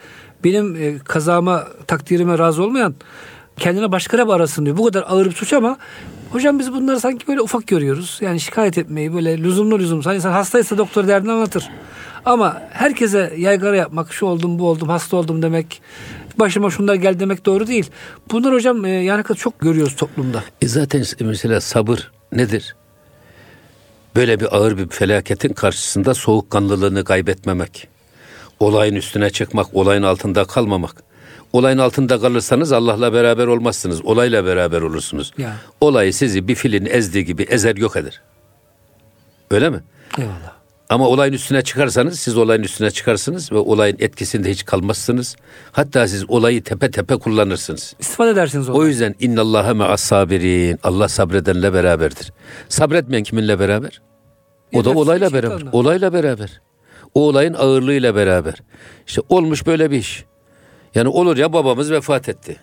benim 0.45 0.77
e, 0.77 0.99
kazama, 0.99 1.65
takdirime 1.87 2.39
razı 2.39 2.63
olmayan 2.63 2.95
kendine 3.57 3.93
başkaları 3.93 4.33
arasın 4.33 4.65
diyor. 4.65 4.77
Bu 4.77 4.85
kadar 4.85 5.05
ağır 5.09 5.27
bir 5.27 5.33
suç 5.33 5.53
ama 5.53 5.77
hocam 6.35 6.59
biz 6.59 6.73
bunları 6.73 7.01
sanki 7.01 7.27
böyle 7.27 7.41
ufak 7.41 7.67
görüyoruz. 7.67 8.19
Yani 8.21 8.41
şikayet 8.41 8.79
etmeyi 8.79 9.15
böyle 9.15 9.39
lüzumlu 9.39 9.79
lüzumsuz. 9.79 10.07
Hani 10.07 10.17
insan 10.17 10.33
hastaysa 10.33 10.79
doktor 10.79 11.09
derdini 11.09 11.33
anlatır. 11.33 11.71
Ama 12.25 12.63
herkese 12.71 13.35
yaygara 13.37 13.77
yapmak, 13.77 14.13
şu 14.13 14.27
oldum 14.27 14.59
bu 14.59 14.69
oldum, 14.69 14.89
hasta 14.89 15.17
oldum 15.17 15.43
demek, 15.43 15.83
başıma 16.39 16.71
şunlar 16.71 16.95
geldi 16.95 17.21
demek 17.21 17.47
doğru 17.47 17.67
değil. 17.67 17.91
Bunlar 18.31 18.55
hocam 18.55 18.85
e, 18.85 18.91
yani 18.91 19.25
çok 19.37 19.61
görüyoruz 19.61 19.97
toplumda. 19.97 20.45
E 20.63 20.69
zaten 20.69 21.05
mesela 21.21 21.61
sabır 21.61 22.13
nedir? 22.33 22.77
Böyle 24.17 24.41
bir 24.41 24.57
ağır 24.57 24.79
bir 24.79 24.89
felaketin 24.89 25.53
karşısında 25.53 26.15
soğukkanlılığını 26.15 27.05
kaybetmemek. 27.05 27.89
Olayın 28.61 28.95
üstüne 28.95 29.31
çıkmak, 29.31 29.67
olayın 29.75 30.03
altında 30.03 30.45
kalmamak. 30.45 31.14
Olayın 31.55 31.79
altında 31.79 32.21
kalırsanız 32.21 32.73
Allah'la 32.73 33.13
beraber 33.13 33.47
olmazsınız. 33.47 34.05
Olayla 34.05 34.45
beraber 34.45 34.83
olursunuz. 34.83 35.33
Ya. 35.39 35.57
Olay 35.81 36.13
sizi 36.13 36.49
bir 36.49 36.55
filin 36.55 36.87
ezdiği 36.87 37.25
gibi 37.25 37.43
ezer 37.43 37.77
yok 37.77 37.97
eder. 37.97 38.21
Öyle 39.51 39.71
mi? 39.71 39.81
Eyvallah. 40.19 40.53
Ama 40.89 41.09
olayın 41.09 41.33
üstüne 41.33 41.63
çıkarsanız 41.63 42.21
siz 42.21 42.37
olayın 42.37 42.63
üstüne 42.63 42.91
çıkarsınız 42.91 43.53
ve 43.53 43.57
olayın 43.59 43.97
etkisinde 43.99 44.51
hiç 44.51 44.65
kalmazsınız. 44.65 45.37
Hatta 45.73 46.09
siz 46.09 46.31
olayı 46.31 46.63
tepe 46.63 46.91
tepe 46.91 47.17
kullanırsınız. 47.17 47.95
İstifade 47.99 48.31
edersiniz 48.31 48.69
ondan. 48.69 48.81
O 48.81 48.87
yüzden 48.87 49.15
innallaha 49.21 49.75
me'as 49.75 50.01
sabirin. 50.01 50.79
Allah 50.83 51.09
sabredenle 51.09 51.73
beraberdir. 51.73 52.33
Sabretmeyen 52.69 53.25
kiminle 53.25 53.59
beraber? 53.61 54.01
O 54.73 54.85
da 54.85 54.91
olayla 54.91 55.33
beraber. 55.33 55.63
Olayla 55.73 56.13
beraber. 56.13 56.61
O 57.15 57.29
olayın 57.29 57.55
ağırlığıyla 57.55 58.15
beraber. 58.15 58.55
İşte 59.07 59.21
olmuş 59.29 59.67
böyle 59.67 59.91
bir 59.91 59.97
iş. 59.99 60.25
Yani 60.95 61.09
olur 61.09 61.37
ya 61.37 61.53
babamız 61.53 61.91
vefat 61.91 62.29
etti. 62.29 62.57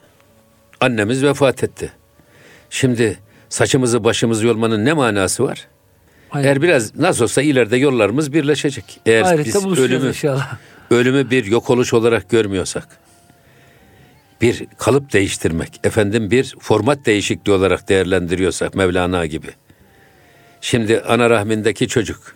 Annemiz 0.79 1.23
vefat 1.23 1.63
etti. 1.63 1.91
Şimdi 2.69 3.19
saçımızı 3.49 4.03
başımızı 4.03 4.47
yolmanın 4.47 4.85
ne 4.85 4.93
manası 4.93 5.43
var? 5.43 5.67
Aynen. 6.31 6.47
Eğer 6.47 6.61
biraz 6.61 6.95
nasıl 6.95 7.23
olsa 7.23 7.41
ileride 7.41 7.77
yollarımız 7.77 8.33
birleşecek. 8.33 8.99
Eğer 9.05 9.21
Ahirette 9.21 9.45
biz 9.45 9.79
ölümü, 9.79 10.07
inşallah. 10.07 10.57
ölümü 10.91 11.29
bir 11.29 11.45
yok 11.45 11.69
oluş 11.69 11.93
olarak 11.93 12.29
görmüyorsak, 12.29 12.87
bir 14.41 14.65
kalıp 14.77 15.13
değiştirmek, 15.13 15.79
efendim 15.83 16.31
bir 16.31 16.55
format 16.59 17.05
değişikliği 17.05 17.51
olarak 17.51 17.89
değerlendiriyorsak 17.89 18.75
Mevlana 18.75 19.25
gibi. 19.25 19.47
Şimdi 20.61 21.01
ana 21.01 21.29
rahmindeki 21.29 21.87
çocuk 21.87 22.35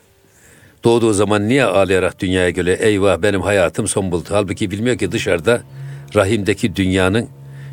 doğduğu 0.84 1.14
zaman 1.14 1.48
niye 1.48 1.64
ağlayarak 1.66 2.20
dünyaya 2.20 2.50
geliyor? 2.50 2.78
Eyvah 2.80 3.22
benim 3.22 3.42
hayatım 3.42 3.88
son 3.88 4.12
buldu. 4.12 4.30
Halbuki 4.32 4.72
bilmiyor 4.72 4.98
ki 4.98 5.12
dışarıda 5.12 5.62
rahimdeki 6.16 6.76
dünyanın 6.76 7.30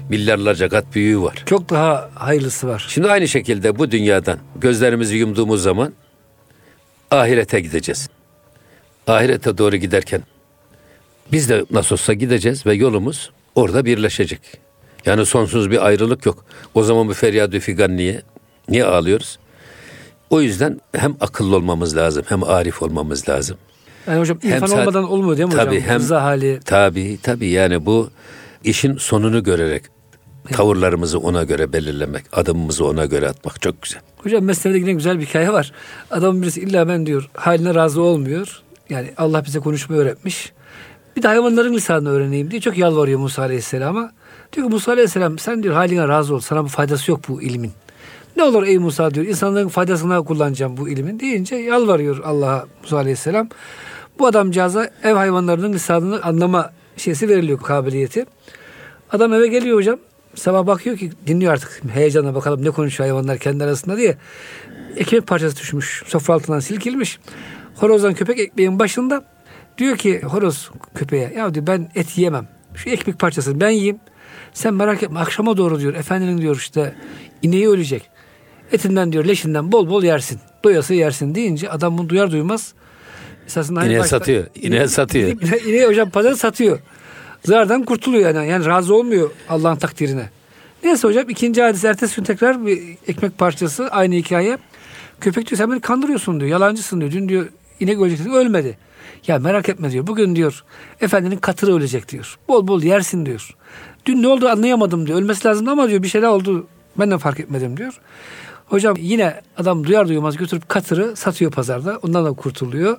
milyarlarca 0.09 0.69
kat 0.69 0.95
büyüğü 0.95 1.21
var. 1.21 1.43
Çok 1.47 1.71
daha 1.71 2.11
hayırlısı 2.15 2.69
var. 2.69 2.87
Şimdi 2.89 3.11
aynı 3.11 3.29
şekilde 3.29 3.79
bu 3.79 3.91
dünyadan 3.91 4.39
gözlerimizi 4.57 5.17
yumduğumuz 5.17 5.63
zaman 5.63 5.93
ahirete 7.11 7.61
gideceğiz. 7.61 8.09
Ahirete 9.07 9.59
doğru 9.59 9.77
giderken 9.77 10.23
biz 11.33 11.49
de 11.49 11.65
nasıl 11.71 11.95
olsa 11.95 12.13
gideceğiz 12.13 12.67
ve 12.67 12.75
yolumuz 12.75 13.31
orada 13.55 13.85
birleşecek. 13.85 14.41
Yani 15.07 15.27
sonsuz 15.27 15.71
bir 15.71 15.87
ayrılık 15.87 16.27
yok. 16.27 16.45
O 16.75 16.83
zaman 16.83 17.09
bu 17.09 17.15
feryadü 17.15 17.61
figan 17.61 17.97
niye? 17.97 18.23
Niye 18.69 18.85
ağlıyoruz? 18.85 19.39
O 20.31 20.41
yüzden 20.41 20.81
hem 20.95 21.17
akıllı 21.21 21.57
olmamız 21.57 21.97
lazım 21.97 22.25
hem 22.29 22.45
arif 22.45 22.83
olmamız 22.83 23.29
lazım. 23.29 23.57
Yani 24.07 24.21
hocam 24.21 24.39
irfan 24.43 24.69
hem, 24.71 24.79
olmadan 24.79 25.11
olmuyor 25.11 25.37
değil 25.37 25.49
mi 25.49 25.55
tabii, 25.55 25.77
hocam? 25.77 25.91
Hem, 25.91 26.01
Rıza 26.01 26.23
hali. 26.23 26.61
Tabii 26.65 27.19
tabii 27.23 27.49
yani 27.49 27.87
bu 27.87 28.11
işin 28.65 28.97
sonunu 28.97 29.43
görerek 29.43 29.83
tavırlarımızı 30.53 31.19
ona 31.19 31.43
göre 31.43 31.73
belirlemek, 31.73 32.25
adımımızı 32.33 32.87
ona 32.87 33.05
göre 33.05 33.29
atmak 33.29 33.63
çok 33.63 33.83
güzel. 33.83 34.01
Hocam 34.17 34.45
meselede 34.45 34.79
yine 34.79 34.93
güzel 34.93 35.21
bir 35.21 35.27
hikaye 35.27 35.53
var. 35.53 35.73
Adam 36.11 36.43
birisi 36.43 36.61
illa 36.61 36.89
ben 36.89 37.07
diyor 37.07 37.31
haline 37.35 37.75
razı 37.75 38.03
olmuyor. 38.03 38.63
Yani 38.91 39.11
Allah 39.17 39.45
bize 39.45 39.59
konuşmayı 39.59 40.03
öğretmiş. 40.03 40.53
Bir 41.17 41.23
de 41.23 41.29
hayvanların 41.29 41.75
lisanını 41.75 42.11
öğreneyim 42.11 42.51
diye 42.51 42.61
çok 42.61 42.79
yalvarıyor 42.79 43.19
Musa 43.19 43.43
Aleyhisselam'a. 43.43 44.13
Diyor 44.53 44.67
ki 44.67 44.73
Musa 44.73 44.93
Aleyhisselam 44.93 45.39
sen 45.39 45.63
diyor 45.63 45.75
haline 45.75 46.09
razı 46.09 46.35
ol. 46.35 46.41
Sana 46.41 46.65
bir 46.65 46.69
faydası 46.69 47.11
yok 47.11 47.21
bu 47.29 47.43
ilmin. 47.43 47.73
Ne 48.37 48.43
olur 48.43 48.63
ey 48.63 48.79
Musa 48.79 49.15
diyor 49.15 49.27
insanların 49.27 49.69
faydasına 49.69 50.23
kullanacağım 50.23 50.77
bu 50.77 50.89
ilmin 50.89 51.21
deyince 51.21 51.57
yalvarıyor 51.57 52.25
Allah'a 52.25 52.67
Musa 52.83 52.97
Aleyhisselam. 52.97 53.49
Bu 54.19 54.27
adamcağıza 54.27 54.91
ev 55.03 55.15
hayvanlarının 55.15 55.73
lisanını 55.73 56.23
anlama 56.23 56.73
şeysi 56.97 57.29
veriliyor 57.29 57.61
kabiliyeti. 57.61 58.27
Adam 59.11 59.33
eve 59.33 59.49
geliyor 59.49 59.77
hocam. 59.77 59.99
Sabah 60.35 60.67
bakıyor 60.67 60.97
ki 60.97 61.11
dinliyor 61.27 61.53
artık 61.53 61.83
heyecanla 61.95 62.35
bakalım 62.35 62.65
ne 62.65 62.71
konuşuyor 62.71 63.11
hayvanlar 63.11 63.39
kendi 63.39 63.65
arasında 63.65 63.97
diye. 63.97 64.17
Ekmek 64.97 65.27
parçası 65.27 65.57
düşmüş. 65.57 66.03
Sofra 66.07 66.35
altından 66.35 66.61
silkilmiş. 66.61 67.19
Horozdan 67.75 68.15
köpek 68.15 68.39
ekmeğin 68.39 68.79
başında. 68.79 69.25
Diyor 69.79 69.97
ki 69.97 70.23
horoz 70.23 70.71
köpeğe 70.95 71.33
ya 71.37 71.55
diyor 71.55 71.67
ben 71.67 71.91
et 71.95 72.19
yiyemem. 72.19 72.49
Şu 72.75 72.91
ekmek 72.91 73.19
parçasını 73.19 73.61
ben 73.61 73.71
yiyeyim. 73.71 73.99
Sen 74.53 74.75
merak 74.75 75.03
etme 75.03 75.21
akşama 75.21 75.57
doğru 75.57 75.81
diyor 75.81 75.95
efendinin 75.95 76.39
diyor 76.39 76.57
işte 76.57 76.95
ineği 77.43 77.69
ölecek. 77.69 78.11
Etinden 78.73 79.13
diyor 79.13 79.25
leşinden 79.25 79.73
bol 79.73 79.91
bol 79.91 80.03
yersin. 80.03 80.41
Doyası 80.65 80.95
yersin 80.95 81.35
deyince 81.35 81.71
adam 81.71 81.99
bunu 81.99 82.09
duyar 82.09 82.31
duymaz. 82.31 82.75
Esasında 83.47 83.81
hani 83.81 83.89
İneğe 83.89 84.01
başta, 84.01 84.19
satıyor. 84.19 84.47
İneğe 84.55 84.89
satıyor. 84.89 85.29
İneği 85.67 85.87
hocam 85.87 86.11
pazar 86.11 86.35
satıyor. 86.35 86.79
Zarardan 87.45 87.85
kurtuluyor 87.85 88.35
yani. 88.35 88.49
Yani 88.49 88.67
razı 88.67 88.95
olmuyor 88.95 89.31
Allah'ın 89.49 89.77
takdirine. 89.77 90.31
Neyse 90.85 91.09
hocam 91.09 91.29
ikinci 91.29 91.63
hadis 91.63 91.85
ertesi 91.85 92.17
gün 92.17 92.25
tekrar 92.25 92.67
bir 92.67 92.83
ekmek 93.09 93.39
parçası 93.39 93.89
aynı 93.89 94.15
hikaye. 94.15 94.59
Köpek 95.21 95.51
diyor 95.51 95.59
sen 95.59 95.71
beni 95.73 95.81
kandırıyorsun 95.81 96.41
diyor. 96.41 96.51
Yalancısın 96.51 97.01
diyor. 97.01 97.13
Dün 97.13 97.29
diyor 97.29 97.49
inek 97.81 98.01
ölecek 98.01 98.27
ölmedi. 98.27 98.79
Ya 99.27 99.39
merak 99.39 99.69
etme 99.69 99.91
diyor. 99.91 100.07
Bugün 100.07 100.37
diyor 100.37 100.65
efendinin 101.01 101.37
katırı 101.37 101.75
ölecek 101.75 102.09
diyor. 102.09 102.39
Bol 102.49 102.69
bol 102.69 102.83
yersin 102.83 103.27
diyor. 103.27 103.57
Dün 104.07 104.23
ne 104.23 104.29
oldu 104.29 104.49
anlayamadım 104.49 105.07
diyor. 105.07 105.19
Ölmesi 105.19 105.49
lazımdı 105.49 105.71
ama 105.71 105.89
diyor 105.89 106.03
bir 106.03 106.09
şeyler 106.09 106.29
oldu. 106.29 106.67
Ben 106.99 107.11
de 107.11 107.19
fark 107.19 107.41
etmedim 107.41 107.77
diyor. 107.77 108.01
Hocam 108.73 108.97
yine 109.01 109.41
adam 109.57 109.87
duyar 109.87 110.09
duymaz 110.09 110.37
götürüp 110.37 110.69
katırı 110.69 111.17
satıyor 111.17 111.51
pazarda. 111.51 111.99
Ondan 112.03 112.25
da 112.25 112.33
kurtuluyor. 112.33 112.99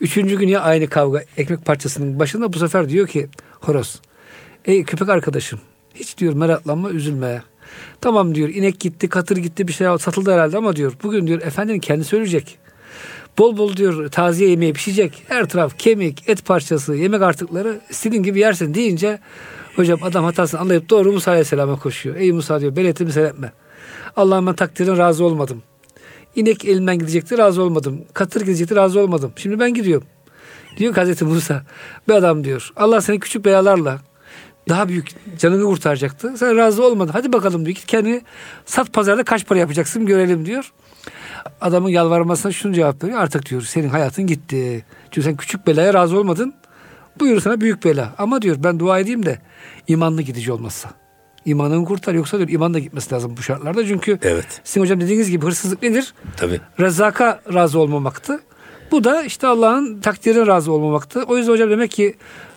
Üçüncü 0.00 0.38
gün 0.38 0.48
ya 0.48 0.60
aynı 0.60 0.86
kavga 0.86 1.24
ekmek 1.36 1.64
parçasının 1.64 2.18
başında 2.18 2.52
bu 2.52 2.58
sefer 2.58 2.88
diyor 2.88 3.06
ki 3.06 3.28
horoz. 3.60 4.00
Ey 4.64 4.84
köpek 4.84 5.08
arkadaşım 5.08 5.60
hiç 5.94 6.18
diyor 6.18 6.32
meraklanma 6.32 6.90
üzülme. 6.90 7.42
Tamam 8.00 8.34
diyor 8.34 8.48
inek 8.48 8.80
gitti 8.80 9.08
katır 9.08 9.36
gitti 9.36 9.68
bir 9.68 9.72
şey 9.72 9.86
satıldı 9.98 10.32
herhalde 10.32 10.56
ama 10.56 10.76
diyor 10.76 10.92
bugün 11.02 11.26
diyor 11.26 11.42
efendinin 11.42 11.80
kendisi 11.80 12.16
ölecek. 12.16 12.58
Bol 13.38 13.56
bol 13.56 13.76
diyor 13.76 14.10
taziye 14.10 14.50
yemeği 14.50 14.72
pişecek. 14.72 15.22
Her 15.28 15.48
taraf 15.48 15.78
kemik, 15.78 16.28
et 16.28 16.44
parçası, 16.44 16.94
yemek 16.94 17.22
artıkları 17.22 17.80
istediğin 17.90 18.22
gibi 18.22 18.38
yersin 18.38 18.74
deyince 18.74 19.18
hocam 19.76 20.02
adam 20.02 20.24
hatasını 20.24 20.60
anlayıp 20.60 20.90
doğru 20.90 21.12
Musa 21.12 21.30
Aleyhisselam'a 21.30 21.78
koşuyor. 21.78 22.16
Ey 22.16 22.32
Musa 22.32 22.60
diyor 22.60 22.76
ben 22.76 22.84
etimi 22.84 23.12
seyretme. 23.12 23.52
Allah'ım 23.52 23.61
ben 24.16 24.54
takdirine 24.54 24.98
razı 24.98 25.24
olmadım. 25.24 25.62
İnek 26.36 26.64
elimden 26.64 26.98
gidecekti 26.98 27.38
razı 27.38 27.62
olmadım. 27.62 28.04
Katır 28.14 28.40
gidecekti 28.40 28.76
razı 28.76 29.00
olmadım. 29.00 29.32
Şimdi 29.36 29.60
ben 29.60 29.74
gidiyorum. 29.74 30.06
Diyor 30.76 30.94
ki 30.94 31.00
Hazreti 31.00 31.24
Musa. 31.24 31.62
Bir 32.08 32.14
adam 32.14 32.44
diyor. 32.44 32.72
Allah 32.76 33.00
seni 33.00 33.20
küçük 33.20 33.44
belalarla 33.44 34.00
daha 34.68 34.88
büyük 34.88 35.08
canını 35.38 35.64
kurtaracaktı. 35.64 36.32
Sen 36.36 36.56
razı 36.56 36.84
olmadın. 36.84 37.12
Hadi 37.12 37.32
bakalım 37.32 37.64
diyor. 37.64 37.76
Git 37.76 37.86
kendini 37.86 38.22
sat 38.64 38.92
pazarda 38.92 39.24
kaç 39.24 39.46
para 39.46 39.58
yapacaksın 39.58 40.06
görelim 40.06 40.46
diyor. 40.46 40.72
Adamın 41.60 41.88
yalvarmasına 41.88 42.52
şunu 42.52 42.74
cevap 42.74 43.04
veriyor. 43.04 43.18
Artık 43.18 43.50
diyor 43.50 43.62
senin 43.62 43.88
hayatın 43.88 44.26
gitti. 44.26 44.84
Çünkü 45.10 45.22
sen 45.22 45.36
küçük 45.36 45.66
belaya 45.66 45.94
razı 45.94 46.18
olmadın. 46.18 46.54
Buyur 47.20 47.40
sana 47.40 47.60
büyük 47.60 47.84
bela. 47.84 48.14
Ama 48.18 48.42
diyor 48.42 48.56
ben 48.58 48.78
dua 48.78 48.98
edeyim 48.98 49.26
de 49.26 49.38
imanlı 49.88 50.22
gidici 50.22 50.52
olmazsa. 50.52 51.01
İmanını 51.44 51.84
kurtar 51.84 52.14
yoksa 52.14 52.38
diyor 52.38 52.48
iman 52.48 52.74
da 52.74 52.78
gitmesi 52.78 53.14
lazım 53.14 53.34
bu 53.36 53.42
şartlarda. 53.42 53.86
Çünkü 53.86 54.18
evet. 54.22 54.60
sizin 54.64 54.80
hocam 54.80 55.00
dediğiniz 55.00 55.30
gibi 55.30 55.46
hırsızlık 55.46 55.82
nedir? 55.82 56.14
Tabii. 56.36 56.60
Rezaka 56.80 57.40
razı 57.54 57.78
olmamaktı. 57.78 58.40
Bu 58.90 59.04
da 59.04 59.22
işte 59.22 59.46
Allah'ın 59.46 60.00
takdirine 60.00 60.46
razı 60.46 60.72
olmamaktı. 60.72 61.22
O 61.22 61.36
yüzden 61.36 61.52
hocam 61.52 61.70
demek 61.70 61.90
ki 61.90 62.14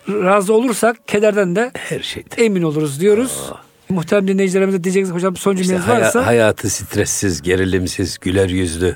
razı 0.08 0.54
olursak 0.54 1.08
kederden 1.08 1.56
de 1.56 1.72
her 1.74 2.00
şeyde 2.00 2.46
emin 2.46 2.64
oluruz 2.64 3.00
diyoruz. 3.00 3.52
Aa. 3.52 3.66
Muhterem 3.90 4.28
dinleyicilerimize 4.28 4.84
diyeceksiniz 4.84 5.16
hocam 5.16 5.36
son 5.36 5.56
cümleniz 5.56 5.82
işte 5.82 5.94
varsa. 5.94 6.26
Hayatı 6.26 6.70
stressiz, 6.70 7.42
gerilimsiz, 7.42 8.18
güler 8.20 8.50
yüzlü 8.50 8.96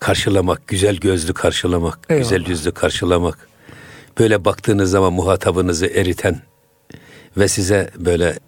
karşılamak, 0.00 0.66
güzel 0.66 0.96
gözlü 0.96 1.34
karşılamak, 1.34 1.98
Eyvallah. 2.08 2.24
güzel 2.24 2.46
yüzlü 2.46 2.72
karşılamak. 2.72 3.48
Böyle 4.18 4.44
baktığınız 4.44 4.90
zaman 4.90 5.12
muhatabınızı 5.12 5.86
eriten 5.86 6.40
ve 7.36 7.48
size 7.48 7.90
böyle 7.98 8.38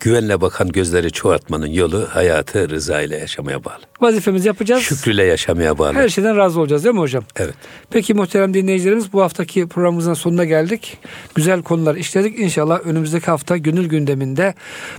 güvenle 0.00 0.40
bakan 0.40 0.68
gözleri 0.68 1.10
çoğaltmanın 1.12 1.66
yolu 1.66 2.06
hayatı 2.10 2.70
rıza 2.70 3.02
ile 3.02 3.16
yaşamaya 3.16 3.64
bağlı. 3.64 3.80
Vazifemizi 4.00 4.48
yapacağız. 4.48 4.82
Şükrüyle 4.82 5.24
yaşamaya 5.24 5.78
bağlı. 5.78 5.94
Her 5.94 6.08
şeyden 6.08 6.36
razı 6.36 6.60
olacağız 6.60 6.84
değil 6.84 6.94
mi 6.94 7.00
hocam? 7.00 7.24
Evet. 7.36 7.54
Peki 7.90 8.14
muhterem 8.14 8.54
dinleyicilerimiz 8.54 9.12
bu 9.12 9.22
haftaki 9.22 9.68
programımızın 9.68 10.14
sonuna 10.14 10.44
geldik. 10.44 10.98
Güzel 11.34 11.62
konular 11.62 11.94
işledik. 11.94 12.38
İnşallah 12.38 12.80
önümüzdeki 12.84 13.26
hafta 13.26 13.56
gönül 13.56 13.88
gündeminde 13.88 14.54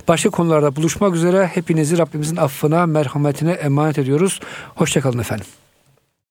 başka 0.08 0.30
konularda 0.30 0.76
buluşmak 0.76 1.16
üzere. 1.16 1.46
Hepinizi 1.46 1.98
Rabbimizin 1.98 2.36
affına, 2.36 2.86
merhametine 2.86 3.52
emanet 3.52 3.98
ediyoruz. 3.98 4.40
Hoşçakalın 4.76 5.20
efendim. 5.20 5.46